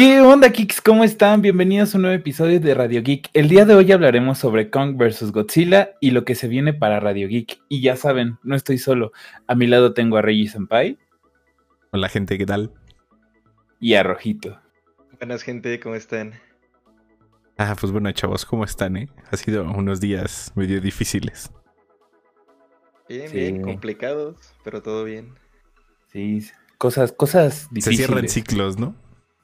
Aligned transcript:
¿Qué 0.00 0.18
onda, 0.22 0.48
Geeks? 0.48 0.80
¿Cómo 0.80 1.04
están? 1.04 1.42
Bienvenidos 1.42 1.94
a 1.94 1.98
un 1.98 2.02
nuevo 2.04 2.16
episodio 2.16 2.58
de 2.58 2.72
Radio 2.72 3.02
Geek. 3.02 3.28
El 3.34 3.50
día 3.50 3.66
de 3.66 3.74
hoy 3.74 3.92
hablaremos 3.92 4.38
sobre 4.38 4.70
Kong 4.70 4.96
vs. 4.96 5.30
Godzilla 5.30 5.90
y 6.00 6.12
lo 6.12 6.24
que 6.24 6.34
se 6.34 6.48
viene 6.48 6.72
para 6.72 7.00
Radio 7.00 7.28
Geek. 7.28 7.60
Y 7.68 7.82
ya 7.82 7.96
saben, 7.96 8.38
no 8.42 8.56
estoy 8.56 8.78
solo. 8.78 9.12
A 9.46 9.54
mi 9.54 9.66
lado 9.66 9.92
tengo 9.92 10.16
a 10.16 10.22
Reggie 10.22 10.48
Senpai. 10.48 10.98
Hola, 11.90 12.08
gente, 12.08 12.38
¿qué 12.38 12.46
tal? 12.46 12.72
Y 13.78 13.92
a 13.92 14.02
Rojito. 14.02 14.58
Buenas, 15.18 15.42
gente, 15.42 15.78
¿cómo 15.80 15.96
están? 15.96 16.32
Ah, 17.58 17.76
pues 17.78 17.92
bueno, 17.92 18.10
chavos, 18.12 18.46
¿cómo 18.46 18.64
están, 18.64 18.96
eh? 18.96 19.10
Ha 19.30 19.36
sido 19.36 19.64
unos 19.64 20.00
días 20.00 20.50
medio 20.54 20.80
difíciles. 20.80 21.52
Bien, 23.06 23.30
bien, 23.30 23.60
complicados, 23.60 24.54
pero 24.64 24.80
todo 24.80 25.04
bien. 25.04 25.34
Sí, 26.10 26.42
cosas, 26.78 27.12
cosas 27.12 27.68
difíciles. 27.70 27.98
Se 27.98 28.06
cierran 28.06 28.28
ciclos, 28.30 28.78
¿no? 28.78 28.94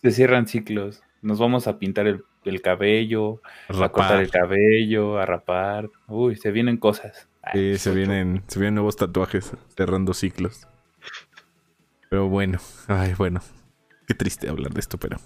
Se 0.02 0.10
cierran 0.10 0.46
ciclos. 0.46 1.02
Nos 1.23 1.38
vamos 1.38 1.66
a 1.66 1.78
pintar 1.78 2.06
el, 2.06 2.62
cabello, 2.62 3.41
a 3.68 3.88
cortar 3.88 4.20
el 4.20 4.30
cabello, 4.30 5.18
a 5.18 5.27
rapar. 5.27 5.91
Uy, 6.06 6.37
se 6.37 6.50
vienen 6.50 6.77
cosas. 6.77 7.28
Sí, 7.52 7.78
se 7.78 7.92
vienen, 7.92 8.42
se 8.46 8.59
vienen 8.59 8.77
nuevos 8.77 8.96
tatuajes 8.96 9.52
cerrando 9.77 10.14
ciclos. 10.14 10.66
Pero 12.10 12.28
bueno, 12.28 12.59
ay, 12.88 13.14
bueno. 13.14 13.40
Qué 14.06 14.14
triste 14.14 14.48
hablar 14.48 14.73
de 14.73 14.80
esto, 14.80 14.98
pero. 14.98 15.18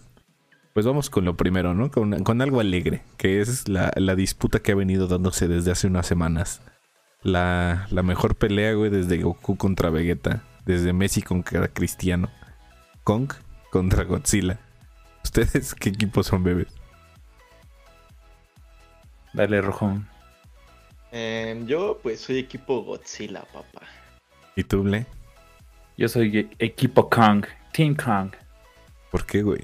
Pues 0.73 0.87
vamos 0.87 1.11
con 1.11 1.25
lo 1.25 1.37
primero, 1.37 1.75
¿no? 1.75 1.91
Con, 1.91 2.41
algo 2.41 2.61
alegre, 2.61 3.03
que 3.19 3.41
es 3.41 3.69
la, 3.69 3.91
disputa 4.15 4.61
que 4.61 4.73
ha 4.73 4.77
venido 4.77 5.09
dándose 5.09 5.49
desde 5.49 5.73
hace 5.73 5.87
unas 5.87 6.07
semanas. 6.07 6.63
La, 7.23 7.87
la 7.91 8.03
mejor 8.03 8.37
pelea, 8.37 8.73
güey, 8.73 8.91
desde 8.91 9.19
Goku 9.19 9.57
contra 9.57 9.91
Vegeta, 9.91 10.45
desde 10.65 10.93
Messi 10.93 11.23
contra 11.23 11.69
Cristiano, 11.69 12.31
Kong 13.05 13.31
contra 13.71 14.05
Godzilla. 14.05 14.61
¿Ustedes 15.31 15.75
qué 15.79 15.91
equipo 15.91 16.25
son, 16.25 16.43
bebés? 16.43 16.67
Dale, 19.33 19.63
Rojón. 19.63 20.09
Em, 21.13 21.67
yo, 21.67 22.01
pues, 22.03 22.21
soy 22.21 22.39
equipo 22.39 22.83
Godzilla, 22.83 23.45
papá. 23.53 23.87
¿Y 24.57 24.65
tú, 24.65 24.83
Ble? 24.83 25.07
Yo 25.97 26.09
soy 26.09 26.37
e-, 26.37 26.51
equipo 26.59 27.09
Kong, 27.09 27.47
Team 27.73 27.95
Kong. 27.95 28.33
¿Por 29.13 29.25
qué, 29.25 29.43
güey? 29.43 29.61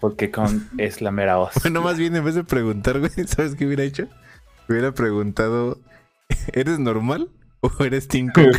Porque 0.00 0.30
Kong 0.30 0.60
es 0.78 1.00
la 1.00 1.10
mera 1.10 1.36
voz. 1.36 1.54
Bueno, 1.62 1.80
más 1.80 1.96
bien, 1.96 2.14
en 2.14 2.24
vez 2.24 2.34
de 2.34 2.44
preguntar, 2.44 2.98
güey, 2.98 3.12
¿sabes 3.26 3.54
qué 3.54 3.64
hubiera 3.64 3.84
hecho? 3.84 4.06
Hubiera 4.68 4.92
preguntado, 4.92 5.80
¿eres 6.52 6.78
normal 6.78 7.30
o 7.60 7.70
eres 7.82 8.06
Team 8.06 8.28
Kong? 8.34 8.54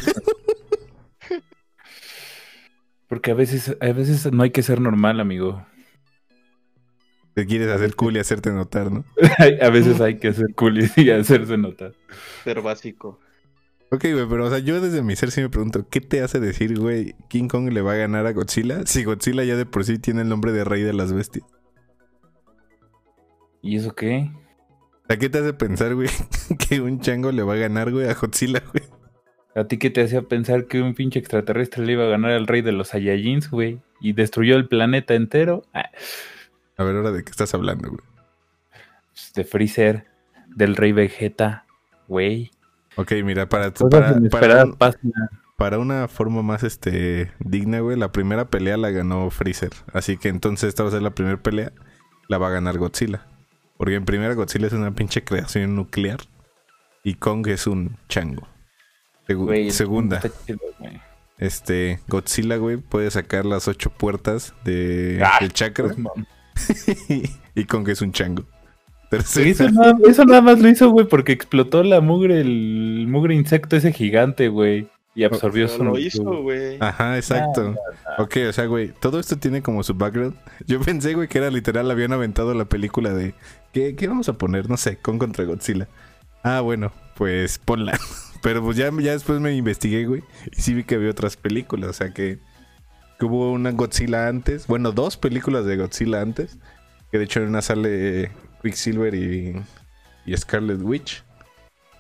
Porque 3.12 3.32
a 3.32 3.34
veces, 3.34 3.76
a 3.82 3.92
veces 3.92 4.32
no 4.32 4.42
hay 4.42 4.52
que 4.52 4.64
ser 4.64 4.80
normal, 4.80 5.20
amigo. 5.20 5.66
Te 7.34 7.46
quieres 7.46 7.68
hacer 7.68 7.94
cool 7.98 8.16
y 8.16 8.20
hacerte 8.20 8.54
notar, 8.54 8.90
¿no? 8.90 9.04
a 9.62 9.70
veces 9.70 10.00
hay 10.00 10.18
que 10.18 10.32
ser 10.32 10.56
cool 10.56 10.80
y 10.96 11.10
hacerse 11.10 11.58
notar. 11.58 11.92
Ser 12.46 12.62
básico. 12.62 13.20
Ok, 13.92 14.06
güey, 14.14 14.26
pero 14.30 14.46
o 14.46 14.50
sea, 14.50 14.60
yo 14.60 14.80
desde 14.80 15.04
mi 15.04 15.18
ser 15.18 15.32
sí 15.32 15.42
me 15.42 15.50
pregunto, 15.50 15.90
¿qué 15.90 16.00
te 16.00 16.22
hace 16.22 16.40
decir, 16.40 16.80
güey, 16.80 17.14
King 17.28 17.50
Kong 17.50 17.74
le 17.74 17.82
va 17.82 17.92
a 17.92 17.98
ganar 17.98 18.26
a 18.28 18.32
Godzilla? 18.32 18.86
Si 18.86 19.04
Godzilla 19.04 19.44
ya 19.44 19.58
de 19.58 19.66
por 19.66 19.84
sí 19.84 20.00
tiene 20.00 20.22
el 20.22 20.30
nombre 20.30 20.54
de 20.54 20.64
rey 20.64 20.82
de 20.82 20.94
las 20.94 21.12
bestias. 21.12 21.44
¿Y 23.62 23.76
eso 23.76 23.94
qué? 23.94 24.32
¿A 25.10 25.18
qué 25.18 25.28
te 25.28 25.40
hace 25.40 25.52
pensar, 25.52 25.96
güey, 25.96 26.08
que 26.70 26.80
un 26.80 27.02
chango 27.02 27.34
le 27.34 27.44
va 27.44 27.56
a 27.56 27.58
ganar, 27.58 27.92
güey, 27.92 28.08
a 28.08 28.14
Godzilla, 28.14 28.64
güey? 28.72 29.01
¿A 29.54 29.66
ti 29.66 29.78
qué 29.78 29.90
te 29.90 30.02
hacía 30.02 30.22
pensar 30.22 30.66
que 30.66 30.82
un 30.82 30.94
pinche 30.94 31.20
extraterrestre 31.20 31.86
le 31.86 31.94
iba 31.94 32.06
a 32.06 32.10
ganar 32.10 32.32
al 32.32 32.48
rey 32.48 32.62
de 32.62 32.72
los 32.72 32.90
Saiyajins, 32.90 33.50
güey? 33.50 33.82
Y 34.00 34.14
destruyó 34.14 34.56
el 34.56 34.68
planeta 34.68 35.14
entero. 35.14 35.64
Ah. 35.74 35.90
A 36.78 36.84
ver, 36.84 36.96
ahora 36.96 37.12
de 37.12 37.24
qué 37.24 37.32
estás 37.32 37.54
hablando, 37.54 37.90
güey. 37.90 38.02
Pues, 39.12 39.34
de 39.34 39.44
Freezer, 39.44 40.06
del 40.48 40.76
rey 40.78 40.94
Vegeta, 40.94 41.66
güey. 42.08 42.52
Ok, 42.96 43.12
mira, 43.24 43.48
para, 43.48 43.72
para, 43.72 44.66
para, 45.58 45.80
una 45.80 46.08
forma 46.08 46.42
más 46.42 46.64
este 46.64 47.32
digna, 47.40 47.80
güey, 47.80 47.98
la 47.98 48.12
primera 48.12 48.50
pelea 48.50 48.78
la 48.78 48.90
ganó 48.90 49.30
Freezer. 49.30 49.72
Así 49.94 50.18
que 50.18 50.30
entonces 50.30 50.70
esta 50.70 50.84
va 50.84 50.90
a 50.90 50.94
ser 50.94 51.02
la 51.02 51.12
primera 51.12 51.38
pelea, 51.38 51.72
la 52.28 52.38
va 52.38 52.48
a 52.48 52.52
ganar 52.52 52.78
Godzilla. 52.78 53.26
Porque 53.78 53.96
en 53.96 54.06
primera 54.06 54.34
Godzilla 54.34 54.68
es 54.68 54.74
una 54.74 54.92
pinche 54.92 55.24
creación 55.24 55.76
nuclear 55.76 56.20
y 57.04 57.16
Kong 57.16 57.48
es 57.48 57.68
un 57.68 57.98
chango 58.08 58.51
segunda. 59.72 60.22
Este, 61.38 62.00
Godzilla, 62.08 62.58
güey, 62.58 62.78
puede 62.78 63.10
sacar 63.10 63.46
las 63.46 63.68
ocho 63.68 63.90
puertas 63.90 64.54
de, 64.64 65.22
ah, 65.26 65.38
del 65.40 65.52
chakra. 65.54 65.96
Pues, 66.54 66.86
y 67.56 67.66
con 67.66 67.84
que 67.84 67.94
es 67.94 68.02
un 68.02 68.12
chango. 68.12 68.46
Eso 69.12 70.26
nada, 70.26 70.42
más 70.42 70.60
lo 70.60 70.70
hizo, 70.70 70.90
güey, 70.90 71.06
porque 71.06 71.34
explotó 71.34 71.84
la 71.84 72.00
mugre, 72.00 72.40
el 72.40 73.08
mugre 73.10 73.36
insecto 73.36 73.76
ese 73.76 73.92
gigante, 73.92 74.48
güey. 74.48 74.88
Y 75.14 75.26
absorbió 75.26 75.68
su. 75.68 75.84
Lo 75.84 76.00
hizo, 76.00 76.24
güey. 76.24 76.78
Ajá, 76.80 77.18
exacto. 77.18 77.76
ok, 78.18 78.38
o 78.48 78.54
sea, 78.54 78.66
güey, 78.68 78.94
todo 79.02 79.20
esto 79.20 79.38
tiene 79.38 79.62
como 79.62 79.84
su 79.84 79.96
background. 79.96 80.38
Yo 80.66 80.80
pensé, 80.80 81.14
güey, 81.14 81.28
que 81.28 81.40
era 81.40 81.50
literal, 81.50 81.92
habían 81.92 82.14
aventado 82.14 82.54
la 82.54 82.66
película 82.66 83.14
de. 83.14 83.34
¿Qué, 83.74 83.96
qué 83.96 84.08
vamos 84.08 84.30
a 84.30 84.34
poner? 84.34 84.70
No 84.70 84.78
sé, 84.78 84.96
con 84.98 85.20
contra 85.20 85.44
Godzilla. 85.44 85.90
Ah, 86.44 86.62
bueno, 86.62 86.94
pues 87.16 87.60
ponla. 87.60 88.00
Pero 88.42 88.64
pues 88.64 88.78
ya, 88.78 88.92
ya 89.00 89.12
después 89.12 89.40
me 89.40 89.54
investigué, 89.54 90.06
güey. 90.06 90.24
Y 90.52 90.62
sí 90.62 90.74
vi 90.74 90.84
que 90.84 90.96
había 90.96 91.12
otras 91.12 91.38
películas. 91.38 91.90
O 91.90 91.94
sea 91.94 92.14
que, 92.14 92.40
hubo 93.20 93.52
una 93.52 93.72
Godzilla 93.72 94.28
antes. 94.28 94.68
Bueno, 94.68 94.92
dos 94.92 95.18
películas 95.18 95.66
de 95.66 95.78
Godzilla 95.78 96.22
antes. 96.22 96.58
Que 97.12 97.20
de 97.20 97.26
hecho 97.26 97.42
en 97.42 97.50
una 97.50 97.62
sale 97.62 98.32
Quicksilver 98.62 99.14
y, 99.14 99.62
y 100.26 100.38
Scarlet 100.38 100.82
Witch. 100.82 101.24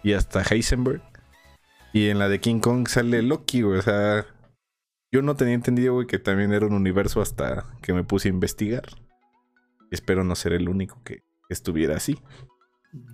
Y 0.03 0.13
hasta 0.13 0.41
Heisenberg. 0.41 1.01
Y 1.93 2.09
en 2.09 2.19
la 2.19 2.29
de 2.29 2.39
King 2.39 2.59
Kong 2.59 2.87
sale 2.87 3.21
Loki, 3.21 3.61
güey. 3.61 3.77
O 3.77 3.81
sea, 3.81 4.25
yo 5.11 5.21
no 5.21 5.35
tenía 5.35 5.53
entendido, 5.53 5.93
güey, 5.93 6.07
que 6.07 6.19
también 6.19 6.53
era 6.53 6.65
un 6.65 6.73
universo 6.73 7.21
hasta 7.21 7.65
que 7.81 7.93
me 7.93 8.03
puse 8.03 8.29
a 8.29 8.31
investigar. 8.31 8.83
Espero 9.91 10.23
no 10.23 10.35
ser 10.35 10.53
el 10.53 10.69
único 10.69 11.03
que 11.03 11.21
estuviera 11.49 11.97
así. 11.97 12.17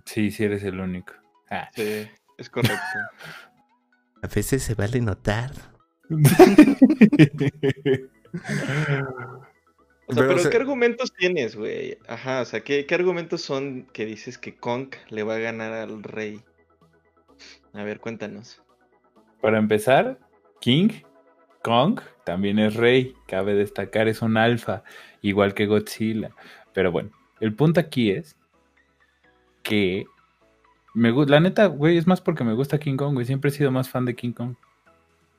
Sí, 0.05 0.31
sí 0.31 0.44
eres 0.44 0.63
el 0.63 0.79
único. 0.79 1.13
Ah. 1.49 1.69
Sí. 1.75 2.07
Es 2.37 2.49
correcto. 2.49 2.77
A 4.23 4.27
veces 4.27 4.63
se 4.63 4.73
vale 4.73 4.99
notar. 4.99 5.51
O 10.09 10.13
sea, 10.13 10.27
pero, 10.27 10.49
¿qué 10.49 10.57
argumentos 10.57 11.13
tienes, 11.13 11.55
güey? 11.55 11.97
Ajá, 12.07 12.41
o 12.41 12.45
sea, 12.45 12.61
¿qué, 12.61 12.85
¿qué, 12.85 12.95
argumentos 12.95 13.41
son 13.41 13.87
que 13.91 14.05
dices 14.05 14.37
que 14.37 14.55
Kong 14.55 14.95
le 15.09 15.23
va 15.23 15.35
a 15.35 15.39
ganar 15.39 15.73
al 15.73 16.01
rey? 16.01 16.41
A 17.73 17.83
ver, 17.83 17.99
cuéntanos. 17.99 18.61
Para 19.41 19.59
empezar, 19.59 20.17
King 20.61 20.89
Kong 21.61 21.99
también 22.23 22.57
es 22.57 22.75
rey. 22.75 23.13
Cabe 23.27 23.53
destacar, 23.53 24.07
es 24.07 24.21
un 24.21 24.37
alfa, 24.37 24.83
igual 25.21 25.53
que 25.53 25.65
Godzilla. 25.65 26.31
Pero 26.73 26.91
bueno, 26.91 27.11
el 27.39 27.53
punto 27.53 27.79
aquí 27.79 28.11
es 28.11 28.37
que 29.61 30.05
me, 30.97 31.13
la 31.27 31.39
neta, 31.39 31.67
güey, 31.67 31.97
es 31.97 32.07
más 32.07 32.21
porque 32.21 32.43
me 32.43 32.53
gusta 32.53 32.79
King 32.79 32.97
Kong, 32.97 33.13
güey. 33.13 33.25
Siempre 33.25 33.49
he 33.49 33.53
sido 33.53 33.71
más 33.71 33.87
fan 33.87 34.05
de 34.05 34.15
King 34.15 34.31
Kong. 34.31 34.55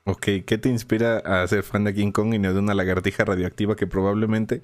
Ok, 0.04 0.26
¿qué 0.46 0.56
te 0.56 0.69
inspira 0.69 1.19
a 1.19 1.46
ser 1.48 1.64
fan 1.64 1.84
de 1.84 1.92
King 1.92 2.12
Kong 2.12 2.32
y 2.32 2.38
no 2.38 2.52
de 2.54 2.60
una 2.60 2.74
lagartija 2.74 3.24
radioactiva 3.24 3.74
que 3.74 3.86
probablemente, 3.86 4.62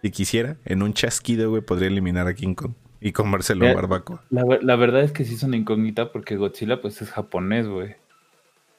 si 0.00 0.10
quisiera, 0.10 0.56
en 0.64 0.82
un 0.82 0.94
chasquido, 0.94 1.50
güey, 1.50 1.62
podría 1.62 1.88
eliminar 1.88 2.28
a 2.28 2.34
King 2.34 2.54
Kong 2.54 2.72
y 3.00 3.12
comérselo 3.12 3.68
a 3.68 3.74
barbacoa? 3.74 4.22
La, 4.30 4.76
verdad 4.76 5.02
es 5.02 5.12
que 5.12 5.24
sí 5.24 5.34
es 5.34 5.42
una 5.42 5.56
incógnita 5.56 6.12
porque 6.12 6.36
Godzilla, 6.36 6.80
pues, 6.80 7.02
es 7.02 7.10
japonés, 7.10 7.66
güey. 7.66 7.96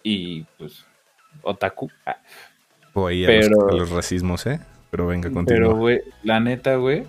Y, 0.01 0.43
pues, 0.57 0.85
otaku. 1.41 1.91
Ah. 2.05 2.17
O 2.93 3.05
ahí 3.05 3.25
a, 3.25 3.47
los, 3.49 3.89
racismos, 3.89 4.47
¿eh? 4.47 4.61
Pero 4.91 5.07
venga, 5.07 5.29
continúa. 5.29 5.59
Pero, 5.59 5.75
güey, 5.75 6.01
la 6.23 6.39
neta, 6.39 6.77
güey, 6.77 7.03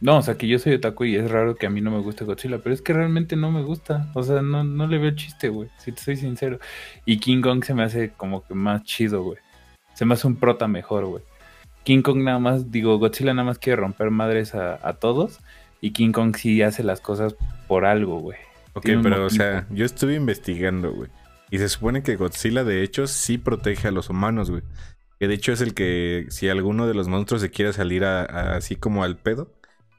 no, 0.00 0.18
o 0.18 0.22
sea, 0.22 0.36
que 0.36 0.46
yo 0.46 0.58
soy 0.58 0.74
otaku 0.74 1.04
y 1.04 1.16
es 1.16 1.30
raro 1.30 1.56
que 1.56 1.66
a 1.66 1.70
mí 1.70 1.80
no 1.80 1.90
me 1.90 2.00
guste 2.00 2.24
Godzilla, 2.24 2.58
pero 2.58 2.74
es 2.74 2.82
que 2.82 2.92
realmente 2.92 3.34
no 3.34 3.50
me 3.50 3.62
gusta. 3.62 4.10
O 4.14 4.22
sea, 4.22 4.42
no, 4.42 4.62
no 4.62 4.86
le 4.86 4.98
veo 4.98 5.12
chiste, 5.12 5.48
güey, 5.48 5.70
si 5.78 5.92
te 5.92 6.02
soy 6.02 6.16
sincero. 6.16 6.58
Y 7.06 7.18
King 7.18 7.40
Kong 7.40 7.64
se 7.64 7.72
me 7.72 7.82
hace 7.82 8.10
como 8.10 8.44
que 8.44 8.54
más 8.54 8.82
chido, 8.84 9.22
güey. 9.22 9.38
Se 9.94 10.04
me 10.04 10.14
hace 10.14 10.26
un 10.26 10.36
prota 10.36 10.68
mejor, 10.68 11.06
güey. 11.06 11.22
King 11.84 12.02
Kong 12.02 12.18
nada 12.18 12.38
más, 12.38 12.70
digo, 12.70 12.98
Godzilla 12.98 13.32
nada 13.32 13.46
más 13.46 13.58
quiere 13.58 13.80
romper 13.80 14.10
madres 14.10 14.54
a, 14.54 14.92
todos. 14.94 15.40
Y 15.80 15.92
King 15.92 16.12
Kong 16.12 16.36
sí 16.36 16.60
hace 16.60 16.82
las 16.82 17.00
cosas 17.00 17.34
por 17.66 17.86
algo, 17.86 18.18
güey. 18.18 18.38
Ok, 18.74 18.86
pero 19.02 19.24
o 19.24 19.30
sea, 19.30 19.66
yo 19.70 19.86
estuve 19.86 20.14
investigando, 20.14 20.92
güey. 20.92 21.08
Y 21.50 21.58
se 21.58 21.68
supone 21.68 22.02
que 22.02 22.16
Godzilla 22.16 22.64
de 22.64 22.82
hecho 22.82 23.06
sí 23.06 23.38
protege 23.38 23.88
a 23.88 23.92
los 23.92 24.10
humanos, 24.10 24.50
güey. 24.50 24.62
Que 25.18 25.28
de 25.28 25.34
hecho 25.34 25.52
es 25.52 25.62
el 25.62 25.72
que 25.72 26.26
si 26.28 26.48
alguno 26.48 26.86
de 26.86 26.92
los 26.92 27.08
monstruos 27.08 27.40
se 27.40 27.50
quiere 27.50 27.72
salir 27.72 28.04
así 28.04 28.76
como 28.76 29.02
al 29.02 29.16
pedo, 29.16 29.55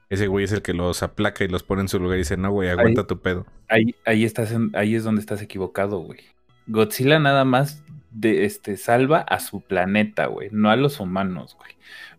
ese 0.10 0.28
güey 0.28 0.46
es 0.46 0.52
el 0.52 0.62
que 0.62 0.74
los 0.74 1.04
aplaca 1.04 1.44
y 1.44 1.48
los 1.48 1.64
pone 1.64 1.82
en 1.82 1.90
su 1.90 2.00
lugar 2.00 2.18
y 2.18 2.22
dice, 2.22 2.38
no, 2.38 2.52
güey, 2.52 2.70
aguanta 2.70 3.06
tu 3.06 3.20
pedo. 3.20 3.46
Ahí, 3.68 3.96
ahí, 4.06 4.24
estás 4.24 4.54
ahí 4.74 4.96
es 4.96 5.04
donde 5.04 5.22
estás 5.22 5.42
equivocado, 5.42 6.00
güey. 6.00 6.20
Godzilla 6.68 7.20
nada 7.20 7.46
más 7.46 7.84
de, 8.12 8.46
este, 8.46 8.78
salva 8.78 9.20
a 9.20 9.40
su 9.40 9.62
planeta, 9.62 10.28
güey, 10.28 10.50
no 10.52 10.70
a 10.70 10.76
los 10.76 11.00
humanos, 11.00 11.56
güey. 11.58 11.72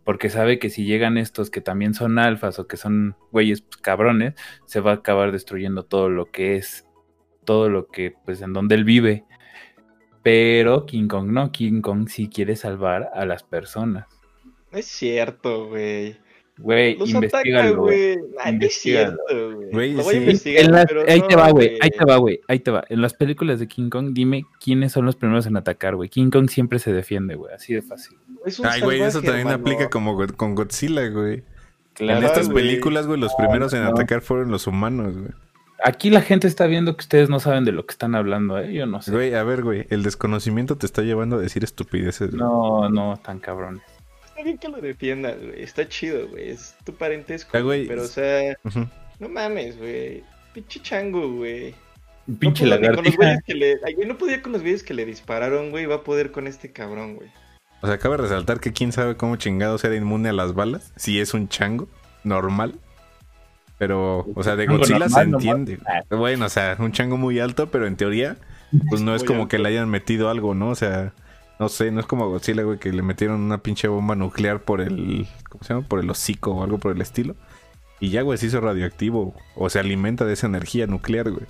porque 0.05 0.31
sabe 0.31 0.58
que 0.58 0.70
si 0.70 0.85
llegan 0.85 1.19
estos 1.19 1.50
que 1.50 1.61
también 1.61 1.94
son 1.94 2.19
alfas 2.19 2.58
o 2.58 2.67
que 2.67 2.76
son 2.76 3.17
güeyes 3.31 3.62
pues, 3.62 3.79
cabrones, 3.79 4.35
se 4.67 4.81
va 4.81 4.93
a 4.93 4.94
acabar 4.94 5.32
destruyendo 5.32 5.82
todo 5.82 6.08
lo 6.08 6.31
que 6.31 6.56
es, 6.56 6.87
todo 7.44 7.69
lo 7.69 7.88
que, 7.88 8.14
pues, 8.25 8.43
en 8.43 8.52
donde 8.52 8.75
él 8.75 8.85
vive. 8.85 9.25
Pero 10.23 10.85
King 10.85 11.08
Kong 11.08 11.31
no, 11.31 11.52
King 11.52 11.81
Kong 11.81 12.08
sí 12.08 12.29
quiere 12.29 12.56
salvar 12.56 13.11
a 13.14 13.25
las 13.25 13.43
personas. 13.43 14.06
Es 14.73 14.87
cierto, 14.87 15.69
güey. 15.69 16.19
Güey, 16.58 16.96
Los 16.99 17.10
investigalo, 17.10 17.82
güey. 17.82 18.16
güey. 18.16 18.28
Ay, 18.40 18.52
no 18.58 18.66
es 18.66 18.84
Investígalo. 18.87 19.16
cierto, 19.28 19.56
güey. 19.56 19.70
Güey, 19.70 19.93
Lo 19.94 20.02
voy 20.02 20.08
a 20.08 20.19
sí. 20.19 20.22
investigar, 20.25 20.64
En 20.64 20.72
las- 20.72 20.87
pero 20.87 21.02
ahí 21.08 21.20
no, 21.20 21.26
te 21.28 21.37
va, 21.37 21.50
güey. 21.50 21.78
Ahí 21.81 21.90
te 21.90 22.05
va, 22.05 22.16
güey. 22.16 22.40
Ahí 22.49 22.58
te 22.60 22.70
va. 22.70 22.84
En 22.88 23.00
las 23.00 23.14
películas 23.14 23.60
de 23.60 23.69
King 23.69 23.90
Kong, 23.90 24.10
dime 24.12 24.44
quiénes 24.62 24.93
son 24.93 25.06
los 25.06 25.14
primeros 25.16 25.46
en 25.46 25.56
atacar, 25.56 25.94
güey. 25.94 26.08
King 26.08 26.31
Kong 26.31 26.49
siempre 26.50 26.78
se 26.81 26.93
defiende, 26.93 27.37
güey. 27.37 27.55
Así 27.55 27.75
de 27.75 27.82
fácil. 27.82 28.19
Es 28.44 28.58
un 28.58 28.66
Ay, 28.66 28.81
güey, 28.81 29.00
eso 29.02 29.20
también 29.22 29.49
hermano. 29.49 29.56
aplica 29.60 29.88
como 29.90 30.16
con 30.37 30.55
Godzilla, 30.55 31.06
güey. 31.08 31.43
Claro. 31.94 32.20
en 32.20 32.25
estas 32.26 32.49
güey. 32.49 32.64
películas, 32.64 33.06
güey, 33.08 33.19
los 33.20 33.34
primeros 33.34 33.72
en 33.72 33.82
no. 33.82 33.88
atacar 33.90 34.20
fueron 34.20 34.50
los 34.52 34.66
humanos, 34.69 35.16
güey. 35.16 35.31
Aquí 35.84 36.11
la 36.11 36.22
gente 36.22 36.46
está 36.49 36.66
viendo 36.66 36.96
que 36.96 37.02
ustedes 37.02 37.28
no 37.31 37.38
saben 37.40 37.64
de 37.64 37.70
lo 37.72 37.87
que 37.87 37.93
están 37.93 38.14
hablando, 38.16 38.58
¿eh? 38.58 38.72
Yo 38.72 38.87
no 38.87 39.00
sé. 39.02 39.12
Güey, 39.12 39.34
a 39.34 39.43
ver, 39.44 39.62
güey, 39.62 39.87
el 39.90 40.02
desconocimiento 40.02 40.76
te 40.76 40.87
está 40.87 41.02
llevando 41.02 41.37
a 41.37 41.40
decir 41.40 41.62
estupideces. 41.62 42.31
güey. 42.31 42.40
No, 42.40 42.88
no, 42.88 43.16
tan 43.22 43.38
cabrones. 43.38 43.82
Está 44.38 44.44
bien 44.44 44.58
que 44.58 44.69
lo 44.69 44.81
defiendas, 44.81 45.37
güey. 45.37 45.64
Está 45.64 45.88
chido, 45.88 46.29
güey. 46.29 46.50
Es 46.50 46.76
tu 46.85 46.94
parentesco. 46.94 47.56
Ah, 47.56 47.61
güey. 47.61 47.88
Pero, 47.88 48.05
o 48.05 48.06
sea, 48.06 48.56
no 49.19 49.29
mames, 49.29 49.76
güey. 49.76 50.23
Pinche 50.55 50.81
chango, 50.81 51.29
güey. 51.29 51.75
Pinche 52.38 52.62
no 52.62 52.70
lagartija. 52.70 53.40
que 53.44 53.55
le... 53.55 53.81
Ay, 53.85 53.94
güey, 53.94 54.06
no 54.06 54.17
podía 54.17 54.40
con 54.40 54.52
los 54.52 54.62
güeyes 54.62 54.85
que 54.85 54.94
le 54.94 55.05
dispararon, 55.05 55.73
güey. 55.73 55.87
Va 55.87 55.96
a 55.96 56.05
poder 56.05 56.31
con 56.31 56.46
este 56.46 56.70
cabrón, 56.70 57.17
güey. 57.17 57.29
O 57.81 57.88
sea, 57.88 57.96
acaba 57.96 58.17
de 58.17 58.23
resaltar 58.23 58.61
que 58.61 58.73
quién 58.73 58.93
sabe 58.93 59.17
cómo 59.17 59.35
chingados 59.35 59.82
era 59.82 59.96
inmune 59.96 60.29
a 60.29 60.32
las 60.32 60.55
balas. 60.55 60.93
Si 60.94 61.19
es 61.19 61.35
un 61.35 61.49
chango 61.49 61.88
normal. 62.23 62.79
Pero, 63.76 64.25
o 64.37 64.43
sea, 64.44 64.55
de 64.55 64.67
Godzilla 64.67 65.00
normal, 65.00 65.11
se 65.11 65.20
entiende. 65.23 65.79
Bueno, 66.11 66.46
o 66.46 66.49
sea, 66.49 66.76
un 66.79 66.93
chango 66.93 67.17
muy 67.17 67.40
alto, 67.40 67.73
pero 67.73 67.88
en 67.88 67.96
teoría, 67.96 68.37
pues 68.88 69.00
no 69.02 69.17
es 69.17 69.25
como 69.25 69.40
alto. 69.43 69.49
que 69.49 69.58
le 69.58 69.70
hayan 69.70 69.88
metido 69.88 70.31
algo, 70.31 70.55
¿no? 70.55 70.69
O 70.69 70.76
sea, 70.76 71.12
no 71.58 71.69
sé, 71.69 71.90
no 71.90 72.00
es 72.00 72.06
como 72.06 72.28
Godzilla, 72.28 72.62
güey, 72.62 72.78
que 72.78 72.93
le 72.93 73.02
metieron 73.02 73.40
una 73.40 73.58
pinche 73.58 73.88
bomba 73.88 74.14
nuclear 74.14 74.60
por 74.60 74.81
el, 74.81 75.26
¿cómo 75.49 75.64
se 75.64 75.75
llama? 75.75 75.87
Por 75.87 76.00
el 76.00 76.08
hocico 76.08 76.52
o 76.52 76.62
algo 76.62 76.78
por 76.78 76.94
el 76.94 77.00
estilo. 77.00 77.34
Y 78.00 78.10
ya, 78.10 78.22
güey, 78.22 78.38
se 78.38 78.46
hizo 78.46 78.60
radioactivo. 78.60 79.34
O 79.56 79.69
se 79.69 79.81
alimenta 79.81 80.25
de 80.25 80.34
esa 80.34 80.46
energía 80.46 80.87
nuclear, 80.87 81.31
güey. 81.31 81.46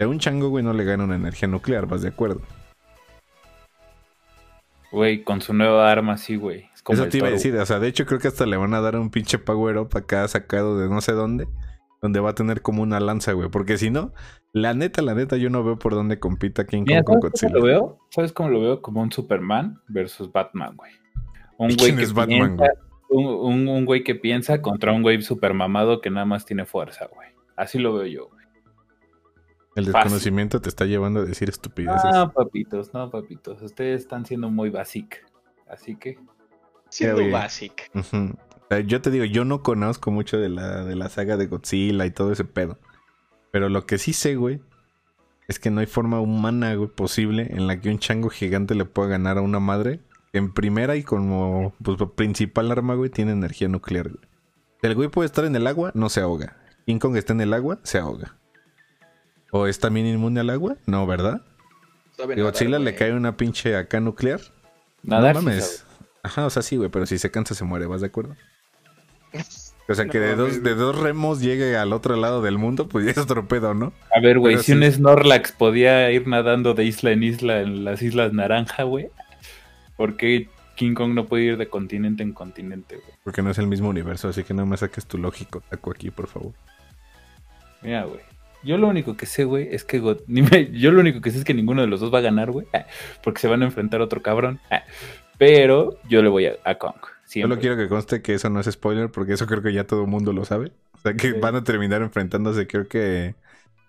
A 0.00 0.08
un 0.08 0.18
chango, 0.18 0.48
güey, 0.48 0.64
no 0.64 0.72
le 0.72 0.84
gana 0.84 1.04
una 1.04 1.14
energía 1.14 1.48
nuclear, 1.48 1.86
¿vas 1.86 2.02
de 2.02 2.08
acuerdo? 2.08 2.42
Güey, 4.90 5.22
con 5.22 5.40
su 5.40 5.54
nueva 5.54 5.90
arma, 5.90 6.16
sí, 6.16 6.34
güey. 6.34 6.68
Es 6.74 6.82
como 6.82 6.98
Eso 6.98 7.08
te 7.08 7.18
iba 7.18 7.28
a 7.28 7.30
decir, 7.30 7.56
o 7.56 7.66
sea, 7.66 7.78
de 7.78 7.88
hecho 7.88 8.06
creo 8.06 8.18
que 8.18 8.28
hasta 8.28 8.46
le 8.46 8.56
van 8.56 8.74
a 8.74 8.80
dar 8.80 8.96
un 8.96 9.10
pinche 9.10 9.38
power 9.38 9.78
up 9.78 9.96
acá 9.96 10.26
sacado 10.26 10.78
de 10.78 10.88
no 10.88 11.00
sé 11.00 11.12
dónde, 11.12 11.46
donde 12.04 12.20
va 12.20 12.30
a 12.30 12.34
tener 12.34 12.60
como 12.60 12.82
una 12.82 13.00
lanza, 13.00 13.32
güey, 13.32 13.48
porque 13.48 13.78
si 13.78 13.90
no, 13.90 14.12
la 14.52 14.74
neta, 14.74 15.00
la 15.00 15.14
neta, 15.14 15.38
yo 15.38 15.48
no 15.48 15.64
veo 15.64 15.78
por 15.78 15.94
dónde 15.94 16.20
compita 16.20 16.66
King 16.66 16.84
Mira, 16.86 17.02
Kong 17.02 17.18
con 17.18 17.30
¿sabes 17.34 17.40
cómo 17.52 17.52
Godzilla. 17.52 17.54
lo 17.54 17.62
veo? 17.86 17.98
¿Sabes 18.10 18.32
cómo 18.34 18.48
lo 18.50 18.60
veo? 18.60 18.82
Como 18.82 19.00
un 19.00 19.10
Superman 19.10 19.80
versus 19.88 20.30
Batman, 20.30 20.76
güey. 20.76 20.92
Un 21.56 21.70
¿Y 21.70 21.76
güey 21.76 21.86
quién 21.86 21.96
que 21.96 22.02
es 22.02 22.12
Batman, 22.12 22.56
piensa, 22.58 22.74
un, 23.08 23.24
un- 23.26 23.68
un 23.68 23.84
güey 23.86 24.04
que 24.04 24.14
piensa 24.14 24.60
contra 24.60 24.92
un 24.92 25.00
güey 25.02 25.22
super 25.22 25.54
mamado 25.54 26.02
que 26.02 26.10
nada 26.10 26.26
más 26.26 26.44
tiene 26.44 26.66
fuerza, 26.66 27.08
güey. 27.14 27.28
Así 27.56 27.78
lo 27.78 27.94
veo 27.94 28.04
yo, 28.06 28.28
güey. 28.28 28.44
El 29.76 29.86
Fácil. 29.86 30.02
desconocimiento 30.02 30.60
te 30.60 30.68
está 30.68 30.84
llevando 30.84 31.20
a 31.20 31.24
decir 31.24 31.48
estupideces. 31.48 32.10
No, 32.12 32.30
papitos, 32.32 32.92
no, 32.92 33.10
papitos. 33.10 33.60
Ustedes 33.62 34.02
están 34.02 34.26
siendo 34.26 34.50
muy 34.50 34.68
basic. 34.70 35.24
Así 35.66 35.96
que, 35.96 36.18
Siendo 36.90 37.16
güey. 37.22 37.30
basic. 37.32 37.90
Sea, 38.02 38.34
yo 38.86 39.00
te 39.00 39.10
digo, 39.10 39.24
yo 39.24 39.44
no 39.44 39.62
conozco 39.62 40.10
mucho 40.10 40.38
de 40.38 40.48
la, 40.48 40.84
de 40.84 40.96
la 40.96 41.08
saga 41.08 41.36
de 41.36 41.46
Godzilla 41.46 42.06
y 42.06 42.10
todo 42.10 42.32
ese 42.32 42.44
pedo. 42.44 42.78
Pero 43.50 43.68
lo 43.68 43.86
que 43.86 43.98
sí 43.98 44.12
sé, 44.12 44.36
güey, 44.36 44.60
es 45.46 45.58
que 45.58 45.70
no 45.70 45.80
hay 45.80 45.86
forma 45.86 46.20
humana, 46.20 46.74
güey, 46.74 46.88
posible 46.88 47.48
en 47.50 47.66
la 47.66 47.80
que 47.80 47.90
un 47.90 47.98
chango 47.98 48.30
gigante 48.30 48.74
le 48.74 48.84
pueda 48.84 49.08
ganar 49.08 49.38
a 49.38 49.42
una 49.42 49.60
madre. 49.60 50.00
En 50.32 50.52
primera 50.52 50.96
y 50.96 51.04
como 51.04 51.74
pues, 51.82 51.98
principal 52.16 52.72
arma, 52.72 52.94
güey, 52.94 53.10
tiene 53.10 53.32
energía 53.32 53.68
nuclear, 53.68 54.08
güey. 54.08 54.24
El 54.82 54.94
güey 54.94 55.08
puede 55.08 55.26
estar 55.26 55.44
en 55.44 55.54
el 55.54 55.66
agua, 55.66 55.92
no 55.94 56.08
se 56.08 56.20
ahoga. 56.20 56.56
King 56.86 56.98
Kong 56.98 57.16
está 57.16 57.32
en 57.32 57.40
el 57.40 57.54
agua, 57.54 57.78
se 57.84 57.98
ahoga. 57.98 58.36
¿O 59.50 59.66
es 59.66 59.78
también 59.78 60.06
inmune 60.06 60.40
al 60.40 60.50
agua? 60.50 60.76
No, 60.86 61.06
¿verdad? 61.06 61.42
Sabe 62.16 62.34
Y 62.36 62.42
Godzilla 62.42 62.72
nadar, 62.72 62.84
le 62.84 62.94
cae 62.96 63.12
una 63.14 63.36
pinche 63.36 63.76
acá 63.76 64.00
nuclear. 64.00 64.40
nadar 65.02 65.36
no 65.36 65.42
mames. 65.42 65.86
Ajá, 66.22 66.46
o 66.46 66.50
sea, 66.50 66.62
sí, 66.62 66.76
güey, 66.76 66.90
pero 66.90 67.06
si 67.06 67.18
se 67.18 67.30
cansa 67.30 67.54
se 67.54 67.64
muere, 67.64 67.86
¿vas 67.86 68.00
de 68.00 68.08
acuerdo? 68.08 68.34
O 69.86 69.94
sea, 69.94 70.06
que 70.08 70.18
No 70.18 70.24
de, 70.24 70.34
dos, 70.36 70.62
de 70.62 70.74
dos 70.74 70.98
remos 70.98 71.42
llegue 71.42 71.76
al 71.76 71.92
otro 71.92 72.16
lado 72.16 72.40
del 72.40 72.56
mundo, 72.56 72.88
pues 72.88 73.04
ya 73.04 73.10
es 73.10 73.18
otro 73.18 73.46
pedo, 73.46 73.74
¿no? 73.74 73.92
A 74.16 74.20
ver, 74.20 74.38
güey, 74.38 74.56
si 74.56 74.62
sí. 74.64 74.72
un 74.72 74.82
Snorlax 74.90 75.52
podía 75.52 76.10
ir 76.10 76.26
nadando 76.26 76.72
de 76.72 76.84
isla 76.84 77.10
en 77.10 77.22
isla 77.22 77.60
en 77.60 77.84
las 77.84 78.00
Islas 78.00 78.32
Naranja, 78.32 78.84
güey, 78.84 79.08
¿por 79.98 80.16
qué 80.16 80.48
King 80.74 80.94
Kong 80.94 81.12
no 81.12 81.26
puede 81.26 81.44
ir 81.44 81.56
de 81.58 81.68
continente 81.68 82.22
en 82.22 82.32
continente, 82.32 82.96
güey? 82.96 83.08
Porque 83.24 83.42
no 83.42 83.50
es 83.50 83.58
el 83.58 83.66
mismo 83.66 83.90
universo, 83.90 84.26
así 84.28 84.42
que 84.42 84.54
no 84.54 84.64
me 84.64 84.78
saques 84.78 85.04
tu 85.04 85.18
lógico, 85.18 85.62
taco 85.68 85.90
aquí, 85.90 86.10
por 86.10 86.28
favor. 86.28 86.52
Mira, 87.82 88.04
güey. 88.04 88.20
Yo 88.62 88.78
lo 88.78 88.88
único 88.88 89.18
que 89.18 89.26
sé, 89.26 89.44
güey, 89.44 89.68
es 89.70 89.84
que 89.84 89.98
God- 89.98 90.22
ni 90.26 90.40
me- 90.40 90.70
yo 90.72 90.92
lo 90.92 91.00
único 91.00 91.20
que 91.20 91.30
sé 91.30 91.36
es 91.36 91.44
que 91.44 91.52
ninguno 91.52 91.82
de 91.82 91.88
los 91.88 92.00
dos 92.00 92.12
va 92.12 92.20
a 92.20 92.22
ganar, 92.22 92.50
güey, 92.50 92.66
porque 93.22 93.40
se 93.42 93.48
van 93.48 93.60
a 93.60 93.66
enfrentar 93.66 94.00
a 94.00 94.04
otro 94.04 94.22
cabrón. 94.22 94.60
Pero 95.36 95.98
yo 96.08 96.22
le 96.22 96.30
voy 96.30 96.46
a, 96.46 96.54
a 96.64 96.76
Kong. 96.76 96.94
Siempre. 97.24 97.56
Solo 97.56 97.60
quiero 97.60 97.76
que 97.76 97.88
conste 97.88 98.22
que 98.22 98.34
eso 98.34 98.50
no 98.50 98.60
es 98.60 98.70
spoiler, 98.70 99.10
porque 99.10 99.32
eso 99.34 99.46
creo 99.46 99.62
que 99.62 99.72
ya 99.72 99.86
todo 99.86 100.02
el 100.02 100.08
mundo 100.08 100.32
lo 100.32 100.44
sabe. 100.44 100.72
O 100.92 100.98
sea, 100.98 101.14
que 101.14 101.32
Sí. 101.32 101.38
van 101.40 101.56
a 101.56 101.64
terminar 101.64 102.02
enfrentándose, 102.02 102.66
creo 102.66 102.86
que... 102.88 103.34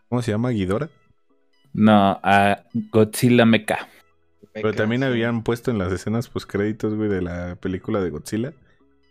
¿Cómo 0.09 0.21
se 0.21 0.31
llama? 0.31 0.49
¿Guidora? 0.51 0.89
No, 1.73 2.19
a 2.23 2.63
Godzilla 2.91 3.45
Mecha. 3.45 3.87
Pero 4.53 4.73
también 4.73 5.01
sí. 5.01 5.07
habían 5.07 5.43
puesto 5.43 5.71
en 5.71 5.77
las 5.77 5.91
escenas 5.91 6.29
post 6.29 6.49
créditos, 6.49 6.95
güey, 6.95 7.09
de 7.09 7.21
la 7.21 7.57
película 7.57 7.99
de 8.01 8.09
Godzilla, 8.09 8.53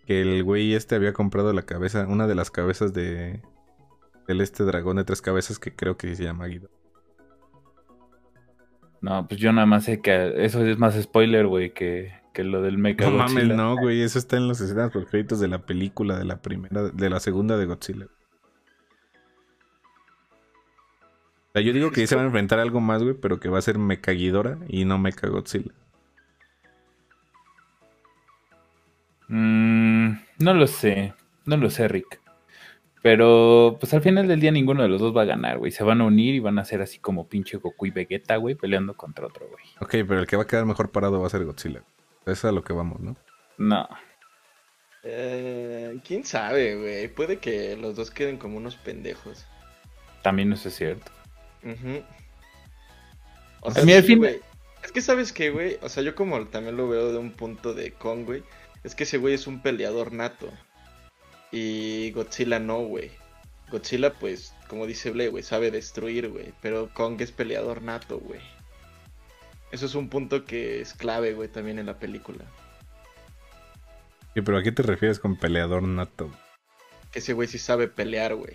que 0.07 0.23
el 0.23 0.43
güey 0.43 0.73
este 0.75 0.95
había 0.95 1.13
comprado 1.13 1.53
la 1.53 1.63
cabeza, 1.63 2.07
una 2.09 2.27
de 2.27 2.35
las 2.35 2.51
cabezas 2.51 2.95
de 2.95 3.43
del 4.27 4.41
este 4.41 4.65
dragón 4.65 4.97
de 4.97 5.05
tres 5.05 5.21
cabezas 5.21 5.59
que 5.59 5.75
creo 5.75 5.99
que 5.99 6.15
se 6.17 6.25
llama 6.25 6.47
Guido. 6.47 6.71
No, 9.03 9.29
pues 9.29 9.39
yo 9.39 9.53
nada 9.53 9.67
más 9.67 9.85
sé 9.85 10.01
que 10.01 10.33
eso 10.43 10.65
es 10.65 10.79
más 10.79 10.95
spoiler, 11.01 11.47
güey, 11.47 11.75
que, 11.75 12.15
que 12.35 12.45
lo 12.45 12.61
del 12.61 12.77
Mecha 12.77 13.09
No 13.09 13.17
mames, 13.17 13.49
no, 13.49 13.77
güey, 13.77 14.03
eso 14.03 14.19
está 14.19 14.37
en 14.37 14.49
las 14.49 14.61
escenas 14.61 14.91
post 14.91 15.09
créditos 15.09 15.41
de 15.41 15.49
la 15.49 15.65
película, 15.65 16.19
de 16.19 16.25
la 16.25 16.43
primera, 16.43 16.91
de 16.91 17.09
la 17.09 17.21
segunda 17.21 17.57
de 17.57 17.65
Godzilla. 17.65 18.07
O 21.47 21.53
sea, 21.55 21.63
yo 21.63 21.73
digo 21.73 21.93
que 21.93 22.07
se 22.07 22.17
van 22.17 22.25
a 22.25 22.27
enfrentar 22.27 22.59
a 22.59 22.63
algo 22.63 22.81
más, 22.81 23.03
güey, 23.03 23.15
pero 23.15 23.41
que 23.41 23.49
va 23.49 23.59
a 23.59 23.63
ser 23.63 23.79
Mecha 23.79 24.13
Ghidorah 24.13 24.59
y 24.69 24.85
no 24.85 24.99
Mecha 24.99 25.29
Godzilla. 25.29 25.73
Mm, 29.29 30.11
no 30.41 30.55
lo 30.55 30.67
sé, 30.67 31.15
no 31.47 31.57
lo 31.57 31.71
sé, 31.71 31.89
Rick. 31.89 32.21
Pero, 33.01 33.77
pues 33.79 33.95
al 33.95 34.01
final 34.01 34.27
del 34.27 34.41
día 34.41 34.51
ninguno 34.51 34.83
de 34.83 34.89
los 34.89 35.01
dos 35.01 35.17
va 35.17 35.23
a 35.23 35.27
ganar, 35.27 35.59
güey. 35.59 35.71
Se 35.71 35.85
van 35.85 36.01
a 36.01 36.05
unir 36.05 36.35
y 36.35 36.41
van 36.41 36.59
a 36.59 36.65
ser 36.65 36.83
así 36.83 36.99
como 36.99 37.29
pinche 37.29 37.59
Goku 37.59 37.87
y 37.87 37.91
Vegeta, 37.91 38.37
güey, 38.37 38.55
peleando 38.55 38.95
contra 38.95 39.27
otro, 39.27 39.47
güey. 39.47 39.65
Ok, 39.81 40.09
pero 40.09 40.21
el 40.21 40.27
que 40.27 40.37
va 40.37 40.43
a 40.45 40.47
quedar 40.47 40.65
mejor 40.65 40.91
parado 40.91 41.21
va 41.21 41.27
a 41.27 41.31
ser 41.31 41.45
Godzilla. 41.45 41.83
Eso 42.27 42.33
es 42.33 42.45
a 42.45 42.53
lo 42.53 42.63
que 42.65 42.73
vamos, 42.73 43.01
¿no? 43.01 43.17
No. 43.59 43.89
Eh, 45.03 45.99
¿Quién 46.07 46.25
sabe, 46.25 46.77
güey? 46.77 47.09
Puede 47.09 47.39
que 47.39 47.77
los 47.77 47.95
dos 47.95 48.11
queden 48.11 48.39
como 48.39 48.57
unos 48.57 48.77
pendejos. 48.77 49.47
También 50.23 50.53
eso 50.53 50.69
es 50.69 50.77
cierto. 50.77 51.13
Ujú. 51.63 52.03
O 53.61 53.71
A 53.71 53.83
mí 53.85 53.93
al 53.93 54.03
fin- 54.03 54.19
güey. 54.19 54.41
Es 54.83 54.93
que 54.93 55.01
sabes 55.01 55.33
que, 55.33 55.51
güey, 55.51 55.79
o 55.83 55.89
sea, 55.89 56.03
yo 56.03 56.15
como 56.15 56.47
también 56.49 56.77
lo 56.77 56.89
veo 56.89 57.11
de 57.13 57.19
un 57.19 57.33
punto 57.33 57.73
de 57.75 57.93
Kong, 57.93 58.25
güey, 58.27 58.43
es 58.83 58.95
que 58.95 59.05
ese 59.05 59.17
güey 59.19 59.35
es 59.35 59.47
un 59.47 59.63
peleador 59.63 60.13
nato. 60.13 60.51
Y 61.51 62.11
Godzilla 62.13 62.59
no, 62.59 62.81
güey. 62.81 63.11
Godzilla, 63.71 64.13
pues, 64.13 64.55
como 64.69 64.87
dice 64.87 65.11
Ble, 65.11 65.29
güey, 65.29 65.43
sabe 65.43 65.71
destruir, 65.71 66.29
güey. 66.29 66.53
Pero 66.61 66.91
Kong 66.93 67.21
es 67.21 67.33
peleador 67.33 67.81
nato, 67.83 68.19
güey. 68.19 68.41
Eso 69.75 69.87
es 69.87 69.97
un 69.97 70.09
punto 70.09 70.45
que 70.45 70.81
es 70.81 70.95
clave, 70.95 71.35
güey, 71.35 71.49
también 71.49 71.81
en 71.81 71.87
la 71.87 71.99
película. 71.99 72.45
Sí, 74.33 74.41
pero 74.41 74.59
¿a 74.59 74.63
qué 74.63 74.71
te 74.71 74.85
refieres 74.85 75.19
con 75.19 75.35
peleador 75.35 75.83
nato? 75.83 76.31
Que 77.11 77.19
ese 77.19 77.33
güey 77.33 77.49
sí 77.49 77.59
sabe 77.59 77.89
pelear, 77.89 78.37
güey. 78.37 78.53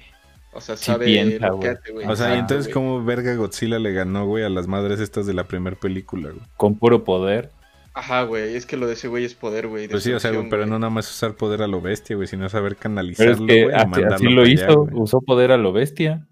O 0.53 0.61
sea, 0.61 0.77
Sí 0.77 0.85
sabe 0.85 1.07
piensa, 1.07 1.47
lo 1.49 1.59
que 1.59 1.67
güey. 1.67 1.77
hace, 1.77 1.91
güey. 1.91 2.07
O 2.07 2.15
sea, 2.15 2.27
Exacto, 2.27 2.39
entonces, 2.39 2.65
güey. 2.67 2.73
¿cómo 2.73 3.03
verga 3.03 3.35
Godzilla 3.35 3.79
le 3.79 3.91
ganó, 3.91 4.27
güey, 4.27 4.45
a 4.45 4.49
las 4.49 4.67
madres 4.67 5.01
estas 5.01 5.25
de 5.25 5.33
la 5.33 5.43
primera 5.43 5.75
película, 5.75 6.29
güey? 6.29 6.41
Con 6.55 6.75
puro 6.75 7.03
poder. 7.03 7.51
Ajá, 7.93 8.23
güey, 8.23 8.55
es 8.55 8.65
que 8.65 8.77
lo 8.77 8.87
de 8.87 8.93
ese 8.93 9.09
güey 9.09 9.25
es 9.25 9.35
poder, 9.35 9.67
güey. 9.67 9.89
Pues 9.89 10.03
sí, 10.03 10.13
o 10.13 10.21
sea, 10.21 10.31
pero 10.49 10.65
no 10.65 10.79
nada 10.79 10.89
más 10.89 11.11
usar 11.11 11.35
poder 11.35 11.61
a 11.63 11.67
lo 11.67 11.81
bestia, 11.81 12.15
güey, 12.15 12.29
sino 12.29 12.47
saber 12.47 12.77
Pero 12.77 12.83
canalizarlo, 12.83 13.33
es 13.33 13.39
que 13.39 13.63
güey, 13.63 13.75
y 13.75 13.77
así, 13.77 13.87
mandarlo 13.89 14.15
así 14.15 14.25
lo 14.29 14.47
hizo, 14.47 14.85
güey. 14.85 14.95
usó 14.95 15.19
poder 15.19 15.51
a 15.51 15.57
lo 15.57 15.73
bestia. 15.73 16.25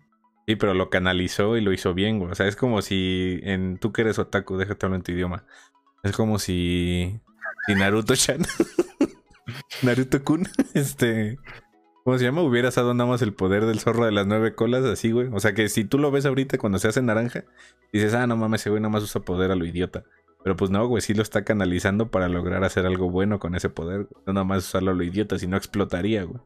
Sí, 0.48 0.56
pero 0.56 0.74
lo 0.74 0.90
canalizó 0.90 1.58
y 1.58 1.62
lo 1.62 1.74
hizo 1.74 1.94
bien, 1.94 2.20
güey. 2.20 2.32
O 2.32 2.36
sea, 2.36 2.48
es 2.48 2.56
como 2.56 2.82
si 2.82 3.42
en 3.44 3.78
tú 3.80 3.92
que 3.92 4.02
eres 4.04 4.18
otaku, 4.18 4.56
déjate 4.56 4.86
hablar 4.86 5.00
en 5.00 5.04
tu 5.04 5.12
idioma. 5.12 5.44
Es 6.04 6.14
como 6.16 6.40
si, 6.40 7.20
si 7.66 7.76
Naruto 7.76 8.16
Chan 8.16 8.42
Naruto 9.84 10.24
Kun, 10.24 10.48
este. 10.74 11.38
¿Cómo 12.06 12.18
se 12.18 12.24
llama? 12.24 12.42
Hubiera 12.44 12.70
dado 12.70 12.94
nada 12.94 13.10
más 13.10 13.22
el 13.22 13.34
poder 13.34 13.66
del 13.66 13.82
zorro 13.82 14.06
de 14.06 14.14
las 14.14 14.26
nueve 14.26 14.56
colas, 14.56 14.86
así, 14.86 15.12
güey. 15.12 15.28
O 15.34 15.42
sea 15.42 15.54
que 15.54 15.68
si 15.68 15.84
tú 15.84 16.00
lo 16.00 16.12
ves 16.12 16.26
ahorita 16.26 16.58
cuando 16.58 16.80
se 16.80 16.88
hace 16.88 17.02
naranja, 17.02 17.44
dices, 17.92 18.14
ah, 18.14 18.26
no 18.26 18.38
mames, 18.38 18.62
ese 18.62 18.70
güey 18.70 18.82
nada 18.82 18.94
más 18.94 19.04
usa 19.04 19.22
poder 19.24 19.52
a 19.52 19.56
lo 19.56 19.66
idiota. 19.66 20.06
Pero 20.44 20.56
pues 20.56 20.72
no, 20.72 20.88
güey, 20.88 21.02
sí 21.02 21.14
lo 21.14 21.24
está 21.24 21.44
canalizando 21.44 22.10
para 22.10 22.30
lograr 22.30 22.64
hacer 22.64 22.86
algo 22.86 23.10
bueno 23.10 23.40
con 23.40 23.56
ese 23.56 23.70
poder. 23.70 24.08
No 24.26 24.32
nada 24.32 24.46
más 24.46 24.66
usarlo 24.66 24.92
a 24.92 24.94
lo 24.94 25.04
idiota, 25.04 25.38
si 25.38 25.48
no 25.48 25.58
explotaría, 25.58 26.24
güey. 26.24 26.40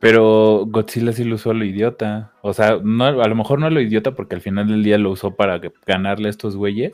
Pero 0.00 0.64
Godzilla 0.66 1.12
sí 1.12 1.24
lo 1.24 1.36
usó 1.36 1.50
a 1.50 1.54
lo 1.54 1.64
idiota. 1.64 2.32
O 2.42 2.52
sea, 2.52 2.80
no, 2.82 3.04
a 3.04 3.28
lo 3.28 3.34
mejor 3.34 3.60
no 3.60 3.66
a 3.66 3.70
lo 3.70 3.80
idiota 3.80 4.12
porque 4.12 4.34
al 4.34 4.40
final 4.40 4.66
del 4.66 4.82
día 4.82 4.98
lo 4.98 5.10
usó 5.10 5.36
para 5.36 5.60
ganarle 5.86 6.28
a 6.28 6.30
estos 6.30 6.56
güeyes 6.56 6.92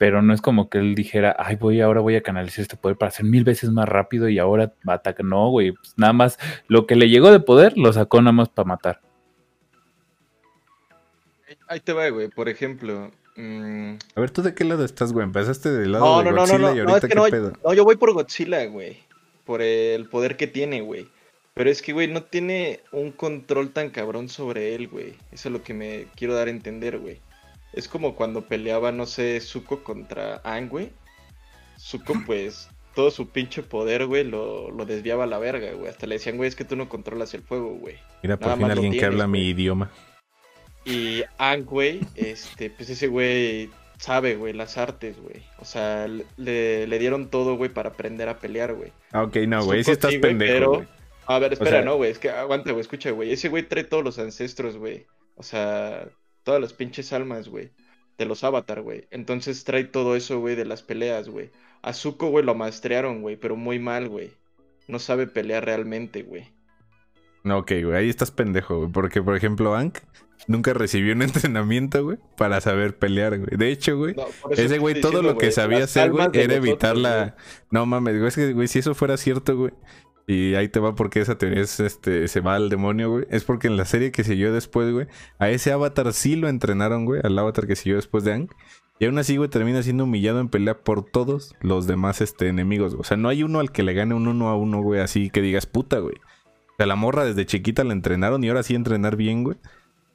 pero 0.00 0.22
no 0.22 0.32
es 0.32 0.40
como 0.40 0.70
que 0.70 0.78
él 0.78 0.94
dijera, 0.94 1.36
ay, 1.38 1.56
voy, 1.56 1.82
ahora 1.82 2.00
voy 2.00 2.16
a 2.16 2.22
canalizar 2.22 2.62
este 2.62 2.78
poder 2.78 2.96
para 2.96 3.10
ser 3.10 3.26
mil 3.26 3.44
veces 3.44 3.68
más 3.68 3.86
rápido 3.86 4.30
y 4.30 4.38
ahora 4.38 4.72
ataca. 4.86 5.22
No, 5.22 5.50
güey, 5.50 5.72
pues 5.72 5.92
nada 5.98 6.14
más 6.14 6.38
lo 6.68 6.86
que 6.86 6.96
le 6.96 7.10
llegó 7.10 7.30
de 7.30 7.38
poder 7.38 7.76
lo 7.76 7.92
sacó 7.92 8.22
nada 8.22 8.32
más 8.32 8.48
para 8.48 8.66
matar. 8.66 9.02
Ahí 11.68 11.80
te 11.80 11.92
va, 11.92 12.08
güey, 12.08 12.28
por 12.28 12.48
ejemplo. 12.48 13.10
Mm, 13.36 13.96
a 14.14 14.20
ver, 14.22 14.30
¿tú 14.30 14.40
de 14.40 14.54
qué 14.54 14.64
lado 14.64 14.86
estás, 14.86 15.12
güey? 15.12 15.26
¿Empezaste 15.26 15.70
del 15.70 15.92
lado 15.92 16.22
de 16.22 16.30
Godzilla 16.30 16.74
y 16.74 16.78
ahorita 16.78 17.06
qué 17.06 17.30
pedo? 17.30 17.52
No, 17.62 17.74
yo 17.74 17.84
voy 17.84 17.96
por 17.96 18.14
Godzilla, 18.14 18.64
güey. 18.68 18.96
Por 19.44 19.60
el 19.60 20.08
poder 20.08 20.38
que 20.38 20.46
tiene, 20.46 20.80
güey. 20.80 21.08
Pero 21.60 21.68
es 21.68 21.82
que, 21.82 21.92
güey, 21.92 22.08
no 22.08 22.22
tiene 22.22 22.80
un 22.90 23.12
control 23.12 23.74
tan 23.74 23.90
cabrón 23.90 24.30
sobre 24.30 24.74
él, 24.74 24.88
güey. 24.88 25.12
Eso 25.30 25.50
es 25.50 25.52
lo 25.52 25.62
que 25.62 25.74
me 25.74 26.06
quiero 26.16 26.34
dar 26.34 26.48
a 26.48 26.50
entender, 26.50 26.98
güey. 26.98 27.18
Es 27.74 27.86
como 27.86 28.14
cuando 28.14 28.46
peleaba, 28.46 28.92
no 28.92 29.04
sé, 29.04 29.38
Zuko 29.42 29.84
contra 29.84 30.40
Aang, 30.42 30.70
güey. 30.70 30.88
Zuko, 31.78 32.14
pues, 32.26 32.70
todo 32.94 33.10
su 33.10 33.28
pinche 33.28 33.62
poder, 33.62 34.06
güey, 34.06 34.24
lo, 34.24 34.72
desviaba 34.86 35.24
a 35.24 35.26
la 35.26 35.38
verga, 35.38 35.70
güey. 35.74 35.90
Hasta 35.90 36.06
le 36.06 36.14
decían, 36.14 36.38
güey, 36.38 36.48
es 36.48 36.56
que 36.56 36.64
tú 36.64 36.76
no 36.76 36.88
controlas 36.88 37.34
el 37.34 37.42
fuego, 37.42 37.74
güey. 37.74 37.96
Mira, 38.22 38.38
por 38.38 38.56
fin 38.56 38.70
alguien 38.70 38.92
que 38.94 39.04
habla 39.04 39.26
mi 39.26 39.46
idioma. 39.50 39.90
Y 40.86 41.24
Aang, 41.36 41.66
güey, 41.66 42.00
este, 42.14 42.70
pues 42.70 42.88
ese 42.88 43.08
güey 43.08 43.68
sabe, 43.98 44.36
güey, 44.36 44.54
las 44.54 44.78
artes, 44.78 45.20
güey. 45.20 45.42
O 45.58 45.66
sea, 45.66 46.08
le, 46.08 46.86
le 46.86 46.98
dieron 46.98 47.28
todo, 47.28 47.58
güey, 47.58 47.68
para 47.68 47.90
aprender 47.90 48.30
a 48.30 48.38
pelear, 48.38 48.72
güey. 48.72 48.92
Ah, 49.12 49.24
ok, 49.24 49.36
no, 49.46 49.62
güey, 49.62 49.84
si 49.84 49.90
estás 49.90 50.14
pendejo, 50.14 50.86
A 51.30 51.38
ver, 51.38 51.52
espera, 51.52 51.80
no, 51.82 51.94
güey, 51.94 52.10
es 52.10 52.18
que 52.18 52.28
aguanta, 52.28 52.72
güey, 52.72 52.80
escucha, 52.80 53.12
güey. 53.12 53.30
Ese 53.30 53.48
güey 53.48 53.62
trae 53.62 53.84
todos 53.84 54.02
los 54.02 54.18
ancestros, 54.18 54.76
güey. 54.76 55.06
O 55.36 55.44
sea, 55.44 56.08
todas 56.42 56.60
las 56.60 56.72
pinches 56.72 57.12
almas, 57.12 57.48
güey. 57.48 57.70
De 58.18 58.24
los 58.24 58.42
avatar, 58.42 58.82
güey. 58.82 59.06
Entonces 59.12 59.62
trae 59.62 59.84
todo 59.84 60.16
eso, 60.16 60.40
güey, 60.40 60.56
de 60.56 60.64
las 60.64 60.82
peleas, 60.82 61.28
güey. 61.28 61.52
A 61.82 61.92
Zuko, 61.92 62.30
güey, 62.30 62.44
lo 62.44 62.56
maestrearon, 62.56 63.22
güey, 63.22 63.36
pero 63.36 63.54
muy 63.54 63.78
mal, 63.78 64.08
güey. 64.08 64.32
No 64.88 64.98
sabe 64.98 65.28
pelear 65.28 65.64
realmente, 65.64 66.22
güey. 66.24 66.52
No, 67.44 67.58
ok, 67.58 67.74
güey, 67.84 67.94
ahí 67.94 68.08
estás 68.08 68.32
pendejo, 68.32 68.78
güey. 68.78 68.90
Porque, 68.90 69.22
por 69.22 69.36
ejemplo, 69.36 69.76
Ank 69.76 69.98
nunca 70.48 70.74
recibió 70.74 71.14
un 71.14 71.22
entrenamiento, 71.22 72.02
güey, 72.02 72.18
para 72.36 72.60
saber 72.60 72.98
pelear, 72.98 73.38
güey. 73.38 73.56
De 73.56 73.70
hecho, 73.70 73.96
güey, 73.96 74.16
ese 74.50 74.78
güey 74.78 75.00
todo 75.00 75.22
lo 75.22 75.38
que 75.38 75.52
sabía 75.52 75.84
hacer, 75.84 76.10
güey, 76.10 76.28
era 76.32 76.56
evitar 76.56 76.96
la... 76.96 77.36
No 77.70 77.86
mames, 77.86 78.16
güey, 78.16 78.26
es 78.26 78.34
que, 78.34 78.52
güey, 78.52 78.66
si 78.66 78.80
eso 78.80 78.96
fuera 78.96 79.16
cierto, 79.16 79.56
güey, 79.56 79.72
y 80.26 80.54
ahí 80.54 80.68
te 80.68 80.80
va 80.80 80.94
porque 80.94 81.20
esa 81.20 81.38
teoría 81.38 81.62
es, 81.62 81.80
este, 81.80 82.28
se 82.28 82.40
va 82.40 82.54
al 82.54 82.68
demonio, 82.68 83.10
güey. 83.10 83.26
Es 83.30 83.44
porque 83.44 83.66
en 83.66 83.76
la 83.76 83.84
serie 83.84 84.12
que 84.12 84.24
siguió 84.24 84.52
después, 84.52 84.92
güey, 84.92 85.06
a 85.38 85.50
ese 85.50 85.72
avatar 85.72 86.12
sí 86.12 86.36
lo 86.36 86.48
entrenaron, 86.48 87.04
güey, 87.04 87.20
al 87.24 87.38
avatar 87.38 87.66
que 87.66 87.76
siguió 87.76 87.96
después 87.96 88.24
de 88.24 88.34
Ang. 88.34 88.48
Y 88.98 89.06
aún 89.06 89.18
así, 89.18 89.36
güey, 89.38 89.48
termina 89.48 89.82
siendo 89.82 90.04
humillado 90.04 90.40
en 90.40 90.48
pelea 90.48 90.78
por 90.78 91.04
todos 91.04 91.56
los 91.62 91.86
demás 91.86 92.20
este, 92.20 92.48
enemigos. 92.48 92.94
O 92.98 93.02
sea, 93.02 93.16
no 93.16 93.28
hay 93.28 93.42
uno 93.42 93.58
al 93.58 93.72
que 93.72 93.82
le 93.82 93.94
gane 93.94 94.14
un 94.14 94.28
uno 94.28 94.50
a 94.50 94.56
uno, 94.56 94.82
güey, 94.82 95.00
así 95.00 95.30
que 95.30 95.40
digas 95.40 95.66
puta, 95.66 95.98
güey. 95.98 96.16
O 96.16 96.74
sea, 96.76 96.86
la 96.86 96.96
morra 96.96 97.24
desde 97.24 97.46
chiquita 97.46 97.82
la 97.82 97.94
entrenaron 97.94 98.44
y 98.44 98.48
ahora 98.48 98.62
sí 98.62 98.74
entrenar 98.74 99.16
bien, 99.16 99.42
güey. 99.42 99.56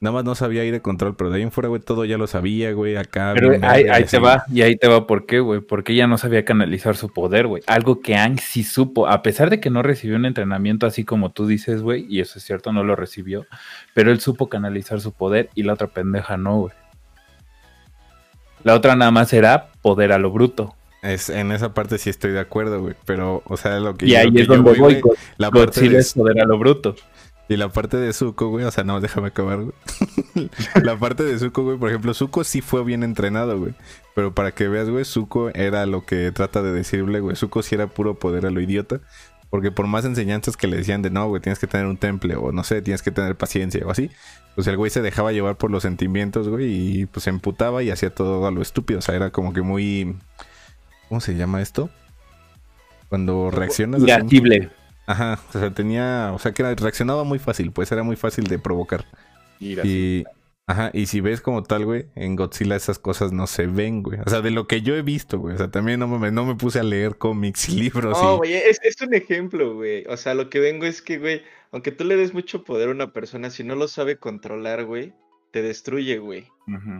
Nada 0.01 0.15
más 0.15 0.25
no 0.25 0.35
sabía 0.35 0.65
ir 0.65 0.73
de 0.73 0.81
control, 0.81 1.15
pero 1.15 1.29
de 1.29 1.37
ahí 1.37 1.41
en 1.41 1.51
fuera, 1.51 1.69
güey, 1.69 1.81
todo 1.81 2.03
ya 2.03 2.17
lo 2.17 2.27
sabía, 2.27 2.73
güey, 2.73 2.97
acá. 2.97 3.31
Pero 3.33 3.51
ahí, 3.61 4.03
te 4.03 4.19
va, 4.19 4.43
y 4.51 4.61
ahí 4.61 4.75
te 4.75 4.89
va 4.89 5.07
por 5.07 5.25
qué, 5.25 5.39
güey, 5.39 5.61
porque 5.61 5.93
ella 5.93 6.05
no 6.05 6.17
sabía 6.17 6.43
canalizar 6.43 6.97
su 6.97 7.09
poder, 7.09 7.47
güey. 7.47 7.63
Algo 7.65 8.01
que 8.01 8.15
Ang 8.15 8.39
sí 8.39 8.63
supo, 8.63 9.07
a 9.07 9.21
pesar 9.21 9.49
de 9.49 9.61
que 9.61 9.69
no 9.69 9.81
recibió 9.83 10.17
un 10.17 10.25
entrenamiento 10.25 10.85
así 10.85 11.05
como 11.05 11.31
tú 11.31 11.47
dices, 11.47 11.81
güey, 11.81 12.05
y 12.09 12.19
eso 12.19 12.39
es 12.39 12.45
cierto, 12.45 12.73
no 12.73 12.83
lo 12.83 12.97
recibió, 12.97 13.45
pero 13.93 14.11
él 14.11 14.19
supo 14.19 14.49
canalizar 14.49 14.99
su 14.99 15.13
poder 15.13 15.49
y 15.55 15.63
la 15.63 15.73
otra 15.73 15.87
pendeja 15.87 16.35
no, 16.35 16.59
güey. 16.59 16.73
La 18.63 18.75
otra 18.75 18.95
nada 18.95 19.11
más 19.11 19.31
era 19.31 19.69
poder 19.81 20.11
a 20.11 20.17
lo 20.17 20.29
bruto. 20.31 20.75
Es, 21.03 21.29
en 21.29 21.51
esa 21.51 21.73
parte 21.73 21.99
sí 21.99 22.09
estoy 22.09 22.31
de 22.31 22.39
acuerdo, 22.39 22.81
güey, 22.81 22.95
pero, 23.05 23.43
o 23.45 23.57
sea, 23.57 23.79
lo 23.79 23.93
que 23.93 24.07
y 24.07 24.15
ahí 24.15 24.31
es 24.35 24.47
donde 24.47 24.73
voy, 24.73 25.01
la 25.37 25.51
parte 25.51 25.87
de... 25.87 25.99
es 25.99 26.13
poder 26.13 26.41
a 26.41 26.45
lo 26.45 26.57
bruto. 26.57 26.95
Y 27.47 27.57
la 27.57 27.69
parte 27.69 27.97
de 27.97 28.11
Zuko, 28.11 28.49
güey, 28.49 28.65
o 28.65 28.71
sea, 28.71 28.83
no, 28.83 28.99
déjame 28.99 29.27
acabar, 29.27 29.61
güey. 29.61 29.75
la 30.83 30.97
parte 30.97 31.23
de 31.23 31.37
Zuko, 31.37 31.63
güey, 31.63 31.77
por 31.77 31.89
ejemplo, 31.89 32.13
Zuko 32.13 32.43
sí 32.43 32.61
fue 32.61 32.83
bien 32.83 33.03
entrenado, 33.03 33.59
güey. 33.59 33.75
Pero 34.15 34.33
para 34.33 34.51
que 34.51 34.67
veas, 34.67 34.89
güey, 34.89 35.05
Zuko 35.05 35.49
era 35.49 35.85
lo 35.85 36.05
que 36.05 36.31
trata 36.31 36.63
de 36.63 36.71
decirle, 36.71 37.19
güey. 37.19 37.35
Zuko 37.35 37.61
sí 37.61 37.75
era 37.75 37.87
puro 37.87 38.15
poder 38.15 38.45
a 38.47 38.49
lo 38.49 38.61
idiota. 38.61 38.99
Porque 39.51 39.71
por 39.71 39.85
más 39.85 40.05
enseñanzas 40.05 40.57
que 40.57 40.67
le 40.67 40.77
decían 40.77 41.03
de 41.03 41.11
no, 41.11 41.27
güey, 41.27 41.41
tienes 41.41 41.59
que 41.59 41.67
tener 41.67 41.85
un 41.85 41.97
temple, 41.97 42.35
o 42.35 42.51
no 42.51 42.63
sé, 42.63 42.81
tienes 42.81 43.03
que 43.03 43.11
tener 43.11 43.35
paciencia, 43.35 43.85
o 43.85 43.91
así. 43.91 44.09
Pues 44.55 44.65
el 44.67 44.75
güey 44.75 44.89
se 44.89 45.01
dejaba 45.01 45.31
llevar 45.31 45.55
por 45.57 45.69
los 45.69 45.83
sentimientos, 45.83 46.49
güey, 46.49 47.01
y 47.01 47.05
pues 47.05 47.25
se 47.25 47.29
emputaba 47.29 47.83
y 47.83 47.91
hacía 47.91 48.09
todo 48.09 48.45
a 48.47 48.51
lo 48.51 48.61
estúpido. 48.61 48.99
O 48.99 49.01
sea, 49.01 49.15
era 49.15 49.29
como 49.29 49.53
que 49.53 49.61
muy. 49.61 50.17
¿Cómo 51.07 51.21
se 51.21 51.35
llama 51.35 51.61
esto? 51.61 51.89
Cuando 53.07 53.51
reaccionas. 53.51 54.01
Irascible. 54.01 54.71
Ajá, 55.07 55.39
o 55.49 55.51
sea, 55.51 55.71
tenía, 55.73 56.31
o 56.33 56.39
sea, 56.39 56.53
que 56.53 56.63
reaccionaba 56.63 57.23
muy 57.23 57.39
fácil, 57.39 57.71
pues 57.71 57.91
era 57.91 58.03
muy 58.03 58.15
fácil 58.15 58.45
de 58.45 58.59
provocar. 58.59 59.05
Y, 59.59 60.23
ajá, 60.67 60.89
y 60.93 61.05
si 61.05 61.21
ves 61.21 61.41
como 61.41 61.63
tal, 61.63 61.85
güey, 61.85 62.07
en 62.15 62.35
Godzilla 62.35 62.75
esas 62.75 62.99
cosas 62.99 63.31
no 63.31 63.47
se 63.47 63.67
ven, 63.67 64.03
güey. 64.03 64.19
O 64.25 64.29
sea, 64.29 64.41
de 64.41 64.51
lo 64.51 64.67
que 64.67 64.81
yo 64.81 64.95
he 64.95 65.01
visto, 65.01 65.39
güey. 65.39 65.55
O 65.55 65.57
sea, 65.57 65.69
también 65.69 65.99
no 65.99 66.07
me, 66.07 66.31
no 66.31 66.45
me 66.45 66.55
puse 66.55 66.79
a 66.79 66.83
leer 66.83 67.17
cómics 67.17 67.69
y 67.69 67.71
libros. 67.79 68.21
No, 68.21 68.37
güey, 68.37 68.53
es, 68.53 68.79
es 68.83 69.01
un 69.01 69.13
ejemplo, 69.13 69.75
güey. 69.75 70.05
O 70.07 70.17
sea, 70.17 70.33
lo 70.33 70.49
que 70.49 70.59
vengo 70.59 70.85
es 70.85 71.01
que, 71.01 71.19
güey, 71.19 71.43
aunque 71.71 71.91
tú 71.91 72.03
le 72.03 72.15
des 72.15 72.33
mucho 72.33 72.63
poder 72.63 72.89
a 72.89 72.91
una 72.91 73.13
persona, 73.13 73.49
si 73.49 73.63
no 73.63 73.75
lo 73.75 73.87
sabe 73.87 74.17
controlar, 74.17 74.85
güey, 74.85 75.13
te 75.51 75.61
destruye, 75.61 76.17
güey. 76.17 76.47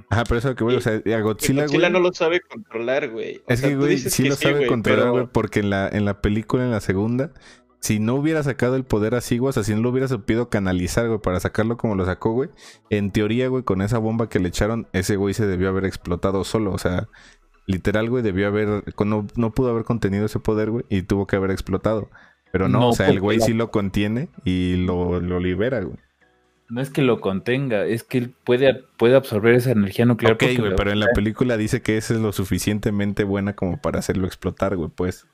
Ajá, 0.10 0.24
pero 0.26 0.38
eso 0.38 0.56
que, 0.56 0.64
güey, 0.64 0.78
o 0.78 0.82
sea, 0.82 0.94
a 0.94 1.20
Godzilla, 1.20 1.64
Godzilla 1.64 1.90
no 1.90 2.00
lo 2.00 2.14
sabe 2.14 2.40
controlar, 2.40 3.10
güey. 3.10 3.42
Es 3.48 3.62
que, 3.62 3.76
güey, 3.76 3.98
sí 3.98 4.30
lo 4.30 4.36
sabe 4.36 4.68
controlar, 4.68 5.12
güey, 5.12 5.28
porque 5.32 5.60
en 5.60 5.72
la, 5.72 5.90
en 5.90 6.06
la 6.06 6.22
película, 6.22 6.64
en 6.64 6.72
la 6.72 6.80
segunda, 6.80 7.34
si 7.80 8.00
no 8.00 8.16
hubiera 8.16 8.42
sacado 8.44 8.76
el 8.76 8.84
poder 8.84 9.16
así, 9.16 9.38
güey, 9.38 9.50
o 9.50 9.54
sea, 9.54 9.64
si 9.64 9.76
no 9.76 9.82
lo 9.82 9.90
hubiera 9.90 10.08
sabido 10.08 10.50
canalizar, 10.50 11.08
güey, 11.08 11.20
para 11.20 11.40
sacarlo 11.40 11.78
como 11.78 11.96
lo 11.96 12.06
sacó, 12.06 12.32
güey, 12.32 12.50
en 12.90 13.12
teoría, 13.12 13.48
güey, 13.48 13.64
con 13.64 13.82
esa 13.82 14.00
bomba 14.00 14.30
que 14.30 14.40
le 14.40 14.50
echaron, 14.50 14.88
ese 14.94 15.16
güey 15.18 15.34
se 15.34 15.46
debió 15.46 15.70
haber 15.70 15.86
explotado 15.86 16.44
solo, 16.44 16.72
o 16.72 16.78
sea, 16.78 17.08
literal, 17.68 18.10
güey, 18.10 18.24
debió 18.24 18.48
haber, 18.48 18.84
no, 19.06 19.28
no 19.36 19.52
pudo 19.54 19.70
haber 19.70 19.84
contenido 19.84 20.26
ese 20.26 20.40
poder, 20.40 20.72
güey, 20.72 20.86
y 20.90 21.04
tuvo 21.04 21.28
que 21.28 21.36
haber 21.36 21.52
explotado. 21.52 22.10
Pero 22.52 22.70
no, 22.70 22.90
o 22.90 22.94
sea, 22.94 23.10
el 23.10 23.20
güey 23.20 23.42
sí 23.42 23.54
lo 23.54 23.70
contiene 23.70 24.30
y 24.46 24.78
lo, 24.78 25.20
libera, 25.42 25.82
güey. 25.82 25.98
No 26.70 26.80
es 26.80 26.90
que 26.90 27.02
lo 27.02 27.20
contenga, 27.20 27.86
es 27.86 28.04
que 28.04 28.18
él 28.18 28.34
puede, 28.46 28.82
puede 28.98 29.16
absorber 29.16 29.56
esa 29.56 29.72
energía 29.72 30.06
nuclear. 30.06 30.36
Ok, 30.36 30.44
güey, 30.58 30.74
pero 30.76 30.92
en 30.92 31.02
la 31.02 31.08
película 31.14 31.58
dice 31.58 31.82
que 31.82 31.98
esa 31.98 32.14
es 32.14 32.22
lo 32.22 32.32
suficientemente 32.32 33.26
buena 33.26 33.56
como 33.56 33.82
para 33.82 34.00
hacerlo 34.00 34.26
explotar, 34.26 34.78
güey, 34.78 34.90
pues. 34.90 35.28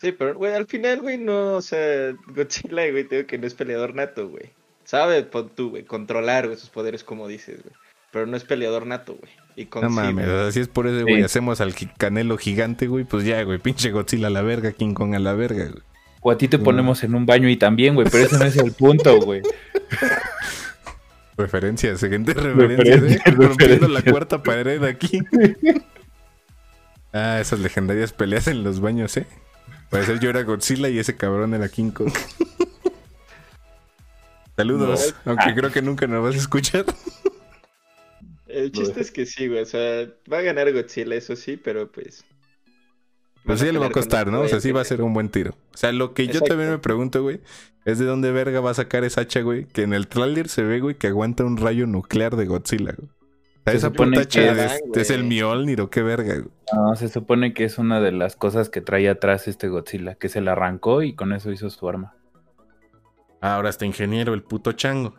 Sí, 0.00 0.12
pero, 0.12 0.34
güey, 0.34 0.54
al 0.54 0.66
final, 0.66 1.00
güey, 1.00 1.18
no, 1.18 1.56
o 1.56 1.62
sea, 1.62 2.14
Godzilla, 2.28 2.90
güey, 2.90 3.04
tengo 3.04 3.26
que 3.26 3.36
no 3.36 3.46
es 3.46 3.54
peleador 3.54 3.94
nato, 3.94 4.28
güey. 4.30 4.50
Sabe, 4.84 5.22
tú, 5.54 5.70
güey, 5.70 5.84
controlar, 5.84 6.46
güey, 6.46 6.58
sus 6.58 6.70
poderes 6.70 7.04
como 7.04 7.28
dices, 7.28 7.62
güey. 7.62 7.74
Pero 8.10 8.26
no 8.26 8.36
es 8.36 8.44
peleador 8.44 8.86
nato, 8.86 9.16
güey. 9.20 9.30
Y 9.56 9.66
con 9.66 9.82
no 9.82 9.90
mames, 9.90 10.26
así 10.26 10.60
es 10.60 10.68
por 10.68 10.86
eso, 10.86 11.02
güey, 11.02 11.22
hacemos 11.22 11.60
al 11.60 11.74
canelo 11.98 12.38
gigante, 12.38 12.86
güey, 12.86 13.04
pues 13.04 13.24
ya, 13.24 13.42
güey, 13.42 13.58
pinche 13.58 13.90
Godzilla 13.90 14.28
a 14.28 14.30
la 14.30 14.40
verga, 14.40 14.72
King 14.72 14.94
Kong 14.94 15.14
a 15.14 15.18
la 15.18 15.34
verga, 15.34 15.66
güey. 15.66 15.82
O 16.22 16.30
a 16.30 16.38
ti 16.38 16.48
te 16.48 16.58
ponemos 16.58 17.02
en 17.04 17.14
un 17.14 17.26
baño 17.26 17.48
y 17.48 17.56
también, 17.56 17.94
güey, 17.94 18.08
pero 18.10 18.24
ese 18.24 18.38
no 18.38 18.44
es 18.44 18.56
el 18.56 18.72
punto, 18.72 19.20
güey. 19.20 19.42
Referencias, 21.36 22.00
siguiente 22.00 22.34
referencia, 22.34 22.94
¿eh? 22.94 23.30
Rompiendo 23.32 23.88
la 23.88 24.02
cuarta 24.02 24.42
pared 24.42 24.82
aquí. 24.84 25.20
ah, 27.14 27.38
esas 27.40 27.60
legendarias 27.60 28.12
peleas 28.12 28.46
en 28.48 28.62
los 28.62 28.80
baños, 28.80 29.16
¿eh? 29.16 29.26
Ser 29.90 30.20
yo 30.20 30.30
era 30.30 30.42
Godzilla 30.42 30.88
y 30.88 30.98
ese 30.98 31.16
cabrón 31.16 31.54
era 31.54 31.68
King 31.68 31.90
Kong. 31.90 32.12
Saludos, 34.56 35.14
aunque 35.24 35.54
creo 35.54 35.72
que 35.72 35.82
nunca 35.82 36.06
nos 36.06 36.22
vas 36.22 36.34
a 36.34 36.38
escuchar. 36.38 36.84
El 38.46 38.72
chiste 38.72 39.00
es 39.00 39.10
que 39.10 39.26
sí, 39.26 39.48
güey. 39.48 39.62
O 39.62 39.66
sea, 39.66 40.08
va 40.30 40.38
a 40.38 40.42
ganar 40.42 40.70
Godzilla, 40.72 41.14
eso 41.14 41.36
sí, 41.36 41.56
pero 41.56 41.90
pues. 41.90 42.24
Pues 43.44 43.60
sí 43.60 43.72
le 43.72 43.78
va 43.78 43.86
a 43.86 43.90
costar, 43.90 44.30
¿no? 44.30 44.42
O 44.42 44.48
sea, 44.48 44.60
sí 44.60 44.70
va 44.70 44.82
a 44.82 44.84
ser 44.84 45.02
un 45.02 45.14
buen 45.14 45.30
tiro. 45.30 45.56
O 45.72 45.76
sea, 45.76 45.92
lo 45.92 46.12
que 46.12 46.26
yo 46.26 46.42
también 46.42 46.70
me 46.70 46.78
pregunto, 46.78 47.22
güey, 47.22 47.40
es 47.84 47.98
de 47.98 48.04
dónde 48.04 48.32
verga 48.32 48.60
va 48.60 48.72
a 48.72 48.74
sacar 48.74 49.04
esa 49.04 49.22
hacha, 49.22 49.40
güey. 49.40 49.66
Que 49.66 49.82
en 49.82 49.94
el 49.94 50.08
tráiler 50.08 50.48
se 50.48 50.62
ve, 50.62 50.80
güey, 50.80 50.96
que 50.96 51.06
aguanta 51.06 51.44
un 51.44 51.56
rayo 51.56 51.86
nuclear 51.86 52.36
de 52.36 52.44
Godzilla, 52.44 52.94
güey. 52.96 53.08
Se 53.66 53.76
esa 53.76 53.88
supone 53.88 54.16
putacha 54.18 54.54
que- 54.54 54.64
es, 54.64 54.82
es 54.96 55.10
el 55.10 55.24
Mjolnir 55.24 55.80
o 55.82 55.90
qué 55.90 56.02
verga, 56.02 56.34
güey. 56.34 56.48
No, 56.72 56.96
se 56.96 57.08
supone 57.08 57.52
que 57.52 57.64
es 57.64 57.78
una 57.78 58.00
de 58.00 58.10
las 58.12 58.34
cosas 58.36 58.68
que 58.70 58.80
trae 58.80 59.08
atrás 59.08 59.48
este 59.48 59.68
Godzilla, 59.68 60.14
que 60.14 60.28
se 60.28 60.40
la 60.40 60.52
arrancó 60.52 61.02
y 61.02 61.14
con 61.14 61.32
eso 61.32 61.50
hizo 61.52 61.68
su 61.70 61.88
arma. 61.88 62.14
Ahora 63.40 63.70
está 63.70 63.86
ingeniero, 63.86 64.34
el 64.34 64.42
puto 64.42 64.72
chango. 64.72 65.14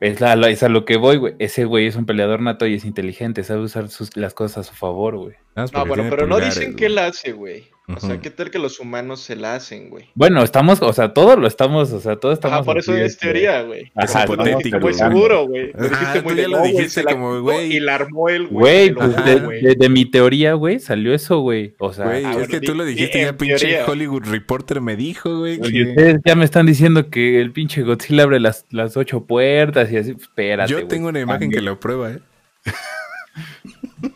Es, 0.00 0.20
la, 0.20 0.36
la- 0.36 0.50
es 0.50 0.62
a 0.62 0.68
lo 0.68 0.84
que 0.84 0.96
voy, 0.98 1.16
güey. 1.16 1.34
Ese 1.38 1.64
güey 1.64 1.86
es 1.86 1.96
un 1.96 2.04
peleador 2.06 2.40
nato 2.42 2.66
y 2.66 2.74
es 2.74 2.84
inteligente, 2.84 3.42
sabe 3.44 3.60
usar 3.62 3.88
sus, 3.88 4.14
las 4.16 4.34
cosas 4.34 4.58
a 4.58 4.70
su 4.70 4.74
favor, 4.76 5.16
güey. 5.16 5.34
No, 5.54 5.64
bueno, 5.86 6.04
pero 6.10 6.26
no 6.26 6.38
dicen 6.38 6.76
que 6.76 6.86
él 6.86 6.98
hace, 6.98 7.32
güey. 7.32 7.68
O 7.88 8.00
sea. 8.00 8.20
¿qué 8.20 8.30
tal 8.30 8.50
que 8.50 8.58
los 8.58 8.80
humanos 8.80 9.20
se 9.20 9.36
la 9.36 9.54
hacen, 9.54 9.90
güey? 9.90 10.06
Bueno, 10.16 10.42
estamos, 10.42 10.82
o 10.82 10.92
sea, 10.92 11.14
todo 11.14 11.36
lo 11.36 11.46
estamos, 11.46 11.92
o 11.92 12.00
sea, 12.00 12.16
todo 12.16 12.32
estamos. 12.32 12.56
Ajá, 12.56 12.64
por 12.64 12.78
eso 12.78 12.96
es 12.96 13.16
teoría, 13.16 13.62
güey. 13.62 13.92
Ajá, 13.94 14.24
hipotético, 14.24 14.78
muy 14.80 14.90
güey. 14.90 14.94
seguro, 14.94 15.46
güey. 15.46 15.70
Lo 15.72 15.88
dijiste 15.88 16.18
tú 16.20 16.24
muy 16.24 16.34
de, 16.34 16.48
lo 16.48 16.58
güey, 16.58 16.72
dijiste 16.72 17.04
como, 17.04 17.40
güey. 17.42 17.76
Y 17.76 17.78
la 17.78 17.94
armó 17.94 18.28
él, 18.28 18.48
Güey, 18.48 18.90
lo 18.90 18.96
pues 18.96 19.24
de, 19.24 19.34
güey. 19.36 19.62
de- 19.62 19.74
de 19.76 19.88
mi 19.88 20.04
teoría, 20.04 20.54
güey, 20.54 20.80
salió 20.80 21.14
eso, 21.14 21.38
güey. 21.38 21.76
O 21.78 21.92
sea, 21.92 22.06
Güey, 22.06 22.24
Ah, 22.24 22.34
es 22.40 22.48
que 22.48 22.60
tú 22.60 22.74
lo 22.74 22.84
di 22.84 22.94
dijiste 22.94 23.20
ya 23.22 23.36
pinche 23.36 23.56
teoría. 23.58 23.84
Hollywood 23.86 24.24
Reporter 24.24 24.80
me 24.80 24.96
dijo, 24.96 25.38
güey. 25.38 25.60
que- 25.60 25.82
ustedes 25.90 26.20
ya 26.24 26.34
me 26.34 26.44
están 26.44 26.66
diciendo 26.66 27.08
que 27.08 27.40
el 27.40 27.52
pinche 27.52 27.82
Godzilla 27.82 28.24
abre 28.24 28.40
las, 28.40 28.64
las 28.70 28.96
ocho 28.96 29.20
puertas 29.26 29.92
y 29.92 29.96
así. 29.96 30.12
pues, 30.14 30.24
Espérate. 30.24 30.72
Yo 30.72 30.78
güey, 30.78 30.88
tengo 30.88 31.06
una 31.08 31.20
imagen 31.20 31.52
que 31.52 31.60
lo 31.60 31.78
prueba, 31.78 32.10
¿eh? 32.10 32.18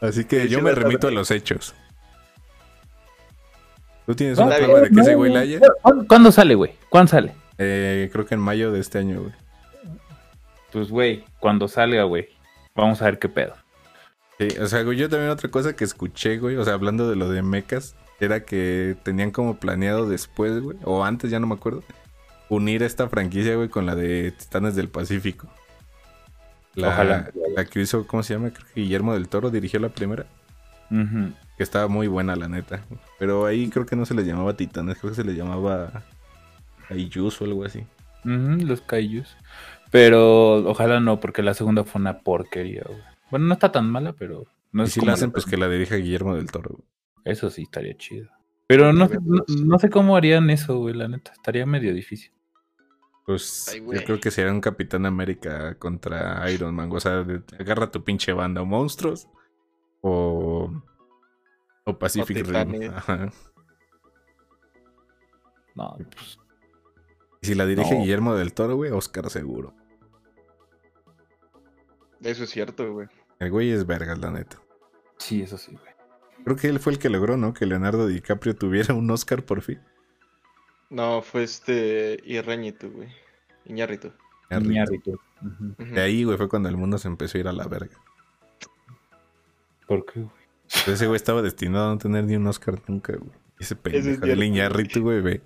Así 0.00 0.24
que 0.24 0.48
yo 0.48 0.62
me 0.62 0.72
remito 0.72 1.08
a 1.08 1.10
los 1.10 1.30
hechos. 1.30 1.74
¿Tú 4.10 4.16
tienes 4.16 4.38
una 4.38 4.56
prueba 4.56 4.80
de 4.80 4.90
que 4.90 5.00
ese 5.00 5.14
güey 5.14 5.32
la 5.32 5.40
haya? 5.40 5.60
¿Cuándo, 5.82 6.06
cuándo 6.08 6.32
sale, 6.32 6.56
güey? 6.56 6.72
¿Cuándo 6.88 7.12
sale? 7.12 7.32
Eh, 7.58 8.10
creo 8.12 8.26
que 8.26 8.34
en 8.34 8.40
mayo 8.40 8.72
de 8.72 8.80
este 8.80 8.98
año, 8.98 9.20
güey. 9.20 9.32
Pues, 10.72 10.90
güey, 10.90 11.24
cuando 11.38 11.68
salga, 11.68 12.02
güey. 12.02 12.28
Vamos 12.74 13.00
a 13.02 13.04
ver 13.04 13.20
qué 13.20 13.28
pedo. 13.28 13.54
Sí, 14.40 14.48
o 14.58 14.66
sea, 14.66 14.82
güey, 14.82 14.98
yo 14.98 15.08
también 15.08 15.30
otra 15.30 15.48
cosa 15.48 15.76
que 15.76 15.84
escuché, 15.84 16.38
güey, 16.38 16.56
o 16.56 16.64
sea, 16.64 16.74
hablando 16.74 17.08
de 17.08 17.14
lo 17.14 17.28
de 17.28 17.42
mechas, 17.42 17.94
era 18.18 18.44
que 18.44 18.96
tenían 19.04 19.30
como 19.30 19.58
planeado 19.58 20.08
después, 20.08 20.60
güey, 20.60 20.76
o 20.82 21.04
antes, 21.04 21.30
ya 21.30 21.38
no 21.38 21.46
me 21.46 21.54
acuerdo, 21.54 21.84
unir 22.48 22.82
esta 22.82 23.08
franquicia, 23.08 23.54
güey, 23.54 23.68
con 23.68 23.86
la 23.86 23.94
de 23.94 24.32
Titanes 24.32 24.74
del 24.74 24.88
Pacífico. 24.88 25.46
La, 26.74 26.88
Ojalá. 26.88 27.30
La 27.54 27.64
que 27.64 27.80
hizo, 27.80 28.08
¿cómo 28.08 28.24
se 28.24 28.34
llama? 28.34 28.50
Creo 28.50 28.66
que 28.74 28.80
Guillermo 28.80 29.14
del 29.14 29.28
Toro 29.28 29.50
dirigió 29.50 29.78
la 29.78 29.90
primera, 29.90 30.26
Ujú. 30.90 31.32
Que 31.60 31.64
estaba 31.64 31.88
muy 31.88 32.06
buena, 32.06 32.34
la 32.36 32.48
neta. 32.48 32.86
Pero 33.18 33.44
ahí 33.44 33.68
creo 33.68 33.84
que 33.84 33.94
no 33.94 34.06
se 34.06 34.14
les 34.14 34.26
llamaba 34.26 34.56
Titanes, 34.56 34.96
creo 34.98 35.10
que 35.10 35.16
se 35.16 35.24
les 35.24 35.36
llamaba 35.36 36.04
Aiyus 36.88 37.38
o 37.42 37.44
algo 37.44 37.66
así. 37.66 37.84
Los 38.24 38.80
kaijus. 38.80 39.36
Pero 39.90 40.56
ojalá 40.70 41.00
no, 41.00 41.20
porque 41.20 41.42
la 41.42 41.52
segunda 41.52 41.84
fue 41.84 42.00
una 42.00 42.20
porquería, 42.20 42.82
güey. 42.86 42.98
Bueno, 43.30 43.44
no 43.44 43.52
está 43.52 43.70
tan 43.70 43.90
mala, 43.90 44.14
pero 44.14 44.46
no 44.72 44.84
y 44.84 44.86
es 44.86 44.92
si 44.94 45.00
como 45.00 45.08
la 45.10 45.12
hacen, 45.16 45.32
pues 45.32 45.44
que 45.44 45.58
la 45.58 45.68
dirija 45.68 45.96
Guillermo 45.96 46.34
del 46.34 46.50
Toro, 46.50 46.76
güey. 46.76 46.88
Eso 47.26 47.50
sí 47.50 47.64
estaría 47.64 47.94
chido. 47.98 48.30
Pero 48.66 48.94
no, 48.94 49.06
sé- 49.06 49.18
no, 49.22 49.44
no 49.62 49.78
sé 49.78 49.90
cómo 49.90 50.16
harían 50.16 50.48
eso, 50.48 50.78
güey, 50.78 50.94
la 50.94 51.08
neta. 51.08 51.30
Estaría 51.32 51.66
medio 51.66 51.92
difícil. 51.92 52.32
Pues 53.26 53.68
Ay, 53.70 53.80
yo 53.80 54.02
creo 54.02 54.18
que 54.18 54.30
sería 54.30 54.50
un 54.50 54.62
Capitán 54.62 55.04
América 55.04 55.74
contra 55.74 56.50
Iron 56.50 56.74
Man. 56.74 56.88
O 56.90 57.00
sea, 57.00 57.22
agarra 57.58 57.90
tu 57.90 58.02
pinche 58.02 58.32
banda 58.32 58.62
o 58.62 58.64
monstruos 58.64 59.28
o, 60.00 60.72
o 61.90 61.98
Pacific 61.98 62.46
O 62.46 62.50
Rim. 62.50 62.90
Ajá. 62.94 63.30
No, 65.74 65.96
pues, 66.14 66.38
Y 67.42 67.46
si 67.46 67.54
la 67.54 67.64
dirige 67.66 67.94
No. 67.94 68.00
Guillermo 68.00 68.34
del 68.34 68.52
Toro, 68.52 68.76
güey, 68.76 68.90
Oscar 68.90 69.30
seguro. 69.30 69.72
Eso 72.22 72.44
es 72.44 72.50
cierto, 72.50 72.92
güey. 72.92 73.08
El 73.38 73.50
güey 73.50 73.70
es 73.70 73.86
vergas, 73.86 74.18
la 74.18 74.30
neta. 74.30 74.58
sí, 75.18 75.42
eso 75.42 75.56
sí, 75.56 75.72
güey. 75.72 75.90
Creo 76.44 76.56
que 76.56 76.68
él 76.68 76.80
fue 76.80 76.92
el 76.92 76.98
que 76.98 77.10
logró, 77.10 77.36
¿no? 77.36 77.52
Que 77.52 77.66
Leonardo 77.66 78.06
DiCaprio 78.06 78.56
tuviera 78.56 78.94
un 78.94 79.10
Oscar 79.10 79.42
por 79.44 79.60
fin. 79.62 79.80
No, 80.88 81.20
fue 81.22 81.42
este 81.44 82.18
Iñárritu, 82.24 82.90
güey. 82.90 83.08
Iñárritu. 83.66 84.12
Iñárritu. 84.50 85.18
Ujú. 85.42 85.74
Ujú. 85.78 85.94
De 85.94 86.00
ahí, 86.00 86.24
güey, 86.24 86.36
fue 86.38 86.48
cuando 86.48 86.68
el 86.68 86.76
mundo 86.76 86.98
se 86.98 87.08
empezó 87.08 87.36
a 87.38 87.40
ir 87.40 87.48
a 87.48 87.52
la 87.52 87.66
verga. 87.68 87.96
¿Por 89.86 90.04
qué, 90.06 90.20
güey? 90.20 90.39
Ese 90.86 91.06
güey 91.06 91.16
estaba 91.16 91.42
destinado 91.42 91.90
a 91.90 91.94
no 91.94 91.98
tener 91.98 92.24
ni 92.24 92.36
un 92.36 92.46
Oscar 92.46 92.80
nunca, 92.86 93.14
güey. 93.16 93.32
Ese 93.58 93.76
pendejo 93.76 94.20
güey. 94.20 94.42
Iñárritu, 94.44 95.02
güey, 95.02 95.20
ve. 95.20 95.40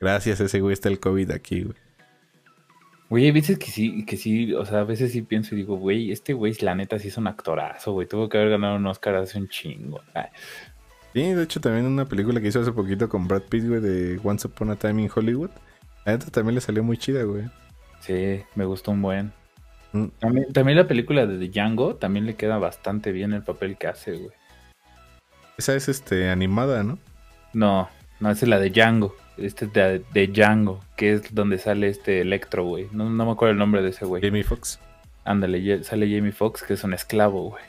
Gracias, 0.00 0.40
ese 0.40 0.60
güey 0.60 0.72
está 0.72 0.88
el 0.88 1.00
COVID 1.00 1.30
aquí, 1.30 1.62
güey. 1.62 1.76
Güey, 3.08 3.24
hay 3.24 3.32
veces 3.32 3.58
que 3.58 3.66
sí, 3.70 4.06
que 4.06 4.16
sí, 4.16 4.54
o 4.54 4.64
sea, 4.64 4.80
a 4.80 4.84
veces 4.84 5.10
sí 5.10 5.22
pienso 5.22 5.54
y 5.54 5.58
digo, 5.58 5.76
güey, 5.76 6.12
este 6.12 6.32
güey, 6.32 6.54
la 6.60 6.76
neta, 6.76 6.98
sí 6.98 7.08
es 7.08 7.16
un 7.18 7.26
actorazo, 7.26 7.92
güey. 7.92 8.06
Tuvo 8.06 8.28
que 8.28 8.38
haber 8.38 8.50
ganado 8.50 8.76
un 8.76 8.86
Oscar 8.86 9.16
hace 9.16 9.38
un 9.38 9.48
chingo. 9.48 10.00
Ay, 10.14 10.26
Sí, 11.12 11.22
de 11.22 11.42
hecho 11.42 11.60
también 11.60 11.86
una 11.86 12.04
película 12.04 12.40
que 12.40 12.46
hizo 12.48 12.60
hace 12.60 12.70
poquito 12.70 13.08
con 13.08 13.26
Brad 13.26 13.42
Pitt, 13.42 13.66
güey, 13.66 13.80
de 13.80 14.20
Once 14.22 14.46
Upon 14.46 14.70
a 14.70 14.76
Time 14.76 15.02
in 15.02 15.10
Hollywood. 15.12 15.50
A 16.04 16.12
neta 16.12 16.30
también 16.30 16.54
le 16.54 16.60
salió 16.60 16.84
muy 16.84 16.96
chida, 16.96 17.24
güey. 17.24 17.50
sí, 18.00 18.42
me 18.54 18.64
gustó 18.64 18.92
un 18.92 19.02
buen. 19.02 19.32
Mm. 19.92 20.06
También, 20.20 20.52
también 20.52 20.78
la 20.78 20.86
película 20.86 21.26
de 21.26 21.38
The 21.38 21.48
Django 21.52 21.96
también 21.96 22.26
le 22.26 22.36
queda 22.36 22.58
bastante 22.58 23.12
bien 23.12 23.32
el 23.32 23.42
papel 23.42 23.76
que 23.76 23.88
hace, 23.88 24.12
güey. 24.12 24.32
Esa 25.58 25.74
es 25.74 25.88
este 25.88 26.30
animada, 26.30 26.82
¿no? 26.84 26.98
No, 27.52 27.88
no, 28.20 28.30
esa 28.30 28.44
es 28.44 28.48
la 28.48 28.58
de 28.58 28.70
Django. 28.70 29.14
Este 29.36 29.64
es 29.66 29.72
de, 29.72 30.04
de 30.12 30.26
Django, 30.28 30.80
que 30.96 31.14
es 31.14 31.34
donde 31.34 31.58
sale 31.58 31.88
este 31.88 32.20
Electro, 32.20 32.64
güey. 32.64 32.88
No, 32.92 33.08
no 33.10 33.26
me 33.26 33.32
acuerdo 33.32 33.52
el 33.52 33.58
nombre 33.58 33.82
de 33.82 33.90
ese 33.90 34.04
güey. 34.04 34.22
Jamie 34.22 34.44
Foxx. 34.44 34.78
Ándale, 35.24 35.82
sale 35.84 36.14
Jamie 36.14 36.32
Foxx, 36.32 36.62
que 36.62 36.74
es 36.74 36.84
un 36.84 36.94
esclavo, 36.94 37.50
güey. 37.50 37.62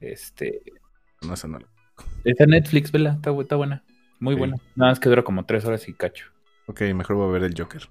Este. 0.00 0.62
No, 1.22 1.34
esa 1.34 1.48
no. 1.48 1.58
Está 2.24 2.44
en 2.44 2.50
Netflix, 2.50 2.90
vela, 2.92 3.12
está, 3.14 3.30
bu- 3.32 3.42
está 3.42 3.56
buena. 3.56 3.82
Muy 4.20 4.34
Sí. 4.34 4.38
buena. 4.38 4.56
Nada 4.76 4.92
más 4.92 5.00
que 5.00 5.08
dura 5.08 5.22
como 5.22 5.44
tres 5.44 5.64
horas 5.64 5.88
y 5.88 5.94
cacho. 5.94 6.26
Ok, 6.66 6.80
mejor 6.94 7.16
voy 7.16 7.28
a 7.28 7.32
ver 7.32 7.44
el 7.44 7.54
Joker. 7.58 7.88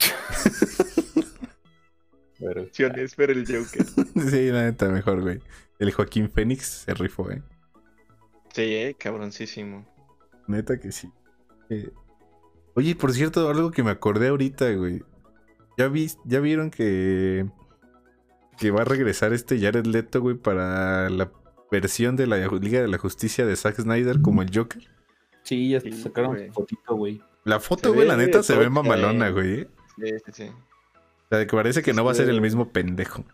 Pero, 2.38 2.62
Opciones, 2.62 3.16
ver 3.16 3.30
el 3.30 3.44
Joker. 3.46 3.84
sí, 4.30 4.50
la 4.50 4.64
neta, 4.64 4.88
mejor, 4.88 5.22
güey. 5.22 5.40
El 5.78 5.92
Joaquín 5.92 6.30
Phoenix 6.30 6.84
se 6.86 6.94
rifó, 6.94 7.30
eh. 7.30 7.42
Sí, 8.52 8.62
eh, 8.62 8.96
cabroncísimo. 8.98 9.86
Neta 10.46 10.78
que 10.78 10.92
sí. 10.92 11.10
Eh, 11.70 11.90
Oye, 12.74 12.94
por 12.94 13.12
cierto, 13.12 13.48
algo 13.48 13.70
que 13.70 13.82
me 13.82 13.90
acordé 13.90 14.28
ahorita, 14.28 14.72
güey. 14.74 15.02
¿Ya, 15.76 15.88
vi, 15.88 16.10
ya 16.24 16.40
vieron 16.40 16.70
que, 16.70 17.46
que 18.56 18.70
va 18.70 18.82
a 18.82 18.84
regresar 18.84 19.32
este 19.32 19.58
Jared 19.60 19.84
Leto, 19.86 20.20
güey, 20.20 20.36
para 20.36 21.10
la 21.10 21.30
versión 21.70 22.16
de 22.16 22.26
la 22.26 22.36
Liga 22.36 22.80
de 22.80 22.88
la 22.88 22.98
Justicia 22.98 23.44
de 23.46 23.56
Zack 23.56 23.80
Snyder 23.80 24.20
como 24.22 24.42
el 24.42 24.50
Joker? 24.54 24.82
sí, 25.42 25.70
ya 25.70 25.80
Sí, 25.80 25.92
sacaron 25.92 26.38
su 26.46 26.52
fotito, 26.52 26.94
güey. 26.94 27.20
La 27.44 27.58
foto, 27.60 27.92
güey, 27.94 28.06
la 28.06 28.16
neta 28.16 28.42
se 28.42 28.56
ve 28.56 28.68
mamalona, 28.70 29.30
güey. 29.30 29.60
eh. 29.60 29.68
Sí, 29.96 30.10
sí, 30.26 30.32
sí. 30.32 30.50
O 31.30 31.34
sea, 31.36 31.46
que 31.46 31.56
parece 31.56 31.82
que 31.82 31.92
no 31.92 32.04
va 32.04 32.12
a 32.12 32.14
ser 32.14 32.26
se 32.26 32.30
el 32.32 32.40
mismo 32.40 32.70
pendejo. 32.70 33.24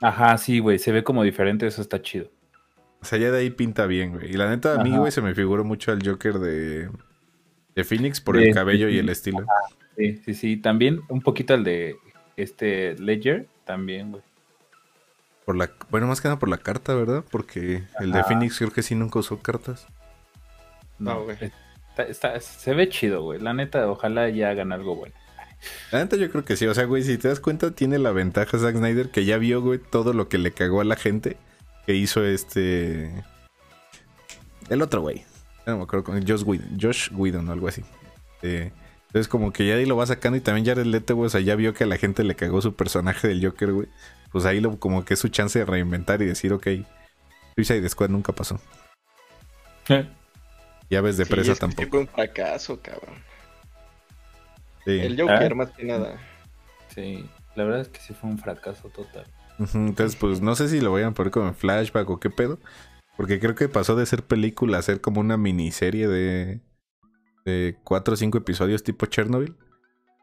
Ajá, 0.00 0.36
sí, 0.38 0.58
güey. 0.58 0.78
Se 0.78 0.92
ve 0.92 1.02
como 1.02 1.22
diferente, 1.22 1.66
eso 1.66 1.80
está 1.82 2.00
chido. 2.02 2.28
O 3.00 3.04
sea, 3.04 3.18
ya 3.18 3.30
de 3.30 3.38
ahí 3.38 3.50
pinta 3.50 3.86
bien, 3.86 4.12
güey. 4.12 4.30
Y 4.30 4.34
la 4.34 4.48
neta, 4.48 4.74
a 4.78 4.82
mí, 4.82 4.90
Ajá. 4.90 4.98
güey, 5.00 5.12
se 5.12 5.22
me 5.22 5.34
figuró 5.34 5.64
mucho 5.64 5.92
al 5.92 6.06
Joker 6.06 6.38
de, 6.38 6.90
de 7.74 7.84
Phoenix 7.84 8.20
por 8.20 8.36
De- 8.36 8.48
el 8.48 8.54
cabello 8.54 8.88
y 8.88 8.98
el 8.98 9.08
estilo. 9.08 9.46
Sí, 9.96 10.16
sí, 10.24 10.34
sí. 10.34 10.56
También 10.56 11.00
un 11.08 11.20
poquito 11.22 11.54
el 11.54 11.64
de 11.64 11.96
este 12.36 12.94
Ledger, 12.98 13.46
también, 13.64 14.10
güey. 14.12 14.22
Por 15.44 15.56
la, 15.56 15.70
bueno, 15.90 16.06
más 16.06 16.20
que 16.20 16.28
nada 16.28 16.38
por 16.38 16.48
la 16.50 16.58
carta, 16.58 16.94
¿verdad? 16.94 17.24
Porque 17.30 17.82
el 18.00 18.12
de 18.12 18.18
Ajá. 18.18 18.28
Phoenix 18.28 18.58
creo 18.58 18.70
que 18.70 18.82
sí 18.82 18.94
nunca 18.94 19.18
usó 19.20 19.38
cartas. 19.40 19.86
No, 20.98 21.22
güey. 21.24 21.36
está- 21.90 22.02
está- 22.04 22.40
se 22.40 22.74
ve 22.74 22.88
chido, 22.88 23.22
güey. 23.22 23.40
La 23.40 23.54
neta, 23.54 23.88
ojalá 23.90 24.28
ya 24.28 24.50
hagan 24.50 24.72
algo 24.72 24.94
bueno. 24.96 25.14
La 25.92 25.98
neta 26.00 26.16
yo 26.16 26.30
creo 26.30 26.44
que 26.44 26.56
sí. 26.56 26.66
O 26.66 26.74
sea, 26.74 26.84
güey, 26.84 27.02
si 27.02 27.18
te 27.18 27.28
das 27.28 27.40
cuenta, 27.40 27.70
tiene 27.72 27.98
la 27.98 28.12
ventaja 28.12 28.58
Zack 28.58 28.76
Snyder 28.76 29.10
que 29.10 29.24
ya 29.24 29.38
vio, 29.38 29.60
güey, 29.60 29.78
todo 29.78 30.12
lo 30.12 30.28
que 30.28 30.38
le 30.38 30.52
cagó 30.52 30.80
a 30.80 30.84
la 30.84 30.96
gente 30.96 31.36
que 31.86 31.94
hizo 31.94 32.24
este... 32.24 33.24
El 34.68 34.82
otro 34.82 35.00
güey. 35.00 35.24
No 35.66 35.78
me 35.78 35.82
acuerdo 35.82 36.04
con 36.04 36.26
Josh 36.26 36.42
Whedon, 36.44 36.78
Josh 36.80 37.10
Whedon 37.12 37.48
o 37.48 37.52
algo 37.52 37.68
así. 37.68 37.82
Eh, 38.42 38.70
entonces 39.06 39.28
como 39.28 39.52
que 39.52 39.66
ya 39.66 39.74
ahí 39.74 39.86
lo 39.86 39.96
va 39.96 40.06
sacando 40.06 40.36
y 40.36 40.40
también 40.40 40.66
Jared 40.66 40.84
Leto, 40.86 41.16
güey, 41.16 41.26
o 41.26 41.30
sea, 41.30 41.40
ya 41.40 41.56
vio 41.56 41.72
que 41.74 41.84
a 41.84 41.86
la 41.86 41.96
gente 41.96 42.22
le 42.24 42.36
cagó 42.36 42.60
su 42.60 42.74
personaje 42.74 43.26
del 43.28 43.44
Joker, 43.44 43.72
güey. 43.72 43.88
Pues 44.30 44.44
ahí 44.44 44.60
lo, 44.60 44.78
como 44.78 45.04
que 45.04 45.14
es 45.14 45.20
su 45.20 45.28
chance 45.28 45.58
de 45.58 45.64
reinventar 45.64 46.20
y 46.22 46.26
decir, 46.26 46.52
ok, 46.52 46.66
Suicide 47.56 47.88
Squad 47.88 48.10
nunca 48.10 48.32
pasó. 48.34 48.60
Llaves 50.90 51.16
de 51.16 51.24
Sí, 51.24 51.30
presa 51.30 51.52
es 51.52 51.58
que 51.58 51.60
tampoco. 51.60 51.88
fue 51.90 51.98
un 52.00 52.08
fracaso, 52.08 52.80
cabrón. 52.80 53.14
Sí. 54.88 55.00
El 55.00 55.20
Joker, 55.20 55.52
Ah. 55.52 55.54
más 55.54 55.70
que 55.72 55.84
nada. 55.84 56.16
Sí, 56.94 57.28
la 57.56 57.64
verdad 57.64 57.80
es 57.82 57.88
que 57.88 58.00
sí 58.00 58.14
fue 58.14 58.30
un 58.30 58.38
fracaso 58.38 58.88
total. 58.88 59.24
Entonces, 59.74 60.16
pues 60.16 60.40
no 60.40 60.54
sé 60.54 60.68
si 60.68 60.80
lo 60.80 60.92
vayan 60.92 61.10
a 61.10 61.14
poner 61.14 61.30
como 61.30 61.48
en 61.48 61.54
flashback 61.54 62.08
o 62.08 62.18
qué 62.18 62.30
pedo. 62.30 62.58
Porque 63.16 63.40
creo 63.40 63.54
que 63.54 63.68
pasó 63.68 63.96
de 63.96 64.06
ser 64.06 64.22
película 64.22 64.78
a 64.78 64.82
ser 64.82 65.00
como 65.00 65.20
una 65.20 65.36
miniserie 65.36 66.06
de, 66.06 66.60
de 67.44 67.76
cuatro 67.84 68.14
o 68.14 68.16
cinco 68.16 68.38
episodios 68.38 68.82
tipo 68.84 69.06
Chernobyl. 69.06 69.56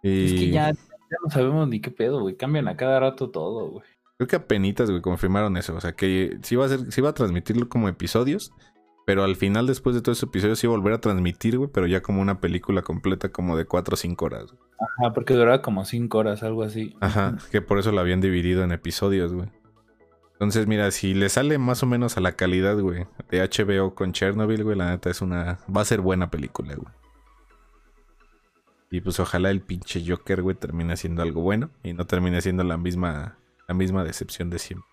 Y... 0.01 0.25
Es 0.25 0.31
que 0.33 0.49
ya, 0.49 0.71
ya 0.71 1.17
no 1.23 1.29
sabemos 1.29 1.67
ni 1.67 1.81
qué 1.81 1.91
pedo, 1.91 2.21
güey. 2.21 2.35
Cambian 2.37 2.67
a 2.69 2.77
cada 2.77 2.99
rato 3.01 3.29
todo, 3.29 3.69
güey. 3.69 3.85
Creo 4.17 4.27
que 4.29 4.35
apenas, 4.37 4.89
güey, 4.89 5.01
confirmaron 5.01 5.57
eso. 5.57 5.75
O 5.75 5.81
sea, 5.81 5.91
que 5.91 6.37
sí 6.41 6.55
iba 6.55 6.65
a, 6.65 6.69
ser, 6.69 6.91
sí 6.91 7.01
iba 7.01 7.09
a 7.09 7.13
transmitirlo 7.13 7.67
como 7.67 7.89
episodios. 7.89 8.53
Pero 9.05 9.23
al 9.23 9.35
final, 9.35 9.67
después 9.67 9.95
de 9.95 10.01
todos 10.01 10.17
esos 10.17 10.29
episodios, 10.29 10.57
sí 10.57 10.65
volver 10.65 10.93
a 10.93 10.97
transmitir, 10.99 11.57
güey. 11.57 11.69
Pero 11.71 11.85
ya 11.85 12.01
como 12.01 12.21
una 12.21 12.39
película 12.39 12.81
completa, 12.81 13.29
como 13.29 13.55
de 13.55 13.65
4 13.65 13.93
o 13.93 13.97
5 13.97 14.25
horas. 14.25 14.45
güey. 14.51 14.59
Ajá, 14.79 15.13
porque 15.13 15.35
duraba 15.35 15.61
como 15.61 15.85
5 15.85 16.17
horas, 16.17 16.41
algo 16.41 16.63
así. 16.63 16.95
Ajá, 17.01 17.37
que 17.51 17.61
por 17.61 17.77
eso 17.77 17.91
lo 17.91 18.01
habían 18.01 18.19
dividido 18.19 18.63
en 18.63 18.71
episodios, 18.71 19.31
güey. 19.31 19.49
Entonces, 20.33 20.67
mira, 20.67 20.91
si 20.91 21.13
le 21.13 21.29
sale 21.29 21.57
más 21.59 21.81
o 21.83 21.85
menos 21.85 22.17
a 22.17 22.21
la 22.21 22.33
calidad, 22.33 22.77
güey, 22.79 23.05
de 23.29 23.41
HBO 23.41 23.95
con 23.95 24.11
Chernobyl, 24.11 24.63
güey, 24.63 24.75
la 24.75 24.89
neta 24.89 25.09
es 25.09 25.21
una. 25.21 25.59
Va 25.73 25.81
a 25.81 25.85
ser 25.85 26.01
buena 26.01 26.29
película, 26.29 26.75
güey. 26.75 26.93
Y 28.91 29.01
pues 29.01 29.19
ojalá 29.19 29.49
el 29.49 29.61
pinche 29.61 30.03
Joker, 30.05 30.41
güey, 30.41 30.55
termine 30.55 30.97
siendo 30.97 31.21
algo 31.21 31.41
bueno 31.41 31.69
y 31.83 31.93
no 31.93 32.05
termine 32.05 32.41
siendo 32.41 32.63
la 32.63 32.77
misma, 32.77 33.37
la 33.67 33.75
misma 33.75 34.03
decepción 34.03 34.49
de 34.49 34.59
siempre. 34.59 34.89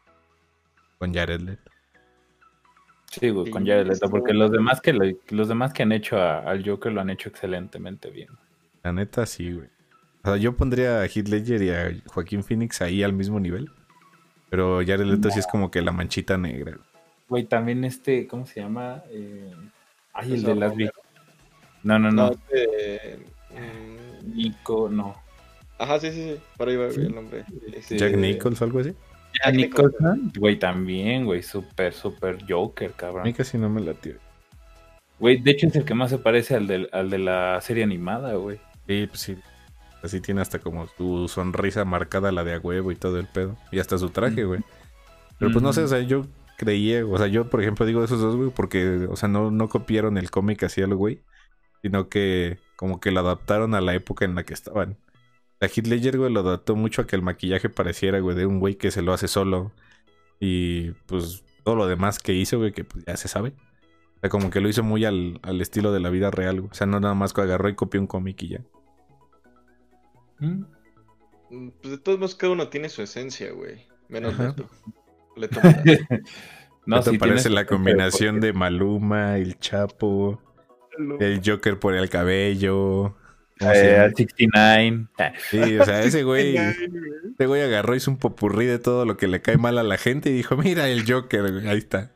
Con 0.99 1.13
Jared 1.13 1.41
Leto. 1.41 1.72
Sí, 3.13 3.29
güey, 3.29 3.51
con 3.51 3.65
Jared 3.67 3.87
Leto, 3.87 4.09
porque 4.09 4.33
los 4.33 4.51
demás 4.51 4.81
que 4.81 4.93
lo- 4.93 5.05
los 5.31 5.47
demás 5.49 5.73
que 5.73 5.83
han 5.85 5.93
hecho 5.93 6.17
a- 6.19 6.39
al 6.41 6.67
Joker 6.69 6.91
lo 6.93 7.01
han 7.03 7.11
hecho 7.11 7.29
excelentemente 7.29 8.11
bien. 8.11 8.29
La 8.83 8.93
neta, 8.93 9.27
sí, 9.27 9.53
güey. 9.53 9.69
O 10.25 10.29
sea, 10.29 10.37
yo 10.39 10.57
pondría 10.57 11.01
a 11.01 11.05
Heath 11.07 11.29
Ledger 11.29 11.63
y 11.63 11.71
a 11.71 11.93
Joaquín 12.07 12.43
Phoenix 12.43 12.81
ahí 12.81 13.03
al 13.03 13.13
mismo 13.13 13.39
nivel. 13.39 13.71
Pero 14.51 14.79
Jared 14.79 15.05
Leto 15.05 15.31
sí 15.31 15.39
es 15.39 15.47
como 15.47 15.71
que 15.71 15.81
la 15.83 15.93
manchita 15.93 16.37
negra. 16.39 16.77
güey. 17.29 17.45
También 17.45 17.83
este, 17.85 18.27
¿cómo 18.27 18.45
se 18.47 18.61
llama? 18.61 19.03
Eh, 19.11 19.51
ay, 20.13 20.35
el 20.35 20.43
de 20.43 20.55
las 20.55 20.75
vi- 20.77 20.91
No, 21.83 21.99
no, 21.99 22.11
no. 22.11 22.27
No, 22.29 22.33
este, 22.33 23.19
mm, 23.51 24.37
Nico, 24.37 24.89
no. 24.91 25.17
Ajá, 25.79 25.99
sí, 25.99 26.11
sí, 26.13 26.23
sí. 26.35 26.41
Por 26.59 26.69
ahí 26.69 26.77
va 26.77 26.91
Sí. 26.91 27.01
el 27.01 27.15
nombre. 27.15 27.45
Este, 27.75 27.97
Jack 27.99 28.17
Nichols 28.17 28.61
o 28.61 28.65
algo 28.67 28.81
así. 28.81 28.93
Jack 29.33 29.55
Nicholson. 29.55 30.33
Güey, 30.39 30.59
también, 30.59 31.25
güey, 31.25 31.43
súper, 31.43 31.93
súper 31.93 32.39
Joker, 32.49 32.91
A 32.91 32.97
cabrón. 32.97 33.23
mí 33.25 33.33
casi 33.33 33.59
no 33.59 33.69
me 33.69 33.81
latió. 33.81 34.15
Güey, 35.19 35.41
de 35.41 35.53
hecho 35.53 35.67
es 35.69 35.77
el 35.77 35.85
que 35.85 35.95
más 35.95 36.11
se 36.11 36.19
parece 36.19 36.57
al, 36.57 36.67
del, 36.67 36.89
al 36.93 37.11
de 37.11 37.19
la 37.19 37.61
serie 37.61 37.85
animada, 37.85 38.35
güey. 38.35 38.59
Sí, 38.87 39.07
pues 39.07 39.21
sí. 39.21 39.37
Así 40.03 40.21
tiene 40.21 40.41
hasta 40.41 40.59
como 40.59 40.89
su 40.89 41.29
sonrisa 41.29 41.85
marcada, 41.85 42.33
la 42.33 42.43
de 42.43 42.55
a 42.55 42.59
huevo 42.59 42.91
y 42.91 42.97
todo 42.97 43.19
el 43.21 43.27
pedo. 43.29 43.57
Y 43.71 43.79
hasta 43.79 43.99
su 43.99 44.11
traje, 44.11 44.45
güey. 44.45 44.61
Pero 45.39 45.53
pues 45.53 45.63
no 45.63 45.73
sé, 45.73 45.83
o 45.83 45.89
sea, 45.89 46.01
yo 46.01 46.27
creía, 46.59 47.07
o 47.07 47.17
sea, 47.19 47.29
yo 47.29 47.49
por 47.49 47.61
ejemplo 47.61 47.87
digo 47.87 48.03
esos 48.03 48.21
dos, 48.21 48.37
güey, 48.37 48.51
porque, 48.51 49.07
o 49.09 49.17
sea, 49.17 49.29
no, 49.29 49.51
no 49.51 49.69
copiaron 49.69 50.19
el 50.19 50.31
cómic 50.31 50.65
así 50.65 50.83
al 50.83 50.95
güey, 50.95 51.21
sino 51.83 52.09
que 52.09 52.59
como 52.77 53.01
que 53.01 53.13
lo 53.13 53.21
adaptaron 53.21 53.75
a 53.75 53.81
la 53.81 53.95
época 53.95 54.25
en 54.25 54.35
la 54.35 54.43
que 54.45 54.55
estaban. 54.55 54.97
La 55.63 55.69
Heath 55.69 55.87
Ledger, 55.87 56.19
güey, 56.19 56.33
lo 56.33 56.41
adaptó 56.41 56.75
mucho 56.75 57.03
a 57.03 57.07
que 57.07 57.15
el 57.15 57.23
maquillaje 57.23 57.69
pareciera, 57.69 58.19
güey, 58.19 58.35
de 58.37 58.47
un 58.47 58.59
güey 58.59 58.75
que 58.75 58.91
se 58.91 59.01
lo 59.01 59.13
hace 59.13 59.29
solo. 59.29 59.71
Y 60.41 60.91
pues 61.07 61.45
todo 61.63 61.77
lo 61.77 61.87
demás 61.87 62.19
que 62.19 62.33
hizo, 62.33 62.59
güey, 62.59 62.73
que 62.73 62.83
pues 62.83 63.05
ya 63.05 63.17
se 63.17 63.29
sabe. 63.29 63.51
O 64.17 64.21
sea, 64.23 64.29
como 64.29 64.51
que 64.51 64.61
lo 64.61 64.69
hizo 64.69 64.83
muy 64.83 65.05
al, 65.05 65.39
al 65.43 65.61
estilo 65.61 65.93
de 65.93 66.01
la 66.01 66.11
vida 66.11 66.33
real, 66.33 66.63
güey. 66.63 66.71
O 66.73 66.75
sea, 66.75 66.89
no 66.89 66.99
nada 66.99 67.15
más 67.15 67.33
que 67.33 67.43
agarró 67.43 67.69
y 67.69 67.77
copió 67.77 68.01
un 68.01 68.09
cómic 68.09 68.43
y 68.43 68.49
ya. 68.49 68.61
¿Mm? 70.41 70.65
Pues 71.81 71.91
de 71.93 71.99
todos 71.99 72.19
modos, 72.19 72.35
cada 72.35 72.53
uno 72.55 72.67
tiene 72.69 72.89
su 72.89 73.01
esencia, 73.03 73.53
güey. 73.53 73.87
Menos. 74.09 74.37
Leto. 74.37 74.69
Leto 75.37 75.61
¿No 76.87 76.97
parece 76.97 77.19
tienes- 77.19 77.51
la 77.53 77.67
combinación 77.67 78.41
de 78.41 78.53
Maluma, 78.53 79.39
el 79.39 79.61
Chapo, 79.61 80.43
el 81.21 81.41
Joker 81.45 81.79
por 81.79 81.95
el 81.95 82.11
cabello? 82.11 83.15
¿Cómo 83.63 83.73
se 83.75 83.89
Eh, 83.89 83.93
llama? 83.93 84.05
al 84.05 84.15
69. 84.17 85.07
Ah, 85.19 85.33
Sí, 85.51 85.79
o 85.79 85.85
sea, 85.85 86.03
ese 86.03 86.23
güey, 86.25 86.57
ese 86.57 87.47
güey 87.47 87.63
agarró, 87.63 87.95
hizo 87.95 88.11
un 88.11 88.17
popurrí 88.19 88.67
de 88.67 88.79
todo 88.79 89.05
lo 89.07 89.17
que 89.17 89.29
le 89.29 89.41
cae 89.41 89.57
mal 89.57 89.79
a 89.79 89.83
la 89.83 89.97
gente 89.99 90.31
y 90.31 90.33
dijo, 90.35 90.57
mira 90.57 90.89
el 90.89 91.11
Joker, 91.11 91.53
güey, 91.53 91.69
ahí 91.69 91.79
está. 91.79 92.11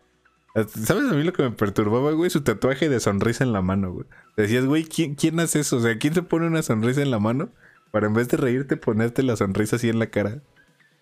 ¿Sabes 0.54 1.10
a 1.10 1.14
mí 1.14 1.22
lo 1.22 1.32
que 1.34 1.42
me 1.42 1.50
perturbaba, 1.50 2.12
güey? 2.12 2.30
Su 2.30 2.40
tatuaje 2.42 2.88
de 2.88 2.98
sonrisa 2.98 3.44
en 3.44 3.52
la 3.52 3.60
mano, 3.60 3.92
güey. 3.92 4.06
Decías, 4.38 4.64
güey, 4.64 4.84
¿quién, 4.84 5.14
¿quién 5.14 5.38
hace 5.38 5.60
eso? 5.60 5.76
O 5.76 5.80
sea, 5.80 5.98
¿quién 5.98 6.14
se 6.14 6.22
pone 6.22 6.46
una 6.46 6.62
sonrisa 6.62 7.02
en 7.02 7.10
la 7.10 7.18
mano 7.18 7.50
para 7.90 8.06
en 8.06 8.14
vez 8.14 8.28
de 8.28 8.38
reírte 8.38 8.76
ponerte 8.78 9.22
la 9.22 9.36
sonrisa 9.36 9.76
así 9.76 9.88
en 9.90 9.98
la 9.98 10.06
cara? 10.06 10.40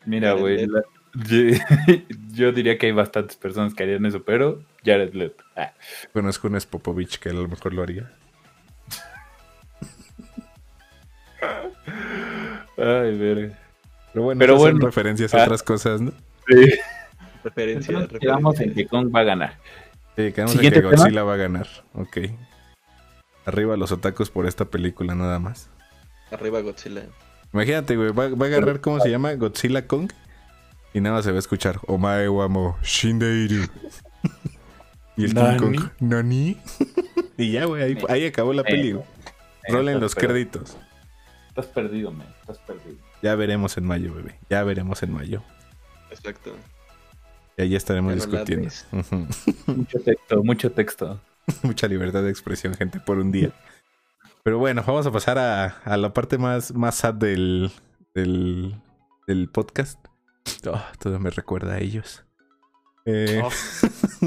Mira, 0.06 0.32
güey. 0.32 0.56
Leto. 0.66 0.72
la- 0.72 0.82
Yo, 1.28 1.38
yo 2.32 2.50
diría 2.50 2.76
que 2.78 2.86
hay 2.86 2.92
bastantes 2.92 3.36
personas 3.36 3.74
que 3.74 3.84
harían 3.84 4.04
eso, 4.06 4.24
pero 4.24 4.64
Jared 4.84 5.14
Leto. 5.14 5.44
Ah, 5.54 5.72
Conozco 6.12 6.48
un 6.48 6.60
Spopovich 6.60 7.18
que 7.20 7.28
a 7.28 7.32
lo 7.32 7.46
mejor 7.46 7.72
lo 7.74 7.82
haría. 7.84 8.10
Ay, 12.84 13.18
verga. 13.18 13.58
Pero 14.12 14.24
bueno, 14.24 14.38
Pero 14.38 14.52
esas 14.54 14.62
son 14.62 14.72
bueno. 14.74 14.86
referencias 14.86 15.34
a 15.34 15.38
Ah. 15.40 15.44
otras 15.44 15.62
cosas, 15.62 16.00
¿no? 16.00 16.12
Sí. 16.48 16.74
Referencia, 17.42 17.92
Entonces, 17.94 18.18
quedamos 18.20 18.60
en 18.60 18.74
que 18.74 18.86
Kong 18.86 19.14
va 19.14 19.20
a 19.20 19.24
ganar. 19.24 19.58
Sí, 20.16 20.32
quedamos 20.32 20.52
Siguiente 20.52 20.78
en 20.78 20.84
que 20.84 20.90
tema. 20.90 21.02
Godzilla 21.02 21.22
va 21.24 21.34
a 21.34 21.36
ganar. 21.36 21.66
Ok. 21.94 22.18
Arriba 23.46 23.76
los 23.76 23.92
otakus 23.92 24.30
por 24.30 24.46
esta 24.46 24.64
película, 24.66 25.14
nada 25.14 25.38
más. 25.38 25.68
Arriba 26.30 26.60
Godzilla. 26.60 27.02
Imagínate, 27.52 27.96
güey, 27.96 28.10
va, 28.10 28.28
va 28.28 28.46
a 28.46 28.48
agarrar, 28.48 28.80
¿cómo 28.80 29.00
se 29.00 29.10
llama? 29.10 29.34
Godzilla 29.34 29.86
Kong. 29.86 30.10
Y 30.94 31.00
nada 31.00 31.22
se 31.22 31.30
va 31.30 31.36
a 31.36 31.40
escuchar. 31.40 31.78
Omae 31.86 32.28
wamo 32.28 32.78
Shindeiru. 32.82 33.64
y 35.16 35.24
el 35.24 35.34
King 35.34 35.42
Nani. 35.42 35.58
Kong. 35.58 35.88
Nani. 36.00 36.56
y 37.36 37.50
ya, 37.52 37.64
güey, 37.66 37.82
ahí, 37.82 37.98
ahí 38.08 38.26
acabó 38.26 38.52
la 38.52 38.62
peli. 38.62 38.96
Rolen 39.68 40.00
los 40.00 40.14
créditos. 40.14 40.76
Estás 41.56 41.66
perdido, 41.66 42.10
man. 42.10 42.26
Estás 42.40 42.58
perdido. 42.58 42.96
Ya 43.22 43.36
veremos 43.36 43.76
en 43.78 43.84
mayo, 43.84 44.12
bebé. 44.12 44.40
Ya 44.50 44.64
veremos 44.64 45.02
en 45.04 45.12
mayo. 45.12 45.40
Exacto. 46.10 46.56
Y 47.56 47.62
ahí 47.62 47.76
estaremos 47.76 48.12
Ya 48.12 48.16
discutiendo. 48.26 48.68
Mucho 49.66 50.00
texto, 50.00 50.42
mucho 50.42 50.72
texto. 50.72 51.20
Mucha 51.62 51.86
libertad 51.86 52.22
de 52.22 52.30
expresión, 52.30 52.74
gente, 52.74 52.98
por 53.00 53.18
un 53.18 53.30
día. 53.30 53.52
Pero 54.42 54.58
bueno, 54.58 54.82
vamos 54.84 55.06
a 55.06 55.12
pasar 55.12 55.38
a, 55.38 55.66
a 55.66 55.96
la 55.98 56.12
parte 56.12 56.38
más, 56.38 56.74
más 56.74 56.94
sad 56.96 57.14
del, 57.14 57.70
del, 58.14 58.74
del 59.26 59.48
podcast. 59.50 60.00
Oh, 60.66 60.82
todo 60.98 61.18
me 61.20 61.30
recuerda 61.30 61.74
a 61.74 61.78
ellos. 61.78 62.24
Eh, 63.04 63.42
Oh, 63.44 63.50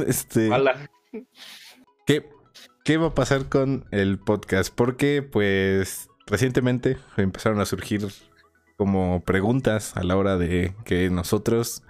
este. 0.06 0.50
¿qué, 2.06 2.30
¿Qué 2.86 2.98
va 2.98 3.08
a 3.08 3.16
pasar 3.16 3.50
con 3.50 3.86
el 3.92 4.20
podcast? 4.20 4.74
Porque, 4.74 5.24
pues, 5.24 6.10
recientemente 6.28 6.98
empezaron 7.18 7.60
a 7.60 7.66
surgir 7.66 8.08
como 8.78 9.22
preguntas 9.24 9.98
a 9.98 10.04
la 10.04 10.16
hora 10.16 10.38
de 10.38 10.74
que 10.86 11.10
nosotros... 11.10 11.84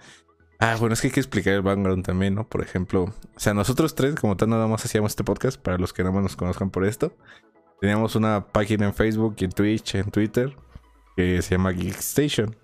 Ah, 0.60 0.76
bueno, 0.80 0.93
es 0.93 1.02
que 1.02 1.08
hay 1.08 1.13
que 1.13 1.19
explicar 1.19 1.54
el 1.54 1.62
background 1.62 2.04
también, 2.04 2.34
¿no? 2.34 2.47
Por 2.47 2.62
ejemplo, 2.62 3.04
o 3.04 3.39
sea, 3.39 3.54
nosotros 3.54 3.93
tres, 3.93 4.15
como 4.15 4.38
tal, 4.38 4.50
nada 4.50 4.65
más 4.65 4.84
hacíamos 4.84 5.12
este 5.12 5.23
podcast, 5.23 5.62
para 5.62 5.78
los 5.78 5.93
que 5.93 6.04
no 6.04 6.12
más 6.12 6.23
nos 6.23 6.36
conozcan 6.36 6.71
por 6.71 6.84
esto. 6.86 7.13
Teníamos 7.80 8.15
una 8.15 8.47
página 8.47 8.88
en 8.88 8.93
Facebook 8.95 9.36
en 9.39 9.52
Twitch, 9.52 9.95
en 9.95 10.10
Twitter, 10.10 10.56
que 11.15 11.41
se 11.43 11.56
llama 11.56 11.71
Geek 11.71 11.97
Station. 12.00 12.56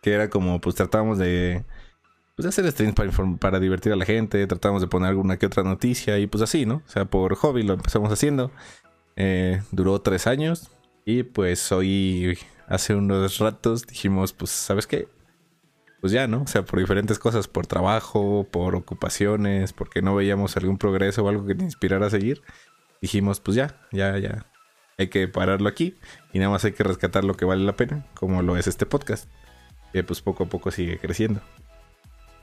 Que 0.00 0.12
era 0.12 0.30
como, 0.30 0.60
pues 0.60 0.76
tratábamos 0.76 1.18
de, 1.18 1.64
pues, 2.36 2.46
hacer 2.46 2.70
streams 2.70 2.94
para, 2.94 3.10
para 3.40 3.58
divertir 3.58 3.92
a 3.92 3.96
la 3.96 4.04
gente, 4.04 4.46
tratábamos 4.46 4.82
de 4.82 4.88
poner 4.88 5.08
alguna 5.08 5.38
que 5.38 5.46
otra 5.46 5.64
noticia 5.64 6.18
y 6.18 6.26
pues 6.28 6.42
así, 6.42 6.66
¿no? 6.66 6.82
O 6.86 6.88
sea, 6.88 7.06
por 7.06 7.34
hobby 7.34 7.62
lo 7.62 7.74
empezamos 7.74 8.12
haciendo. 8.12 8.52
Eh, 9.16 9.62
duró 9.72 10.00
tres 10.00 10.26
años 10.26 10.70
y 11.04 11.22
pues 11.22 11.72
hoy, 11.72 12.38
hace 12.68 12.94
unos 12.94 13.38
ratos, 13.38 13.86
dijimos, 13.86 14.32
pues, 14.32 14.50
¿sabes 14.50 14.86
qué? 14.86 15.08
Pues 16.00 16.12
ya, 16.12 16.26
¿no? 16.26 16.42
O 16.42 16.46
sea, 16.46 16.64
por 16.64 16.78
diferentes 16.78 17.18
cosas, 17.18 17.48
por 17.48 17.66
trabajo, 17.66 18.46
por 18.50 18.76
ocupaciones, 18.76 19.72
porque 19.72 20.02
no 20.02 20.14
veíamos 20.14 20.56
algún 20.56 20.78
progreso 20.78 21.24
o 21.24 21.28
algo 21.28 21.46
que 21.46 21.54
te 21.54 21.64
inspirara 21.64 22.06
a 22.06 22.10
seguir. 22.10 22.42
Dijimos, 23.00 23.40
pues 23.40 23.56
ya, 23.56 23.80
ya, 23.92 24.18
ya. 24.18 24.46
Hay 24.98 25.08
que 25.08 25.28
pararlo 25.28 25.68
aquí 25.68 25.96
y 26.32 26.38
nada 26.38 26.50
más 26.50 26.64
hay 26.64 26.72
que 26.72 26.84
rescatar 26.84 27.24
lo 27.24 27.36
que 27.36 27.44
vale 27.44 27.64
la 27.64 27.76
pena, 27.76 28.06
como 28.14 28.42
lo 28.42 28.56
es 28.56 28.66
este 28.66 28.86
podcast, 28.86 29.30
que 29.92 30.02
pues 30.04 30.22
poco 30.22 30.44
a 30.44 30.48
poco 30.48 30.70
sigue 30.70 30.98
creciendo. 30.98 31.40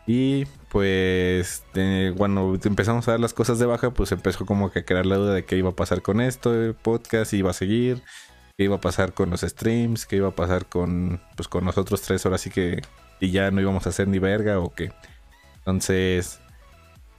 Y 0.06 0.46
pues 0.70 1.64
eh, 1.76 2.14
cuando 2.18 2.58
empezamos 2.64 3.08
a 3.08 3.12
dar 3.12 3.20
las 3.20 3.34
cosas 3.34 3.60
de 3.60 3.66
baja, 3.66 3.92
pues 3.92 4.12
empezó 4.12 4.46
como 4.46 4.72
que 4.72 4.80
a 4.80 4.86
crear 4.86 5.06
la 5.06 5.16
duda 5.16 5.34
de 5.34 5.46
qué 5.46 5.56
iba 5.56 5.70
a 5.70 5.76
pasar 5.76 6.02
con 6.02 6.20
esto, 6.20 6.54
el 6.54 6.74
podcast, 6.74 7.32
si 7.32 7.38
iba 7.38 7.52
a 7.52 7.54
seguir, 7.54 8.02
qué 8.58 8.66
iba 8.66 8.76
a 8.76 8.82
pasar 8.82 9.14
con 9.14 9.30
los 9.30 9.42
streams, 9.42 10.06
qué 10.06 10.18
iba 10.18 10.30
a 10.30 10.36
pasar 10.36 10.66
con, 10.66 11.22
pues, 11.36 11.48
con 11.48 11.64
nosotros 11.64 12.02
tres 12.02 12.26
horas, 12.26 12.42
así 12.42 12.50
que 12.50 12.82
y 13.20 13.32
ya 13.32 13.52
no 13.52 13.62
íbamos 13.62 13.86
a 13.86 13.90
hacer 13.90 14.08
ni 14.08 14.20
verga 14.20 14.60
o 14.60 14.74
qué. 14.74 14.92
Entonces, 15.60 16.42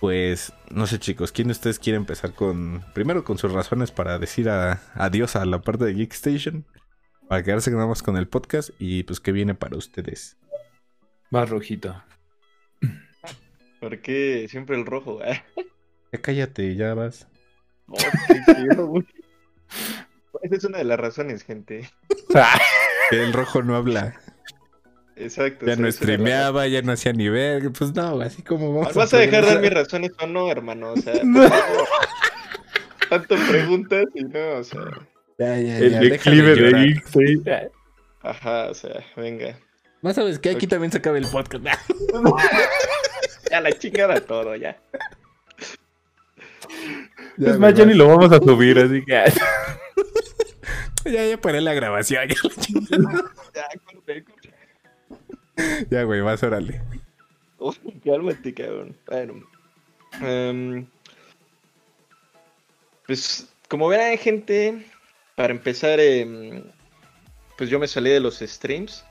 pues 0.01 0.53
no 0.71 0.87
sé 0.87 0.99
chicos, 0.99 1.33
¿quién 1.33 1.49
de 1.49 1.53
ustedes 1.53 1.79
quiere 1.79 1.97
empezar 1.97 2.35
con, 2.35 2.85
primero 2.93 3.25
con 3.25 3.39
sus 3.39 3.53
razones 3.53 3.91
para 3.91 4.19
decir 4.19 4.51
adiós 4.51 5.37
a 5.37 5.47
la 5.47 5.63
parte 5.63 5.87
de 5.87 5.95
Geek 5.95 6.13
Station? 6.13 6.67
Para 7.29 7.43
quedarse 7.43 7.71
nada 7.71 7.87
más 7.87 8.03
con 8.03 8.19
el 8.19 8.29
podcast 8.29 8.71
y 8.79 9.05
pues 9.05 9.21
qué 9.21 9.33
viene 9.33 9.55
para 9.55 9.79
ustedes. 9.79 10.37
Va 11.35 11.47
rojito. 11.47 12.03
¿Por 13.85 14.01
qué 14.01 14.47
siempre 14.49 14.77
el 14.77 14.87
rojo? 14.87 15.21
Ya 15.23 16.19
cállate, 16.23 16.75
ya 16.75 16.95
vas. 16.95 17.29
Oh, 17.87 17.97
qué 18.27 18.55
chido, 18.55 18.87
güey. 18.87 19.05
Esa 20.41 20.57
es 20.57 20.65
una 20.65 20.79
de 20.79 20.85
las 20.85 20.99
razones, 20.99 21.45
gente. 21.45 21.91
Que 23.11 23.23
el 23.23 23.35
rojo 23.35 23.63
no 23.63 23.77
habla. 23.77 24.19
Exacto. 25.17 25.67
Ya 25.67 25.77
no 25.77 25.93
streameaba, 25.93 26.67
ya 26.67 26.81
no 26.81 26.93
hacía 26.93 27.13
nivel. 27.13 27.71
Pues 27.73 27.95
no, 27.95 28.19
así 28.23 28.41
como 28.41 28.73
vamos 28.75 28.95
¿Vas 28.95 29.13
a 29.13 29.19
dejar 29.19 29.45
de 29.45 29.51
dar 29.51 29.61
mis 29.61 29.75
razones 29.75 30.13
o 30.19 30.27
no, 30.27 30.51
hermano? 30.51 30.95
O 30.95 30.97
sea, 30.97 31.13
tanto 33.11 33.37
preguntas 33.51 34.07
y 34.15 34.25
no, 34.25 34.53
o 34.61 34.65
sea, 34.65 34.81
Ya, 35.39 35.59
ya, 35.61 35.79
El 35.79 35.91
ya, 35.91 36.01
declive 36.01 36.55
de 36.55 37.03
sí. 37.13 37.43
ajá, 38.23 38.71
o 38.71 38.75
sea, 38.75 39.05
venga. 39.15 39.59
Más 40.01 40.17
sabes 40.17 40.39
que 40.39 40.49
aquí 40.49 40.67
también 40.67 40.91
se 40.91 40.97
acaba 40.99 41.19
el 41.19 41.27
podcast. 41.27 41.91
Ya 43.55 43.61
la 43.61 43.71
chingada 43.71 44.21
todo, 44.21 44.57
ya. 44.57 44.77
Ya, 47.37 47.51
Es 47.51 47.59
más, 47.61 47.73
ya 47.73 47.85
ni 47.85 47.95
lo 47.95 48.09
vamos 48.09 48.33
a 48.33 48.39
subir, 48.39 48.77
así 48.81 49.05
que. 49.05 49.25
Ya, 51.05 51.25
ya 51.25 51.41
paré 51.41 51.61
la 51.61 51.73
grabación. 51.73 52.29
Ya, 52.31 52.35
la 52.43 54.25
chingada. 54.25 55.87
Ya 55.89 56.03
güey, 56.03 56.21
vas, 56.23 56.43
órale. 56.43 56.83
Uy, 57.59 57.77
cálmate, 58.05 58.53
cabrón. 58.55 58.97
Bueno. 59.07 59.35
em, 60.21 60.85
pues, 63.07 63.55
como 63.69 63.87
verán, 63.87 64.19
gente, 64.19 64.85
para 65.37 65.53
empezar, 65.53 66.01
em, 66.01 66.65
pues 67.57 67.71
yo 67.71 67.79
me 67.79 67.87
salí 67.87 68.11
de 68.11 68.19
los 68.19 68.41
streams. 68.41 69.05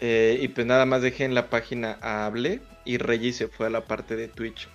Eh, 0.00 0.38
y 0.40 0.48
pues 0.48 0.66
nada 0.66 0.86
más 0.86 1.02
dejé 1.02 1.24
en 1.24 1.34
la 1.34 1.50
página 1.50 1.98
a 2.00 2.26
Hable 2.26 2.60
y 2.84 2.98
Reggie 2.98 3.32
se 3.32 3.48
fue 3.48 3.66
a 3.66 3.70
la 3.70 3.84
parte 3.84 4.16
de 4.16 4.28
Twitch. 4.28 4.68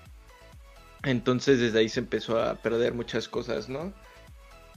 Entonces 1.03 1.59
desde 1.59 1.79
ahí 1.79 1.89
se 1.89 1.99
empezó 1.99 2.41
a 2.41 2.55
perder 2.55 2.93
muchas 2.93 3.27
cosas, 3.27 3.69
¿no? 3.69 3.93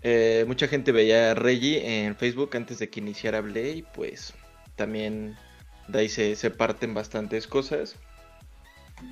Eh, 0.02 0.44
mucha 0.46 0.68
gente 0.68 0.92
veía 0.92 1.32
a 1.32 1.34
Reggie 1.34 2.04
en 2.04 2.16
Facebook 2.16 2.56
antes 2.56 2.78
de 2.78 2.88
que 2.88 3.00
iniciara 3.00 3.38
Hable 3.38 3.70
y 3.70 3.82
pues 3.82 4.34
también 4.76 5.36
de 5.88 6.00
ahí 6.00 6.08
se, 6.08 6.36
se 6.36 6.50
parten 6.50 6.94
bastantes 6.94 7.46
cosas. 7.46 7.96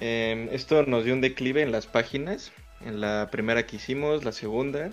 Em, 0.01 0.49
esto 0.51 0.83
nos 0.85 1.05
dio 1.05 1.15
un 1.15 1.21
declive 1.21 1.63
en 1.63 1.73
las 1.73 1.87
páginas. 1.87 2.53
En 2.85 3.01
la 3.01 3.29
primera 3.31 3.67
que 3.67 3.77
hicimos, 3.77 4.25
la 4.25 4.33
segunda. 4.33 4.91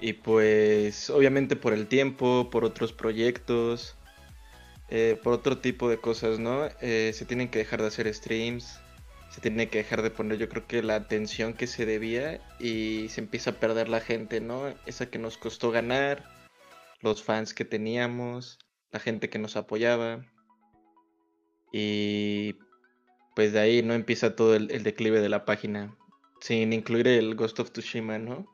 Y 0.00 0.14
pues 0.14 1.10
obviamente 1.10 1.56
por 1.56 1.72
el 1.72 1.86
tiempo, 1.86 2.50
por 2.50 2.64
otros 2.64 2.92
proyectos, 2.92 3.96
eh, 4.94 5.18
por 5.22 5.32
otro 5.32 5.56
tipo 5.56 5.88
de 5.88 5.96
cosas, 5.96 6.38
¿no? 6.38 6.68
Eh, 6.82 7.12
se 7.14 7.24
tienen 7.24 7.48
que 7.48 7.58
dejar 7.58 7.80
de 7.80 7.88
hacer 7.88 8.12
streams. 8.12 8.78
Se 9.30 9.40
tiene 9.40 9.70
que 9.70 9.78
dejar 9.78 10.02
de 10.02 10.10
poner 10.10 10.36
yo 10.36 10.50
creo 10.50 10.66
que 10.66 10.82
la 10.82 10.96
atención 10.96 11.54
que 11.54 11.66
se 11.66 11.86
debía 11.86 12.42
y 12.60 13.08
se 13.08 13.22
empieza 13.22 13.52
a 13.52 13.54
perder 13.54 13.88
la 13.88 14.00
gente, 14.00 14.42
¿no? 14.42 14.66
Esa 14.84 15.06
que 15.06 15.18
nos 15.18 15.38
costó 15.38 15.70
ganar, 15.70 16.24
los 17.00 17.22
fans 17.22 17.54
que 17.54 17.64
teníamos, 17.64 18.58
la 18.90 19.00
gente 19.00 19.30
que 19.30 19.38
nos 19.38 19.56
apoyaba. 19.56 20.26
Y 21.72 22.56
pues 23.34 23.54
de 23.54 23.60
ahí 23.60 23.82
no 23.82 23.94
empieza 23.94 24.36
todo 24.36 24.54
el, 24.54 24.70
el 24.70 24.82
declive 24.82 25.22
de 25.22 25.30
la 25.30 25.46
página. 25.46 25.96
Sin 26.42 26.74
incluir 26.74 27.08
el 27.08 27.34
Ghost 27.34 27.60
of 27.60 27.70
Tsushima, 27.70 28.18
¿no? 28.18 28.46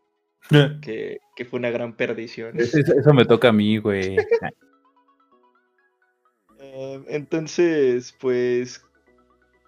Que, 0.83 1.19
que 1.35 1.45
fue 1.45 1.59
una 1.59 1.71
gran 1.71 1.97
perdición. 1.97 2.61
Eso, 2.61 2.79
eso 2.79 3.13
me 3.13 3.25
toca 3.25 3.49
a 3.49 3.53
mí, 3.53 3.79
güey. 3.79 4.17
Eh, 6.59 7.05
entonces, 7.09 8.15
pues, 8.21 8.85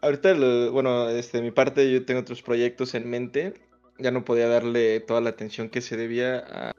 ahorita, 0.02 0.34
bueno, 0.70 1.08
este, 1.08 1.40
mi 1.40 1.50
parte 1.50 1.90
yo 1.90 2.04
tengo 2.04 2.20
otros 2.20 2.42
proyectos 2.42 2.94
en 2.94 3.08
mente. 3.08 3.54
Ya 3.98 4.10
no 4.10 4.24
podía 4.24 4.48
darle 4.48 5.00
toda 5.00 5.20
la 5.20 5.30
atención 5.30 5.68
que 5.68 5.80
se 5.80 5.96
debía 5.96 6.38
a, 6.38 6.72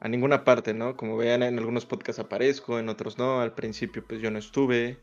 a 0.00 0.08
ninguna 0.08 0.44
parte, 0.44 0.74
¿no? 0.74 0.96
Como 0.96 1.16
vean, 1.16 1.42
en 1.42 1.58
algunos 1.58 1.86
podcasts 1.86 2.20
aparezco, 2.20 2.78
en 2.78 2.88
otros 2.88 3.18
no. 3.18 3.40
Al 3.40 3.54
principio, 3.54 4.04
pues 4.06 4.20
yo 4.20 4.30
no 4.30 4.38
estuve. 4.38 4.98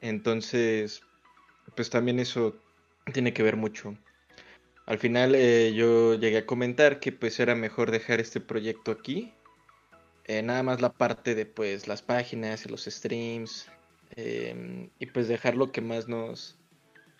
Entonces, 0.00 1.02
pues 1.74 1.90
también 1.90 2.18
eso 2.18 2.56
tiene 3.12 3.32
que 3.32 3.42
ver 3.42 3.56
mucho. 3.56 3.96
Al 4.86 4.98
final, 4.98 5.34
eh, 5.34 5.74
yo 5.74 6.14
llegué 6.14 6.38
a 6.38 6.46
comentar 6.46 7.00
que 7.00 7.12
pues 7.12 7.40
era 7.40 7.54
mejor 7.54 7.90
dejar 7.90 8.20
este 8.20 8.40
proyecto 8.40 8.92
aquí 8.92 9.35
eh, 10.28 10.42
nada 10.42 10.64
más 10.64 10.80
la 10.80 10.92
parte 10.92 11.36
de 11.36 11.46
pues 11.46 11.86
las 11.86 12.02
páginas 12.02 12.66
y 12.66 12.68
los 12.68 12.84
streams 12.84 13.68
em, 14.16 14.90
y 14.98 15.06
pues 15.06 15.28
dejar 15.28 15.54
lo 15.54 15.70
que 15.70 15.80
más 15.80 16.08
nos, 16.08 16.56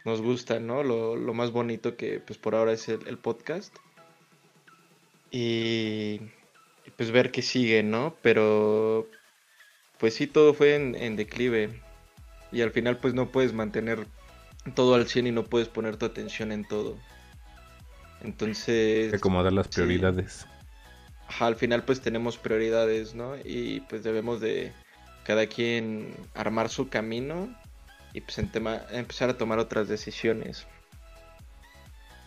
nos 0.05 0.21
gusta, 0.21 0.59
¿no? 0.59 0.83
Lo, 0.83 1.15
lo 1.15 1.33
más 1.33 1.53
bonito 1.53 1.97
que 1.97 2.19
pues 2.19 2.37
por 2.37 2.57
ahora 2.57 2.73
es 2.73 2.89
el, 2.89 3.07
el 3.07 3.17
podcast 3.17 3.73
y, 5.31 6.21
y, 6.85 6.91
pues 6.97 7.13
ver 7.13 7.31
qué 7.31 7.43
sigue, 7.43 7.85
¿no? 7.85 8.17
Pero 8.23 9.09
pues 9.99 10.15
sí, 10.15 10.27
todo 10.27 10.53
fue 10.53 10.75
en, 10.75 10.97
en 10.97 11.15
declive 11.15 11.81
y 12.51 12.63
al 12.63 12.73
final 12.73 12.99
pues 12.99 13.15
no 13.15 13.31
puedes 13.31 13.53
mantener 13.53 14.05
todo 14.75 14.97
al 14.97 15.07
100 15.07 15.29
y 15.29 15.31
no 15.31 15.45
puedes 15.45 15.69
poner 15.69 15.97
tu 15.97 16.07
atención 16.07 16.51
en 16.51 16.67
todo. 16.67 16.97
Entonces... 18.21 19.15
Acomodar 19.15 19.53
las 19.53 19.69
sí. 19.71 20.45
Ajá, 21.29 21.47
al 21.47 21.57
final 21.57 21.83
pues 21.85 22.01
tenemos 22.01 22.37
prioridades, 22.39 23.15
¿no? 23.15 23.37
Y 23.45 23.81
pues 23.89 24.03
debemos 24.05 24.41
de 24.41 24.73
cada 25.25 25.47
quien 25.47 26.15
armar 26.35 26.69
su 26.69 26.89
camino 26.89 27.49
y 28.13 28.21
pues 28.21 28.39
en 28.39 28.51
tema- 28.51 28.83
empezar 28.91 29.29
a 29.31 29.37
tomar 29.37 29.59
otras 29.59 29.89
decisiones. 29.89 30.67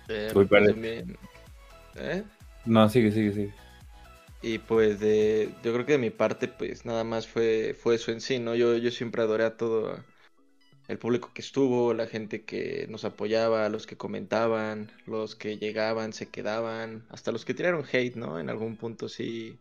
Eh, 0.09 0.31
Muy 0.35 0.45
pues, 0.45 0.67
también- 0.67 1.17
¿eh? 1.95 2.23
No, 2.65 2.89
sigue, 2.89 3.11
sigue, 3.11 3.31
sigue. 3.31 3.53
Y 4.41 4.57
pues 4.59 4.99
de, 4.99 5.49
yo 5.63 5.73
creo 5.73 5.85
que 5.85 5.93
de 5.93 5.97
mi 5.97 6.09
parte 6.09 6.47
pues 6.47 6.85
nada 6.85 7.03
más 7.03 7.27
fue, 7.27 7.75
fue 7.81 7.95
eso 7.95 8.11
en 8.11 8.21
sí, 8.21 8.39
¿no? 8.39 8.55
Yo, 8.55 8.75
yo 8.77 8.89
siempre 8.91 9.21
adoré 9.21 9.43
a 9.45 9.57
todo 9.57 9.97
el 10.89 10.97
público 10.97 11.31
que 11.35 11.43
estuvo, 11.43 11.93
la 11.93 12.07
gente 12.07 12.43
que 12.43 12.87
nos 12.89 13.05
apoyaba, 13.05 13.69
los 13.69 13.85
que 13.85 13.95
comentaban, 13.95 14.91
los 15.05 15.35
que 15.35 15.59
llegaban, 15.59 16.13
se 16.13 16.29
quedaban, 16.29 17.05
hasta 17.09 17.31
los 17.31 17.45
que 17.45 17.53
tiraron 17.53 17.85
hate, 17.85 18.15
¿no? 18.15 18.39
En 18.39 18.49
algún 18.49 18.75
punto 18.75 19.07
sí, 19.07 19.59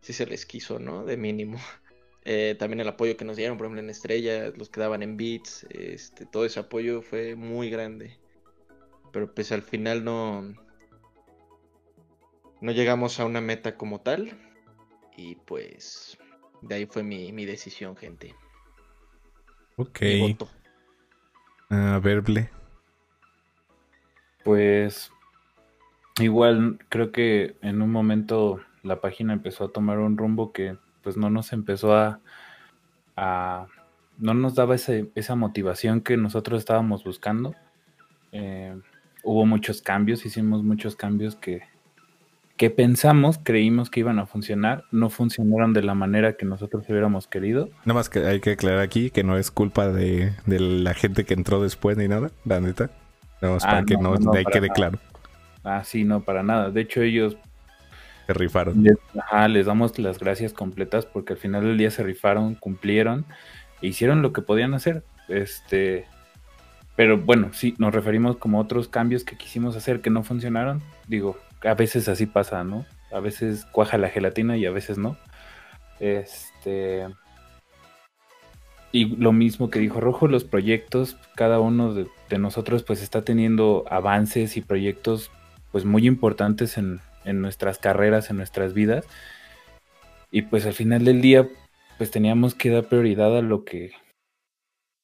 sí 0.00 0.12
se 0.12 0.24
les 0.24 0.46
quiso, 0.46 0.78
¿no? 0.78 1.04
De 1.04 1.18
mínimo. 1.18 1.58
Eh, 2.28 2.56
también 2.58 2.80
el 2.80 2.88
apoyo 2.88 3.16
que 3.16 3.24
nos 3.24 3.36
dieron, 3.36 3.56
por 3.56 3.66
ejemplo, 3.66 3.80
en 3.80 3.88
Estrellas, 3.88 4.52
los 4.58 4.68
que 4.68 4.80
daban 4.80 5.04
en 5.04 5.16
Beats, 5.16 5.64
este, 5.70 6.26
todo 6.26 6.44
ese 6.44 6.58
apoyo 6.58 7.00
fue 7.00 7.36
muy 7.36 7.70
grande. 7.70 8.18
Pero 9.12 9.32
pues 9.32 9.52
al 9.52 9.62
final 9.62 10.02
no, 10.02 10.42
no 12.60 12.72
llegamos 12.72 13.20
a 13.20 13.26
una 13.26 13.40
meta 13.40 13.76
como 13.76 14.00
tal. 14.00 14.36
Y 15.16 15.36
pues 15.36 16.18
de 16.62 16.74
ahí 16.74 16.86
fue 16.86 17.04
mi, 17.04 17.30
mi 17.30 17.44
decisión, 17.44 17.96
gente. 17.96 18.34
Ok. 19.76 20.00
Voto. 20.20 20.48
A 21.70 21.98
verle. 21.98 22.50
Pues 24.44 25.10
igual 26.20 26.78
creo 26.88 27.10
que 27.12 27.56
en 27.62 27.82
un 27.82 27.90
momento 27.90 28.60
la 28.82 29.00
página 29.00 29.32
empezó 29.32 29.64
a 29.64 29.72
tomar 29.72 29.98
un 29.98 30.16
rumbo 30.16 30.52
que 30.52 30.76
pues 31.02 31.16
no 31.16 31.30
nos 31.30 31.52
empezó 31.52 31.94
a, 31.94 32.20
a- 33.16 33.66
no 34.18 34.32
nos 34.34 34.54
daba 34.54 34.74
ese- 34.76 35.10
esa 35.14 35.34
motivación 35.34 36.00
que 36.00 36.16
nosotros 36.16 36.58
estábamos 36.60 37.04
buscando. 37.04 37.54
Eh, 38.32 38.80
hubo 39.24 39.44
muchos 39.46 39.82
cambios, 39.82 40.24
hicimos 40.24 40.62
muchos 40.62 40.96
cambios 40.96 41.36
que, 41.36 41.62
que 42.56 42.70
pensamos, 42.70 43.38
creímos 43.42 43.90
que 43.90 44.00
iban 44.00 44.18
a 44.18 44.26
funcionar, 44.26 44.84
no 44.90 45.10
funcionaron 45.10 45.72
de 45.74 45.82
la 45.82 45.94
manera 45.94 46.34
que 46.34 46.46
nosotros 46.46 46.84
hubiéramos 46.88 47.26
querido. 47.28 47.68
Nada 47.84 47.94
más 47.94 48.08
que 48.08 48.20
hay 48.26 48.40
que 48.40 48.52
aclarar 48.52 48.80
aquí 48.80 49.10
que 49.10 49.24
no 49.24 49.36
es 49.36 49.50
culpa 49.50 49.88
de, 49.88 50.32
de 50.46 50.60
la 50.60 50.94
gente 50.94 51.24
que 51.24 51.34
entró 51.34 51.62
después 51.62 51.96
ni 51.96 52.08
nada, 52.08 52.30
la 52.44 52.60
neta. 52.60 52.90
Nada 53.42 53.54
más 53.54 53.64
Ah, 53.64 53.68
para 53.68 53.84
que 53.84 53.96
no, 53.98 54.18
no, 54.18 54.32
no, 54.32 54.32
ahí 54.32 54.44
para 54.44 54.52
quede 54.54 54.68
nada. 54.68 54.74
claro. 54.74 54.98
Ah, 55.64 55.82
sí, 55.84 56.04
no, 56.04 56.22
para 56.24 56.42
nada. 56.42 56.70
De 56.70 56.80
hecho, 56.82 57.02
ellos 57.02 57.36
Se 58.26 58.32
rifaron. 58.34 58.82
Les, 58.82 58.96
ajá, 59.18 59.48
les 59.48 59.66
damos 59.66 59.98
las 59.98 60.18
gracias 60.18 60.52
completas 60.52 61.06
porque 61.06 61.34
al 61.34 61.38
final 61.38 61.64
del 61.64 61.78
día 61.78 61.90
se 61.90 62.02
rifaron, 62.02 62.54
cumplieron 62.54 63.26
e 63.82 63.88
hicieron 63.88 64.22
lo 64.22 64.32
que 64.32 64.42
podían 64.42 64.74
hacer. 64.74 65.04
Este, 65.28 66.06
pero 66.96 67.18
bueno, 67.18 67.50
sí, 67.52 67.74
nos 67.78 67.94
referimos 67.94 68.36
como 68.38 68.58
a 68.58 68.62
otros 68.62 68.88
cambios 68.88 69.24
que 69.24 69.36
quisimos 69.36 69.76
hacer 69.76 70.00
que 70.00 70.10
no 70.10 70.22
funcionaron. 70.24 70.82
Digo, 71.06 71.38
a 71.62 71.74
veces 71.74 72.08
así 72.08 72.26
pasa, 72.26 72.64
¿no? 72.64 72.84
A 73.12 73.20
veces 73.20 73.66
cuaja 73.66 73.98
la 73.98 74.08
gelatina 74.08 74.56
y 74.56 74.66
a 74.66 74.70
veces 74.70 74.98
no. 74.98 75.16
Este. 76.00 77.06
Y 78.92 79.16
lo 79.16 79.32
mismo 79.32 79.68
que 79.68 79.78
dijo 79.78 80.00
Rojo, 80.00 80.28
los 80.28 80.44
proyectos, 80.44 81.16
cada 81.34 81.60
uno 81.60 81.92
de, 81.92 82.06
de 82.30 82.38
nosotros 82.38 82.82
pues 82.82 83.02
está 83.02 83.22
teniendo 83.22 83.84
avances 83.90 84.56
y 84.56 84.62
proyectos 84.62 85.30
pues 85.72 85.84
muy 85.84 86.06
importantes 86.06 86.78
en, 86.78 87.00
en 87.26 87.42
nuestras 87.42 87.78
carreras, 87.78 88.30
en 88.30 88.38
nuestras 88.38 88.72
vidas. 88.72 89.04
Y 90.30 90.42
pues 90.42 90.64
al 90.64 90.72
final 90.72 91.04
del 91.04 91.20
día, 91.20 91.48
pues 91.98 92.10
teníamos 92.10 92.54
que 92.54 92.70
dar 92.70 92.84
prioridad 92.84 93.36
a 93.36 93.42
lo 93.42 93.64
que, 93.64 93.90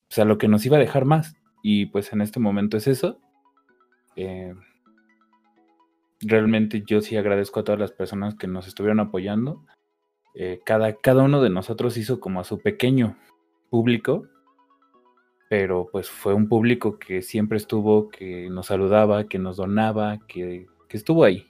o 0.08 0.14
sea, 0.14 0.24
lo 0.24 0.38
que 0.38 0.48
nos 0.48 0.64
iba 0.64 0.78
a 0.78 0.80
dejar 0.80 1.04
más. 1.04 1.36
Y 1.62 1.86
pues 1.86 2.12
en 2.12 2.22
este 2.22 2.40
momento 2.40 2.76
es 2.76 2.86
eso. 2.86 3.20
Eh, 4.16 4.54
realmente 6.22 6.82
yo 6.86 7.00
sí 7.00 7.16
agradezco 7.16 7.60
a 7.60 7.64
todas 7.64 7.80
las 7.80 7.92
personas 7.92 8.34
que 8.34 8.46
nos 8.46 8.66
estuvieron 8.68 9.00
apoyando. 9.00 9.64
eh, 10.34 10.60
cada, 10.64 10.94
cada 10.94 11.22
uno 11.24 11.42
de 11.42 11.50
nosotros 11.50 11.96
hizo 11.96 12.20
como 12.20 12.40
a 12.40 12.44
su 12.44 12.60
pequeño 12.60 13.18
público, 13.70 14.26
pero 15.50 15.88
pues 15.92 16.08
fue 16.08 16.32
un 16.34 16.48
público 16.48 16.98
que 16.98 17.20
siempre 17.22 17.58
estuvo, 17.58 18.08
que 18.08 18.48
nos 18.50 18.66
saludaba, 18.66 19.24
que 19.28 19.38
nos 19.38 19.56
donaba, 19.58 20.18
que, 20.26 20.66
que 20.88 20.96
estuvo 20.96 21.24
ahí. 21.24 21.46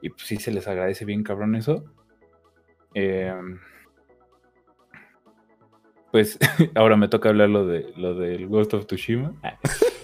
Y 0.00 0.10
pues 0.10 0.22
sí 0.22 0.36
se 0.36 0.52
les 0.52 0.68
agradece 0.68 1.04
bien 1.04 1.24
cabrón 1.24 1.56
eso. 1.56 1.84
Eh, 2.94 3.32
pues 6.12 6.38
ahora 6.76 6.96
me 6.96 7.08
toca 7.08 7.30
hablar 7.30 7.48
lo, 7.48 7.66
de, 7.66 7.92
lo 7.96 8.14
del 8.14 8.46
Ghost 8.46 8.74
of 8.74 8.86
Tsushima. 8.86 9.34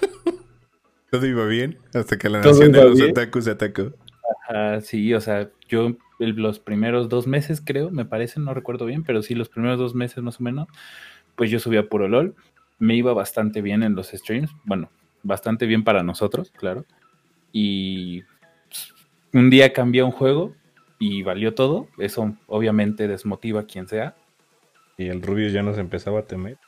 Todo 1.11 1.27
iba 1.27 1.47
bien 1.47 1.79
hasta 1.95 2.19
que 2.19 2.29
la 2.29 2.41
nación 2.41 2.73
de 2.73 2.85
los 2.85 3.01
otakus 3.01 3.45
se 3.45 3.51
atacó. 3.53 3.93
sí, 4.83 5.15
o 5.15 5.21
sea, 5.21 5.51
yo 5.69 5.97
los 6.19 6.59
primeros 6.59 7.09
dos 7.09 7.27
meses 7.27 7.63
creo, 7.65 7.91
me 7.91 8.05
parece, 8.05 8.41
no 8.41 8.55
recuerdo 8.55 8.87
bien, 8.87 9.05
pero 9.05 9.23
sí 9.23 9.35
los 9.35 9.49
primeros 9.49 9.79
dos 9.79 9.95
meses 9.95 10.23
más 10.23 10.41
o 10.41 10.43
menos, 10.43 10.69
pues 11.37 11.51
yo 11.51 11.59
subía 11.59 11.89
puro 11.89 12.09
LOL. 12.09 12.35
Me 12.79 12.95
iba 12.95 13.13
bastante 13.13 13.61
bien 13.61 13.83
en 13.83 13.95
los 13.95 14.09
streams, 14.09 14.51
bueno, 14.65 14.91
bastante 15.23 15.67
bien 15.67 15.83
para 15.83 16.03
nosotros, 16.03 16.53
claro. 16.57 16.85
Y 17.53 18.23
un 19.33 19.51
día 19.51 19.73
cambié 19.73 20.03
un 20.03 20.11
juego 20.11 20.55
y 20.99 21.23
valió 21.23 21.55
todo. 21.55 21.89
Eso 21.99 22.37
obviamente 22.47 23.09
desmotiva 23.09 23.61
a 23.61 23.67
quien 23.67 23.89
sea. 23.89 24.17
Y 24.97 25.07
el 25.07 25.23
Rubius 25.23 25.53
ya 25.53 25.63
nos 25.63 25.79
empezaba 25.79 26.21
a 26.21 26.27
temer. 26.27 26.59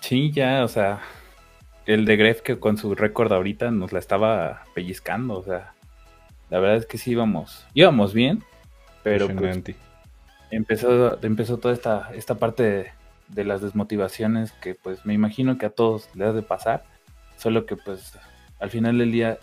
Sí, 0.00 0.30
ya, 0.30 0.64
o 0.64 0.68
sea, 0.68 1.00
el 1.88 2.04
de 2.04 2.16
Gref 2.16 2.42
que 2.42 2.58
con 2.58 2.76
su 2.76 2.94
récord 2.94 3.32
ahorita 3.32 3.70
nos 3.70 3.92
la 3.92 3.98
estaba 3.98 4.64
pellizcando, 4.74 5.38
o 5.38 5.42
sea, 5.42 5.72
la 6.50 6.60
verdad 6.60 6.76
es 6.76 6.86
que 6.86 6.98
sí 6.98 7.12
íbamos, 7.12 7.66
íbamos 7.72 8.12
bien, 8.12 8.44
pero 9.02 9.26
pues, 9.26 9.58
empezó, 10.50 11.18
empezó 11.22 11.56
toda 11.56 11.72
esta, 11.72 12.10
esta 12.14 12.34
parte 12.34 12.62
de, 12.62 12.86
de, 13.28 13.44
las 13.44 13.62
desmotivaciones 13.62 14.52
que 14.52 14.74
pues 14.74 15.06
me 15.06 15.14
imagino 15.14 15.56
que 15.56 15.64
a 15.64 15.70
todos 15.70 16.10
les 16.14 16.28
ha 16.28 16.32
de 16.34 16.42
pasar, 16.42 16.84
solo 17.38 17.64
que 17.64 17.76
pues 17.76 18.18
al 18.60 18.68
final 18.68 18.98
del 18.98 19.10
día 19.10 19.38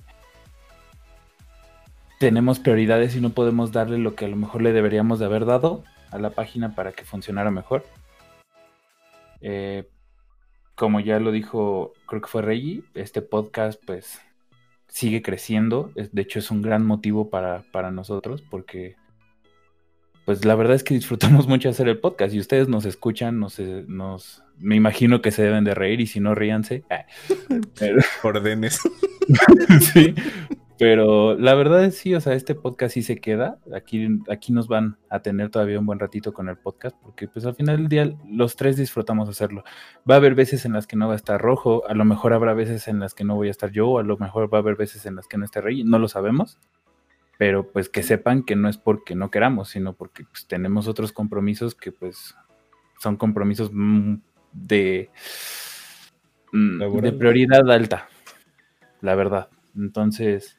tenemos 2.20 2.60
prioridades 2.60 3.16
y 3.16 3.22
no 3.22 3.32
podemos 3.32 3.72
darle 3.72 3.98
lo 3.98 4.14
que 4.14 4.26
a 4.26 4.28
lo 4.28 4.36
mejor 4.36 4.62
le 4.62 4.72
deberíamos 4.72 5.18
de 5.18 5.26
haber 5.26 5.46
dado 5.46 5.84
a 6.12 6.20
la 6.20 6.30
página 6.30 6.76
para 6.76 6.92
que 6.92 7.06
funcionara 7.06 7.50
mejor. 7.50 7.88
Eh, 9.42 9.90
como 10.76 11.00
ya 11.00 11.20
lo 11.20 11.32
dijo, 11.32 11.94
creo 12.06 12.22
que 12.22 12.28
fue 12.28 12.42
Reggie, 12.42 12.84
este 12.94 13.22
podcast 13.22 13.82
pues 13.86 14.20
sigue 14.88 15.22
creciendo. 15.22 15.92
De 15.96 16.22
hecho 16.22 16.40
es 16.40 16.52
un 16.52 16.62
gran 16.62 16.86
motivo 16.86 17.30
para, 17.30 17.64
para 17.72 17.92
nosotros 17.92 18.44
porque 18.50 18.96
pues 20.26 20.44
la 20.44 20.56
verdad 20.56 20.76
es 20.76 20.84
que 20.84 20.96
disfrutamos 20.96 21.48
mucho 21.48 21.70
hacer 21.70 21.88
el 21.88 22.00
podcast 22.00 22.34
y 22.34 22.40
ustedes 22.40 22.68
nos 22.68 22.86
escuchan, 22.86 23.40
nos, 23.40 23.60
nos 23.60 24.44
me 24.58 24.76
imagino 24.76 25.22
que 25.22 25.32
se 25.32 25.44
deben 25.44 25.64
de 25.64 25.76
reír 25.76 26.02
y 26.02 26.08
si 26.08 26.20
no 26.20 26.36
ríanse. 26.36 26.84
Ah, 26.90 27.06
Ordenes. 28.24 28.80
sí, 29.94 30.14
pero 30.78 31.38
la 31.38 31.56
verdad 31.56 31.86
es 31.86 31.98
sí, 31.98 32.14
o 32.16 32.20
sea, 32.20 32.34
este 32.34 32.54
podcast 32.54 32.94
sí 32.94 33.02
se 33.02 33.18
queda. 33.18 33.60
Aquí, 33.74 34.08
aquí 34.30 34.52
nos 34.52 34.68
van 34.68 34.98
a 35.10 35.22
tener 35.22 35.50
todavía 35.50 35.80
un 35.80 35.86
buen 35.86 36.00
ratito 36.00 36.34
con 36.34 36.50
el 36.50 36.58
podcast, 36.58 36.98
porque 37.02 37.28
pues 37.28 37.46
al 37.46 37.56
final 37.56 37.78
del 37.78 37.88
día 37.88 38.14
los 38.28 38.56
tres 38.56 38.76
disfrutamos 38.76 39.30
hacerlo. 39.30 39.64
Va 40.10 40.16
a 40.16 40.18
haber 40.18 40.36
veces 40.36 40.66
en 40.66 40.74
las 40.74 40.86
que 40.86 40.98
no 40.98 41.08
va 41.08 41.14
a 41.14 41.18
estar 41.18 41.42
rojo, 41.42 41.88
a 41.88 41.94
lo 41.94 42.04
mejor 42.04 42.34
habrá 42.34 42.54
veces 42.54 42.88
en 42.88 43.00
las 43.00 43.14
que 43.14 43.24
no 43.24 43.36
voy 43.36 43.48
a 43.48 43.52
estar 43.52 43.72
yo, 43.72 44.00
a 44.00 44.04
lo 44.04 44.18
mejor 44.18 44.54
va 44.54 44.58
a 44.58 44.62
haber 44.62 44.76
veces 44.76 45.06
en 45.06 45.16
las 45.16 45.28
que 45.28 45.38
no 45.38 45.46
esté 45.46 45.62
Rey, 45.62 45.84
no 45.84 45.98
lo 45.98 46.08
sabemos. 46.08 46.60
Pero 47.38 47.70
pues 47.72 47.90
que 47.90 48.02
sepan 48.02 48.44
que 48.44 48.56
no 48.56 48.70
es 48.70 48.78
porque 48.78 49.16
no 49.16 49.30
queramos, 49.30 49.70
sino 49.70 49.94
porque 49.94 50.24
pues, 50.24 50.48
tenemos 50.48 50.88
otros 50.88 51.12
compromisos 51.12 51.76
que 51.76 51.92
pues 51.92 52.36
son 53.00 53.18
compromisos 53.18 53.72
mm, 53.74 54.16
de, 54.54 55.10
mm, 56.52 56.80
de 57.02 57.12
prioridad 57.12 57.70
alta, 57.70 58.08
la 59.02 59.16
verdad. 59.16 59.50
Entonces, 59.76 60.58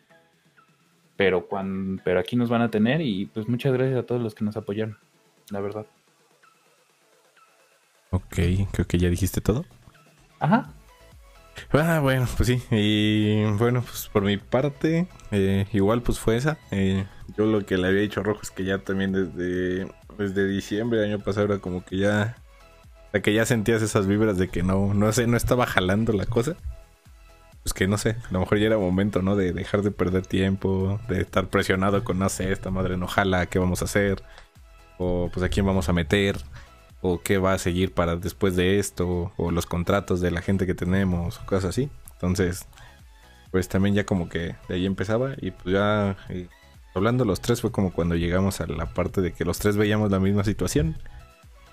pero, 1.17 1.47
cuando, 1.47 2.03
pero 2.05 2.21
aquí 2.21 2.37
nos 2.37 2.49
van 2.49 2.63
a 2.63 2.71
tener 2.71 3.01
y 3.01 3.27
pues 3.27 3.49
muchas 3.49 3.73
gracias 3.73 3.99
a 3.99 4.03
todos 4.05 4.23
los 4.23 4.35
que 4.35 4.45
nos 4.45 4.57
apoyaron, 4.57 4.99
la 5.51 5.61
verdad. 5.61 5.87
Ok, 8.11 8.37
creo 8.73 8.87
que 8.87 8.99
ya 8.99 9.09
dijiste 9.09 9.41
todo. 9.41 9.65
Ajá. 10.39 10.73
Ah, 11.73 12.01
bueno, 12.01 12.27
pues 12.37 12.49
sí. 12.49 12.63
Y 12.71 13.45
bueno, 13.57 13.83
pues 13.83 14.09
por 14.13 14.23
mi 14.23 14.37
parte, 14.37 15.09
eh, 15.31 15.67
igual 15.73 16.03
pues 16.03 16.19
fue 16.19 16.37
esa. 16.37 16.59
Eh, 16.71 17.07
yo 17.37 17.47
lo 17.47 17.65
que 17.65 17.79
le 17.79 17.89
había 17.89 18.03
dicho 18.03 18.21
a 18.21 18.23
Rojo 18.23 18.43
es 18.43 18.51
que 18.51 18.65
ya 18.65 18.79
también 18.79 19.13
desde, 19.13 19.91
desde 20.19 20.47
diciembre 20.47 21.01
del 21.01 21.15
año 21.15 21.25
pasado 21.25 21.47
era 21.47 21.59
como 21.59 21.85
que 21.85 21.99
ya... 21.99 22.37
que 23.23 23.33
ya 23.33 23.47
sentías 23.47 23.81
esas 23.81 24.07
vibras 24.07 24.37
de 24.37 24.49
que 24.49 24.63
no, 24.63 24.93
no 24.93 25.11
sé, 25.13 25.27
no 25.27 25.39
estaba 25.39 25.65
jalando 25.65 26.13
la 26.13 26.27
cosa 26.27 26.57
pues 27.67 27.75
que 27.75 27.89
no 27.89 27.99
sé, 27.99 28.11
a 28.11 28.33
lo 28.33 28.39
mejor 28.39 28.59
ya 28.59 28.67
era 28.67 28.79
momento, 28.79 29.23
¿no? 29.23 29.35
De 29.35 29.53
dejar 29.53 29.83
de 29.83 29.91
perder 29.91 30.25
tiempo, 30.25 31.01
de 31.09 31.21
estar 31.21 31.49
presionado 31.49 32.05
con, 32.05 32.21
no 32.21 32.29
sé, 32.29 32.53
esta 32.53 32.71
madre 32.71 32.97
no 32.97 33.09
jala, 33.09 33.47
¿qué 33.47 33.59
vamos 33.59 33.83
a 33.83 33.87
hacer? 33.87 34.23
O 34.99 35.31
pues 35.35 35.45
a 35.45 35.49
quién 35.49 35.67
vamos 35.67 35.89
a 35.89 35.93
meter, 35.93 36.37
o 37.01 37.21
qué 37.23 37.39
va 37.39 37.55
a 37.55 37.59
seguir 37.59 37.93
para 37.93 38.15
después 38.15 38.55
de 38.55 38.79
esto, 38.79 39.33
o 39.37 39.51
los 39.51 39.67
contratos 39.67 40.21
de 40.21 40.31
la 40.31 40.43
gente 40.43 40.65
que 40.65 40.75
tenemos, 40.75 41.41
o 41.41 41.47
cosas 41.47 41.71
así. 41.71 41.91
Entonces, 42.13 42.69
pues 43.51 43.69
también 43.69 43.97
ya 43.97 44.07
como 44.07 44.29
que 44.29 44.55
de 44.69 44.75
ahí 44.77 44.87
empezaba 44.87 45.33
y 45.37 45.51
pues 45.51 45.75
ya 45.75 46.17
eh, 46.29 46.47
hablando 46.95 47.25
los 47.25 47.41
tres 47.41 47.61
fue 47.63 47.73
como 47.73 47.93
cuando 47.93 48.15
llegamos 48.15 48.61
a 48.61 48.69
la 48.69 48.87
parte 48.95 49.23
de 49.23 49.33
que 49.33 49.45
los 49.45 49.59
tres 49.59 49.77
veíamos 49.77 50.13
la 50.13 50.21
misma 50.21 50.45
situación, 50.45 50.99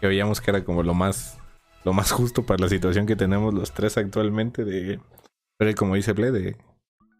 que 0.01 0.07
veíamos 0.07 0.41
que 0.41 0.49
era 0.49 0.63
como 0.63 0.81
lo 0.81 0.95
más 0.95 1.37
lo 1.83 1.93
más 1.93 2.11
justo 2.11 2.47
para 2.47 2.63
la 2.63 2.69
situación 2.69 3.05
que 3.05 3.15
tenemos 3.15 3.53
los 3.53 3.73
tres 3.73 3.95
actualmente 3.97 4.65
de 4.65 4.99
pero 5.63 5.77
como 5.77 5.95
dice 5.95 6.11
Ble, 6.11 6.31
de, 6.31 6.57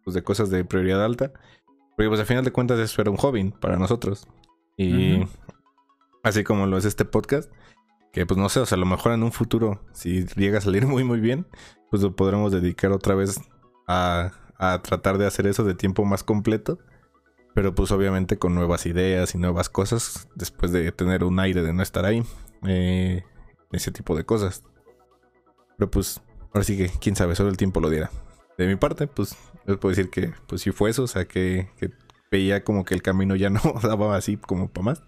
pues 0.04 0.14
de 0.14 0.22
cosas 0.22 0.50
de 0.50 0.66
prioridad 0.66 1.02
alta. 1.02 1.32
Porque 1.96 2.10
pues 2.10 2.20
al 2.20 2.26
final 2.26 2.44
de 2.44 2.52
cuentas 2.52 2.78
eso 2.78 3.02
era 3.02 3.10
un 3.10 3.16
hobby 3.16 3.52
para 3.52 3.78
nosotros. 3.78 4.28
Y 4.76 5.24
así 6.24 6.44
como 6.44 6.68
lo 6.68 6.78
es 6.78 6.84
este 6.84 7.06
podcast, 7.06 7.50
que 8.12 8.26
pues 8.26 8.38
no 8.38 8.50
sé, 8.50 8.60
o 8.60 8.66
sea, 8.66 8.76
a 8.76 8.80
lo 8.80 8.86
mejor 8.86 9.14
en 9.14 9.24
un 9.24 9.32
futuro, 9.32 9.80
si 9.94 10.26
llega 10.36 10.58
a 10.58 10.62
salir 10.62 10.86
muy 10.88 11.06
muy 11.06 11.22
bien, 11.22 11.48
pues 11.90 12.04
lo 12.04 12.18
podremos 12.18 12.52
dedicar 12.52 12.92
otra 12.92 13.16
vez 13.16 13.40
a, 13.88 14.32
a 14.58 14.82
tratar 14.82 15.18
de 15.18 15.26
hacer 15.26 15.48
eso 15.48 15.64
de 15.64 15.74
tiempo 15.74 16.04
más 16.04 16.22
completo. 16.22 16.80
Pero 17.56 17.74
pues 17.74 17.92
obviamente 17.92 18.38
con 18.38 18.56
nuevas 18.56 18.86
ideas 18.88 19.36
y 19.36 19.38
nuevas 19.38 19.70
cosas, 19.70 20.28
después 20.36 20.74
de 20.74 20.92
tener 20.92 21.24
un 21.24 21.40
aire 21.40 21.62
de 21.62 21.72
no 21.72 21.82
estar 21.82 22.04
ahí. 22.04 22.26
Eh, 22.68 23.24
ese 23.72 23.92
tipo 23.92 24.18
de 24.18 24.26
cosas. 24.26 24.66
Pero 25.78 25.90
pues 25.90 26.20
Ahora 26.54 26.64
sí 26.64 26.78
que, 26.78 26.92
quién 27.02 27.16
sabe, 27.16 27.36
solo 27.36 27.50
el 27.50 27.58
tiempo 27.58 27.80
lo 27.80 27.90
diera. 27.90 28.12
De 28.58 28.68
mi 28.68 28.76
parte, 28.76 29.08
pues, 29.08 29.36
les 29.66 29.78
puedo 29.78 29.96
decir 29.96 30.10
que, 30.10 30.34
pues 30.48 30.62
sí 30.62 30.72
fue 30.72 30.90
eso, 30.90 31.04
o 31.04 31.08
sea, 31.08 31.26
que, 31.26 31.70
veía 32.32 32.64
como 32.64 32.84
que 32.84 32.96
el 32.96 33.02
camino 33.02 33.36
ya 33.36 33.50
no 33.52 33.62
daba 33.82 34.16
así 34.16 34.38
como 34.38 34.70
para 34.70 34.86
más. 34.86 35.04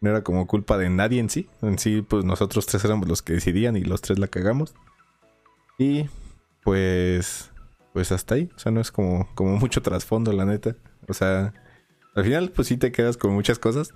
No 0.00 0.10
era 0.10 0.22
como 0.22 0.46
culpa 0.46 0.78
de 0.78 0.88
nadie 0.88 1.20
en 1.20 1.28
sí. 1.28 1.48
En 1.60 1.78
sí, 1.78 2.02
pues 2.02 2.24
nosotros 2.24 2.66
tres 2.66 2.84
éramos 2.84 3.08
los 3.08 3.20
que 3.22 3.34
decidían 3.34 3.76
y 3.76 3.82
los 3.82 4.00
tres 4.00 4.18
la 4.18 4.28
cagamos. 4.28 4.74
Y 5.78 6.08
pues, 6.64 7.50
pues 7.92 8.10
hasta 8.10 8.36
ahí. 8.36 8.50
O 8.56 8.58
sea, 8.58 8.72
no 8.72 8.80
es 8.80 8.90
como, 8.90 9.28
como 9.34 9.56
mucho 9.56 9.82
trasfondo, 9.82 10.32
la 10.32 10.46
neta. 10.46 10.74
O 11.06 11.12
sea, 11.12 11.52
al 12.14 12.24
final, 12.24 12.50
pues 12.50 12.68
sí 12.68 12.78
te 12.78 12.92
quedas 12.92 13.18
con 13.18 13.32
muchas 13.34 13.58
cosas. 13.58 13.92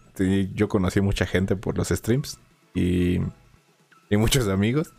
yo 0.54 0.68
conocí 0.68 1.00
mucha 1.00 1.26
gente 1.26 1.56
por 1.56 1.76
los 1.78 1.88
streams 1.88 2.38
y, 2.74 3.20
y 4.10 4.16
muchos 4.16 4.46
amigos. 4.48 4.92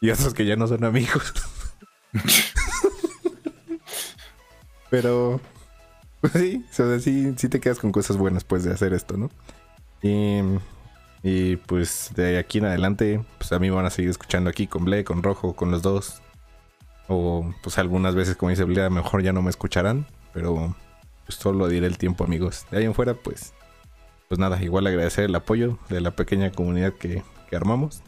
Y 0.00 0.10
otros 0.10 0.34
que 0.34 0.46
ya 0.46 0.56
no 0.56 0.66
son 0.66 0.84
amigos. 0.84 1.32
Pero, 4.90 5.40
pues 6.20 6.32
sí, 6.34 6.64
o 6.70 6.72
sea, 6.72 6.98
sí, 7.00 7.34
sí 7.36 7.48
te 7.48 7.60
quedas 7.60 7.78
con 7.78 7.92
cosas 7.92 8.16
buenas 8.16 8.44
pues 8.44 8.64
de 8.64 8.72
hacer 8.72 8.92
esto, 8.92 9.16
¿no? 9.16 9.30
Y, 10.02 10.40
y 11.22 11.56
pues 11.56 12.12
de 12.14 12.38
aquí 12.38 12.58
en 12.58 12.66
adelante, 12.66 13.24
pues 13.38 13.52
a 13.52 13.58
mí 13.58 13.68
me 13.68 13.76
van 13.76 13.86
a 13.86 13.90
seguir 13.90 14.10
escuchando 14.10 14.50
aquí 14.50 14.66
con 14.66 14.84
Ble, 14.84 15.04
con 15.04 15.22
Rojo, 15.22 15.54
con 15.54 15.70
los 15.70 15.82
dos. 15.82 16.22
O 17.08 17.54
pues 17.62 17.78
algunas 17.78 18.14
veces, 18.14 18.36
como 18.36 18.50
dice 18.50 18.64
Ble, 18.64 18.88
mejor 18.90 19.22
ya 19.22 19.32
no 19.32 19.42
me 19.42 19.50
escucharán, 19.50 20.06
pero 20.32 20.74
pues 21.26 21.38
solo 21.38 21.68
diré 21.68 21.86
el 21.86 21.98
tiempo, 21.98 22.24
amigos. 22.24 22.66
De 22.70 22.78
ahí 22.78 22.84
en 22.84 22.94
fuera, 22.94 23.14
pues, 23.14 23.54
pues 24.28 24.38
nada, 24.38 24.62
igual 24.62 24.86
agradecer 24.86 25.24
el 25.24 25.34
apoyo 25.34 25.78
de 25.88 26.00
la 26.00 26.10
pequeña 26.10 26.50
comunidad 26.52 26.92
que, 26.92 27.22
que 27.48 27.56
armamos 27.56 28.02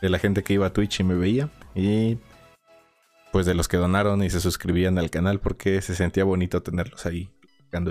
de 0.00 0.08
la 0.08 0.18
gente 0.18 0.42
que 0.42 0.54
iba 0.54 0.66
a 0.66 0.72
Twitch 0.72 1.00
y 1.00 1.04
me 1.04 1.14
veía. 1.14 1.50
Y 1.74 2.18
pues 3.32 3.46
de 3.46 3.54
los 3.54 3.68
que 3.68 3.76
donaron 3.76 4.22
y 4.22 4.30
se 4.30 4.40
suscribían 4.40 4.98
al 4.98 5.10
canal 5.10 5.40
porque 5.40 5.80
se 5.82 5.94
sentía 5.94 6.24
bonito 6.24 6.62
tenerlos 6.62 7.06
ahí, 7.06 7.30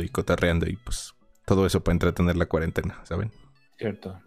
y 0.01 0.09
cotarreando 0.09 0.67
y 0.67 0.75
pues 0.75 1.13
todo 1.45 1.65
eso 1.65 1.83
para 1.83 1.93
entretener 1.93 2.35
la 2.35 2.45
cuarentena, 2.45 2.99
¿saben? 3.03 3.31
Cierto. 3.77 4.19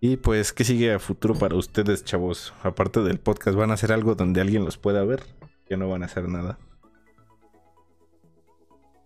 Y 0.00 0.16
pues, 0.16 0.52
¿qué 0.52 0.64
sigue 0.64 0.92
a 0.92 0.98
futuro 0.98 1.34
para 1.34 1.56
ustedes, 1.56 2.04
chavos? 2.04 2.52
Aparte 2.62 3.00
del 3.00 3.18
podcast, 3.18 3.56
¿van 3.56 3.70
a 3.70 3.74
hacer 3.74 3.92
algo 3.92 4.14
donde 4.14 4.40
alguien 4.40 4.64
los 4.64 4.76
pueda 4.76 5.04
ver? 5.04 5.22
Ya 5.68 5.76
no 5.76 5.88
van 5.88 6.02
a 6.02 6.06
hacer 6.06 6.28
nada. 6.28 6.58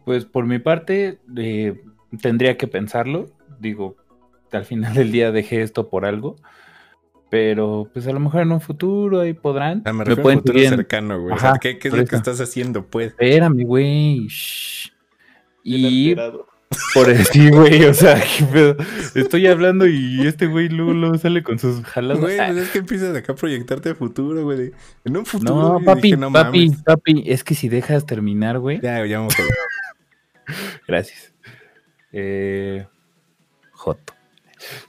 Pues 0.05 0.25
por 0.25 0.47
mi 0.47 0.59
parte, 0.59 1.21
eh, 1.37 1.83
tendría 2.21 2.57
que 2.57 2.66
pensarlo. 2.66 3.31
digo, 3.59 3.97
al 4.53 4.64
final 4.64 4.95
del 4.95 5.12
día 5.12 5.33
dejé 5.33 5.62
esto 5.62 5.89
por 5.89 6.05
algo. 6.05 6.37
Pero 7.31 7.89
pues 7.93 8.07
a 8.09 8.12
lo 8.12 8.20
mejor 8.20 8.43
en 8.43 8.53
un 8.53 8.61
futuro 8.61 9.20
ahí 9.20 9.33
podrán. 9.35 9.83
Ah, 9.85 9.93
me 9.93 10.05
refiero 10.05 10.28
a 10.28 10.33
un 10.33 10.39
futuro 10.41 10.59
cercano, 10.59 11.20
güey. 11.20 11.35
o 11.35 11.39
sea, 11.39 11.55
¿qué, 11.61 11.78
qué 11.78 11.89
es 11.89 11.95
lo 11.95 12.05
que 12.05 12.16
estás 12.16 12.41
haciendo, 12.41 12.85
pues? 12.87 13.09
Espérame, 13.09 13.62
güey. 13.64 14.26
Y 15.62 16.16
por 16.95 17.07
decir, 17.07 17.53
güey, 17.53 17.85
o 17.85 17.95
sea, 17.95 18.22
¿qué 18.39 18.45
pedo? 18.45 18.76
estoy 19.14 19.47
hablando 19.47 19.87
y 19.87 20.26
este 20.26 20.47
güey 20.47 20.68
luego, 20.68 21.18
sale 21.18 21.43
con 21.43 21.59
sus 21.59 21.85
jaladas. 21.85 22.20
Güey, 22.20 22.37
pues 22.37 22.57
es 22.57 22.70
que 22.70 22.78
empiezas 22.78 23.16
acá 23.16 23.33
a 23.33 23.37
proyectarte 23.37 23.91
a 23.91 23.95
futuro, 23.95 24.45
güey. 24.45 24.72
En 25.05 25.16
un 25.16 25.26
futuro. 25.26 25.78
No, 25.78 25.85
papi, 25.85 26.12
no 26.12 26.33
papi, 26.33 26.70
papi, 26.85 27.24
es 27.26 27.45
que 27.45 27.55
si 27.55 27.68
dejas 27.68 28.07
terminar, 28.07 28.59
güey. 28.59 28.81
Ya, 28.81 29.05
ya 29.05 29.18
vamos 29.18 29.35
a 29.39 29.43
Gracias. 30.87 31.33
Eh, 32.12 32.87
Joto. 33.72 34.20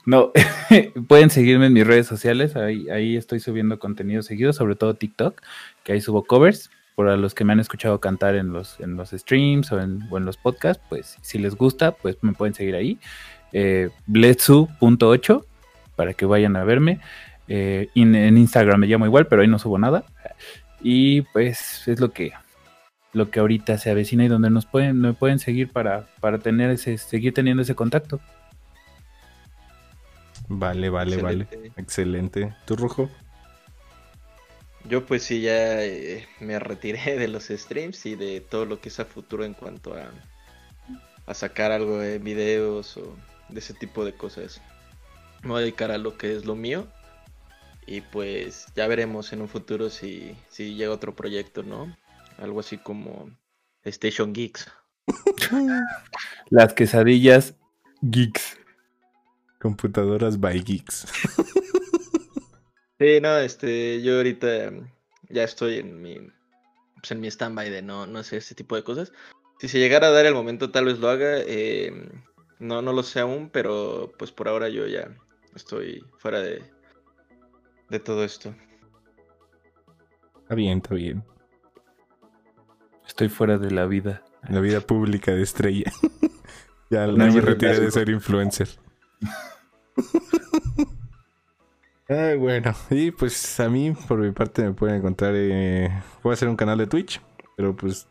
No, 0.06 0.32
pueden 1.08 1.30
seguirme 1.30 1.66
en 1.66 1.72
mis 1.72 1.86
redes 1.86 2.06
sociales, 2.06 2.56
ahí, 2.56 2.88
ahí 2.90 3.16
estoy 3.16 3.40
subiendo 3.40 3.78
contenido 3.78 4.22
seguido, 4.22 4.52
sobre 4.52 4.76
todo 4.76 4.94
TikTok, 4.94 5.40
que 5.84 5.92
ahí 5.92 6.00
subo 6.00 6.24
covers. 6.24 6.70
Para 6.94 7.16
los 7.16 7.34
que 7.34 7.44
me 7.44 7.54
han 7.54 7.60
escuchado 7.60 8.00
cantar 8.00 8.34
en 8.34 8.52
los, 8.52 8.78
en 8.78 8.96
los 8.96 9.10
streams 9.10 9.72
o 9.72 9.80
en, 9.80 10.06
los 10.10 10.36
podcasts, 10.36 10.82
pues 10.90 11.16
si 11.22 11.38
les 11.38 11.54
gusta, 11.54 11.92
pues 11.92 12.18
me 12.20 12.34
pueden 12.34 12.52
seguir 12.52 12.74
ahí. 12.74 12.98
Eh, 13.52 13.88
Bletsu.8 14.06 15.44
para 15.96 16.12
que 16.12 16.26
vayan 16.26 16.54
a 16.56 16.64
verme. 16.64 17.00
Eh, 17.48 17.88
en 17.94 18.36
Instagram 18.36 18.80
me 18.80 18.86
llamo 18.86 19.06
igual, 19.06 19.26
pero 19.26 19.40
ahí 19.40 19.48
no 19.48 19.58
subo 19.58 19.78
nada. 19.78 20.04
Y 20.82 21.22
pues 21.32 21.88
es 21.88 21.98
lo 21.98 22.12
que 22.12 22.32
lo 23.12 23.30
que 23.30 23.40
ahorita 23.40 23.78
se 23.78 23.90
avecina 23.90 24.24
y 24.24 24.28
donde 24.28 24.50
nos 24.50 24.66
pueden, 24.66 25.00
me 25.00 25.12
pueden 25.12 25.38
seguir 25.38 25.70
para, 25.70 26.06
para 26.20 26.38
tener 26.38 26.70
ese, 26.70 26.96
seguir 26.98 27.34
teniendo 27.34 27.62
ese 27.62 27.74
contacto. 27.74 28.20
Vale, 30.48 30.90
vale, 30.90 31.16
vale. 31.16 31.48
Excelente. 31.76 32.54
¿Tú, 32.66 32.76
Rojo? 32.76 33.10
Yo 34.88 35.06
pues 35.06 35.22
sí, 35.22 35.40
ya 35.42 35.82
eh, 35.84 36.26
me 36.40 36.58
retiré 36.58 37.16
de 37.18 37.28
los 37.28 37.44
streams 37.44 38.04
y 38.06 38.16
de 38.16 38.40
todo 38.40 38.64
lo 38.64 38.80
que 38.80 38.88
es 38.88 38.98
a 39.00 39.04
futuro 39.04 39.44
en 39.44 39.54
cuanto 39.54 39.94
a, 39.94 40.10
a 41.26 41.34
sacar 41.34 41.72
algo 41.72 41.98
de 41.98 42.18
videos 42.18 42.96
o 42.96 43.16
de 43.48 43.60
ese 43.60 43.74
tipo 43.74 44.04
de 44.04 44.14
cosas. 44.14 44.60
Me 45.42 45.50
voy 45.50 45.58
a 45.58 45.60
dedicar 45.62 45.90
a 45.90 45.98
lo 45.98 46.16
que 46.16 46.34
es 46.34 46.44
lo 46.44 46.54
mío 46.54 46.88
y 47.86 48.00
pues 48.00 48.66
ya 48.74 48.86
veremos 48.86 49.32
en 49.32 49.42
un 49.42 49.48
futuro 49.48 49.90
si, 49.90 50.36
si 50.48 50.74
llega 50.74 50.92
otro 50.92 51.14
proyecto, 51.14 51.62
¿no? 51.62 51.94
Algo 52.38 52.60
así 52.60 52.78
como 52.78 53.30
Station 53.84 54.32
Geeks. 54.32 54.70
Las 56.50 56.74
quesadillas 56.74 57.54
Geeks. 58.02 58.58
Computadoras 59.62 60.40
by 60.40 60.60
Geeks. 60.60 61.06
Sí, 62.98 63.20
no, 63.20 63.38
este, 63.38 64.02
yo 64.02 64.16
ahorita 64.16 64.72
ya 65.28 65.44
estoy 65.44 65.78
en 65.78 66.02
mi, 66.02 66.18
pues 66.96 67.12
en 67.12 67.20
mi 67.20 67.28
stand-by 67.28 67.70
de 67.70 67.80
no, 67.80 68.06
no 68.08 68.18
hacer 68.18 68.38
este 68.38 68.56
tipo 68.56 68.74
de 68.74 68.82
cosas. 68.82 69.12
Si 69.60 69.68
se 69.68 69.78
llegara 69.78 70.08
a 70.08 70.10
dar 70.10 70.26
el 70.26 70.34
momento, 70.34 70.72
tal 70.72 70.86
vez 70.86 70.98
lo 70.98 71.08
haga. 71.08 71.40
Em, 71.46 72.10
no, 72.58 72.82
no 72.82 72.92
lo 72.92 73.04
sé 73.04 73.20
aún, 73.20 73.50
pero 73.50 74.12
pues 74.18 74.32
por 74.32 74.48
ahora 74.48 74.68
yo 74.68 74.86
ya 74.88 75.16
estoy 75.54 76.04
fuera 76.18 76.40
de, 76.40 76.62
de 77.88 78.00
todo 78.00 78.24
esto. 78.24 78.54
Está 80.40 80.56
bien, 80.56 80.78
está 80.78 80.96
bien. 80.96 81.22
Estoy 83.06 83.28
fuera 83.28 83.58
de 83.58 83.70
la 83.70 83.86
vida. 83.86 84.24
La 84.48 84.58
vida 84.58 84.80
pública 84.80 85.30
de 85.30 85.42
estrella. 85.42 85.92
ya 86.90 87.06
no 87.06 87.32
me 87.32 87.40
retiré 87.40 87.78
de 87.78 87.90
ser 87.92 88.08
influencer. 88.08 88.68
Ay, 92.08 92.36
bueno, 92.36 92.74
y 92.90 93.10
pues 93.10 93.58
a 93.60 93.68
mí, 93.68 93.92
por 94.06 94.18
mi 94.18 94.32
parte, 94.32 94.62
me 94.62 94.72
pueden 94.72 94.96
encontrar. 94.96 95.32
Eh, 95.34 95.88
voy 96.22 96.32
a 96.32 96.34
hacer 96.34 96.48
un 96.48 96.56
canal 96.56 96.78
de 96.78 96.86
Twitch, 96.86 97.22
pero 97.56 97.74
pues 97.74 98.06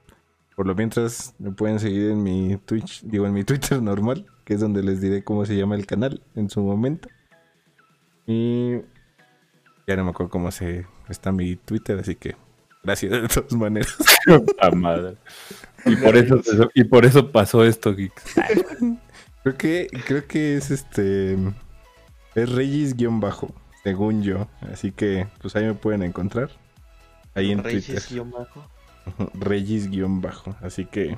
por 0.55 0.67
lo 0.67 0.75
mientras 0.75 1.33
me 1.39 1.51
pueden 1.51 1.79
seguir 1.79 2.11
en 2.11 2.23
mi 2.23 2.57
Twitch, 2.65 3.01
digo 3.03 3.25
en 3.25 3.33
mi 3.33 3.43
Twitter 3.45 3.81
normal, 3.81 4.25
que 4.45 4.53
es 4.55 4.59
donde 4.59 4.83
les 4.83 5.01
diré 5.01 5.23
cómo 5.23 5.45
se 5.45 5.55
llama 5.55 5.75
el 5.75 5.85
canal 5.85 6.21
en 6.35 6.49
su 6.49 6.61
momento. 6.61 7.09
Y 8.27 8.77
ya 9.87 9.95
no 9.95 10.03
me 10.03 10.11
acuerdo 10.11 10.29
cómo 10.29 10.51
se 10.51 10.85
está 11.09 11.31
mi 11.31 11.55
Twitter, 11.55 11.99
así 11.99 12.15
que 12.15 12.35
gracias 12.83 13.11
de 13.11 13.27
todas 13.27 13.53
maneras. 13.53 13.97
madre. 14.75 15.17
Y 15.85 15.95
por 15.95 16.15
eso 16.15 16.41
y 16.75 16.83
por 16.83 17.05
eso 17.05 17.31
pasó 17.31 17.63
esto, 17.65 17.95
Geeks. 17.95 18.35
creo 19.43 19.57
que 19.57 19.87
creo 20.05 20.27
que 20.27 20.57
es 20.57 20.71
este 20.71 21.37
es 22.35 22.49
Regis-bajo, 22.49 23.53
según 23.83 24.23
yo. 24.23 24.47
Así 24.71 24.91
que, 24.91 25.27
pues 25.41 25.55
ahí 25.55 25.65
me 25.65 25.73
pueden 25.73 26.03
encontrar. 26.03 26.49
Ahí 27.35 27.51
en 27.51 27.61
Twitter. 27.61 28.01
Regis-bajo. 29.33 30.55
Así 30.61 30.85
que. 30.85 31.17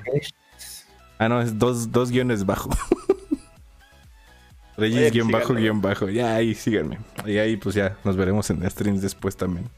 Ah, 1.18 1.28
no, 1.28 1.40
es 1.40 1.58
dos, 1.58 1.92
dos 1.92 2.10
guiones 2.10 2.44
bajo. 2.44 2.70
Regis-bajo, 4.76 5.54
guion 5.54 5.80
bajo. 5.80 6.08
Ya 6.08 6.34
ahí 6.34 6.54
síganme. 6.54 6.98
Y 7.24 7.38
ahí, 7.38 7.56
pues 7.56 7.76
ya 7.76 7.96
nos 8.04 8.16
veremos 8.16 8.50
en 8.50 8.68
streams 8.68 9.02
después 9.02 9.36
también. 9.36 9.68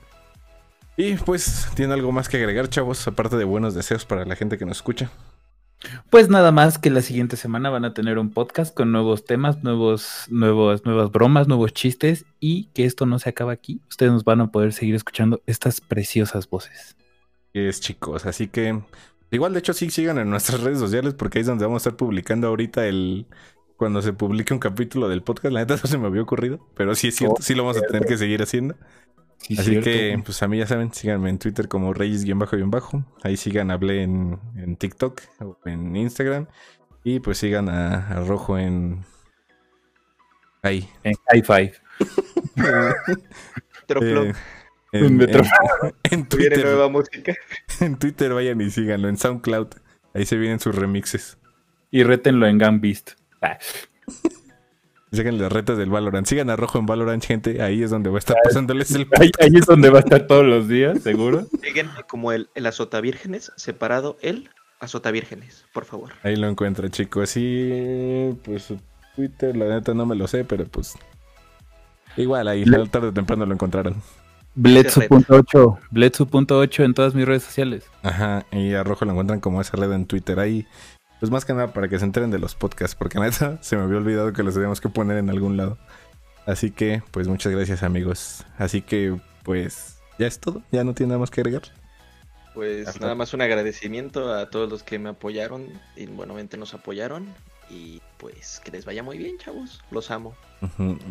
Y 0.97 1.15
pues, 1.17 1.69
¿tiene 1.75 1.93
algo 1.93 2.13
más 2.13 2.29
que 2.29 2.39
agregar, 2.39 2.71
chavos? 2.71 3.07
Aparte 3.07 3.37
de 3.37 3.45
buenos 3.45 3.75
deseos 3.75 4.07
para 4.07 4.25
la 4.25 4.37
gente 4.37 4.57
que 4.57 4.65
nos 4.65 4.79
escucha. 4.79 5.11
Pues 6.11 6.29
nada 6.29 6.53
más 6.53 6.79
que 6.79 6.91
la 6.91 7.03
siguiente 7.03 7.37
semana 7.37 7.71
van 7.71 7.85
a 7.85 7.95
tener 7.95 8.19
un 8.19 8.31
podcast 8.31 8.75
con 8.75 8.93
nuevos 8.93 9.25
temas, 9.25 9.63
nuevos, 9.63 10.27
nuevos, 10.31 10.85
nuevas 10.85 11.11
bromas, 11.13 11.49
nuevos 11.49 11.73
chistes 11.73 12.25
y 12.41 12.65
que 12.75 12.85
esto 12.85 13.07
no 13.07 13.19
se 13.19 13.29
acaba 13.29 13.53
aquí. 13.53 13.81
Ustedes 13.89 14.13
nos 14.13 14.25
van 14.25 14.41
a 14.41 14.51
poder 14.51 14.73
seguir 14.73 14.95
escuchando 14.95 15.43
estas 15.47 15.81
preciosas 15.81 16.49
voces. 16.49 16.97
Es 17.53 17.81
chicos, 17.81 18.27
así 18.27 18.49
que 18.49 18.83
igual 19.31 19.53
de 19.53 19.59
hecho 19.59 19.73
sí 19.73 19.91
sigan 19.91 20.19
en 20.19 20.31
nuestras 20.31 20.61
redes 20.63 20.79
sociales 20.79 21.15
porque 21.15 21.39
ahí 21.39 21.41
es 21.43 21.47
donde 21.47 21.65
vamos 21.65 21.87
a 21.87 21.91
estar 21.91 21.97
publicando 21.97 22.49
ahorita 22.49 22.87
el 22.87 23.27
cuando 23.77 24.01
se 24.01 24.13
publique 24.15 24.55
un 24.55 24.61
capítulo 24.61 25.09
del 25.09 25.23
podcast. 25.23 25.53
La 25.53 25.61
neta 25.61 25.77
no 25.83 25.89
se 25.89 25.99
me 25.99 26.07
había 26.07 26.23
ocurrido, 26.23 26.67
pero 26.75 26.95
sí 26.95 27.09
es 27.09 27.17
cierto, 27.17 27.43
sí 27.43 27.55
lo 27.55 27.65
vamos 27.65 27.77
a 27.79 27.87
tener 27.87 28.07
que 28.07 28.17
seguir 28.17 28.43
haciendo. 28.43 28.77
Así 29.59 29.81
que, 29.81 30.21
pues 30.25 30.43
a 30.43 30.49
mí 30.49 30.59
ya 30.59 30.67
saben, 30.67 30.93
síganme 30.93 31.31
en 31.31 31.39
Twitter 31.39 31.69
como 31.69 31.95
Reyes-bajo. 31.95 33.05
Ahí 33.23 33.37
sigan, 33.37 33.71
hablé 33.71 34.03
en, 34.03 34.39
en 34.57 34.77
TikTok 34.77 35.21
o 35.41 35.59
en 35.65 35.95
Instagram. 35.95 36.47
Y 37.05 37.21
pues 37.21 37.39
sigan 37.39 37.69
a, 37.69 38.25
Rojo 38.27 38.59
en. 38.59 39.05
Ahí. 40.63 40.89
En 41.05 41.15
High 41.29 41.43
Five. 41.43 41.73
eh, 44.01 44.33
en, 44.93 45.21
en, 45.21 45.31
en, 46.11 46.29
Twitter. 46.29 46.65
nueva 46.65 46.89
música. 46.89 47.35
En 47.81 47.97
Twitter 47.99 48.33
vayan 48.33 48.61
y 48.61 48.71
síganlo. 48.71 49.09
En 49.09 49.17
SoundCloud. 49.17 49.69
Ahí 50.15 50.27
se 50.27 50.37
vienen 50.37 50.59
sus 50.59 50.75
remixes. 50.75 51.39
Y 51.93 52.03
rétenlo 52.03 52.49
en 52.49 52.59
Gunbeast. 52.59 53.13
Ah. 53.41 53.59
Sigan 55.17 55.39
las 55.39 55.51
retas 55.51 55.79
del 55.79 55.91
Valorant. 55.91 56.27
Sigan 56.27 56.51
a 56.51 56.57
Rojo 56.57 56.79
en 56.79 56.87
Valorant, 56.87 57.25
gente. 57.25 57.63
Ahí 57.63 57.83
es 57.83 57.91
donde 57.91 58.11
va 58.11 58.17
a 58.17 58.19
estar 58.19 58.37
pasándoles 58.45 58.91
el. 58.93 59.09
Ahí, 59.21 59.31
ahí 59.41 59.51
es 59.55 59.67
donde 59.67 59.91
va 59.91 59.99
a 59.99 60.03
estar 60.03 60.27
todos 60.27 60.45
los 60.45 60.69
días, 60.69 61.03
seguro. 61.03 61.47
Síguenme 61.63 62.03
como 62.09 62.33
el, 62.33 62.49
el 62.55 62.69
Vírgenes, 63.03 63.53
separado 63.57 64.19
el 64.21 64.49
Vírgenes, 65.13 65.65
por 65.73 65.85
favor. 65.85 66.13
Ahí 66.23 66.37
lo 66.37 66.49
encuentra, 66.49 66.91
chicos. 66.91 67.31
Sí, 67.31 68.39
pues 68.45 68.65
su 68.65 68.79
Twitter, 69.15 69.57
la 69.57 69.69
neta 69.69 69.95
no 69.95 70.05
me 70.05 70.15
lo 70.15 70.29
sé, 70.29 70.45
pero 70.45 70.65
pues. 70.67 70.95
Igual 72.17 72.49
ahí, 72.49 72.65
tarde 72.91 73.09
o 73.09 73.13
temprano 73.13 73.47
lo 73.47 73.55
encontraron. 73.55 73.95
Bletsu.8, 74.55 75.79
Bletsu.8 75.91 76.85
en 76.85 76.95
todas 76.95 77.15
mis 77.15 77.27
redes 77.27 77.43
sociales. 77.43 77.85
Ajá, 78.03 78.47
y 78.53 78.73
a 78.73 78.83
Rojo 78.85 79.05
lo 79.05 79.13
encuentran 79.13 79.41
como 79.41 79.61
esa 79.61 79.77
red 79.77 79.93
en 79.93 80.07
Twitter. 80.07 80.41
Ahí 80.41 80.67
pues 81.21 81.31
más 81.31 81.45
que 81.45 81.55
nada 81.55 81.73
para 81.73 81.89
que 81.89 81.99
se 81.99 82.05
enteren 82.05 82.31
de 82.31 82.39
los 82.39 82.55
podcasts, 82.55 82.95
porque 82.95 83.19
neta 83.19 83.59
se 83.63 83.77
me 83.77 83.83
había 83.83 83.99
olvidado 83.99 84.33
que 84.33 84.43
los 84.43 84.55
teníamos 84.55 84.81
que 84.81 84.89
poner 84.89 85.19
en 85.19 85.31
algún 85.31 85.57
lado. 85.57 85.79
Así 86.47 86.71
que, 86.71 87.03
pues 87.11 87.27
muchas 87.27 87.53
gracias 87.53 87.83
amigos. 87.83 88.45
Así 88.59 88.83
que, 88.83 89.19
pues 89.43 89.99
ya 90.19 90.27
es 90.27 90.39
todo, 90.39 90.63
ya 90.71 90.85
no 90.85 90.95
tiene 90.95 91.09
nada 91.09 91.21
más 91.21 91.31
que 91.31 91.41
agregar. 91.41 91.63
Pues 92.55 93.01
nada 93.01 93.15
más 93.15 93.35
un 93.35 93.43
agradecimiento 93.43 94.33
a 94.33 94.49
todos 94.49 94.71
los 94.71 94.83
que 94.83 94.99
me 94.99 95.11
apoyaron 95.11 95.69
y 95.95 96.07
buenamente 96.07 96.57
nos 96.57 96.73
apoyaron. 96.73 97.27
Y 97.69 98.01
pues 98.17 98.61
que 98.65 98.71
les 98.71 98.85
vaya 98.85 99.03
muy 99.03 99.19
bien, 99.19 99.37
chavos. 99.39 99.83
Los 99.91 100.11
amo. 100.11 100.35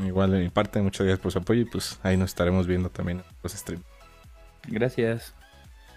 Igual 0.06 0.32
de 0.32 0.40
mi 0.40 0.50
parte, 0.50 0.82
muchas 0.82 1.06
gracias 1.06 1.20
por 1.20 1.32
su 1.32 1.40
apoyo 1.40 1.62
y 1.62 1.66
pues 1.66 2.00
ahí 2.02 2.18
nos 2.18 2.32
estaremos 2.32 2.66
viendo 2.66 2.90
también 2.90 3.20
en 3.20 3.26
los 3.44 3.54
streams. 3.54 3.84
Gracias. 4.68 5.36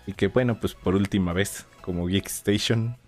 Y 0.06 0.12
que 0.12 0.28
bueno, 0.28 0.60
pues 0.60 0.74
por 0.74 0.94
última 0.94 1.32
vez, 1.32 1.64
como 1.80 2.06
Geek 2.06 2.26
Station, 2.26 2.98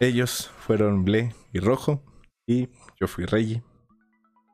ellos 0.00 0.50
fueron 0.58 1.04
Ble 1.04 1.34
y 1.52 1.60
Rojo 1.60 2.02
y 2.46 2.68
yo 3.00 3.08
fui 3.08 3.24
Rey. 3.24 3.62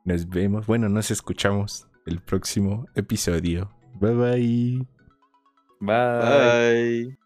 Nos 0.05 0.27
vemos, 0.27 0.65
bueno, 0.67 0.89
nos 0.89 1.11
escuchamos 1.11 1.87
el 2.05 2.21
próximo 2.21 2.85
episodio. 2.95 3.71
Bye 3.99 4.13
bye. 4.13 4.87
Bye. 5.79 7.07
Bye. 7.09 7.17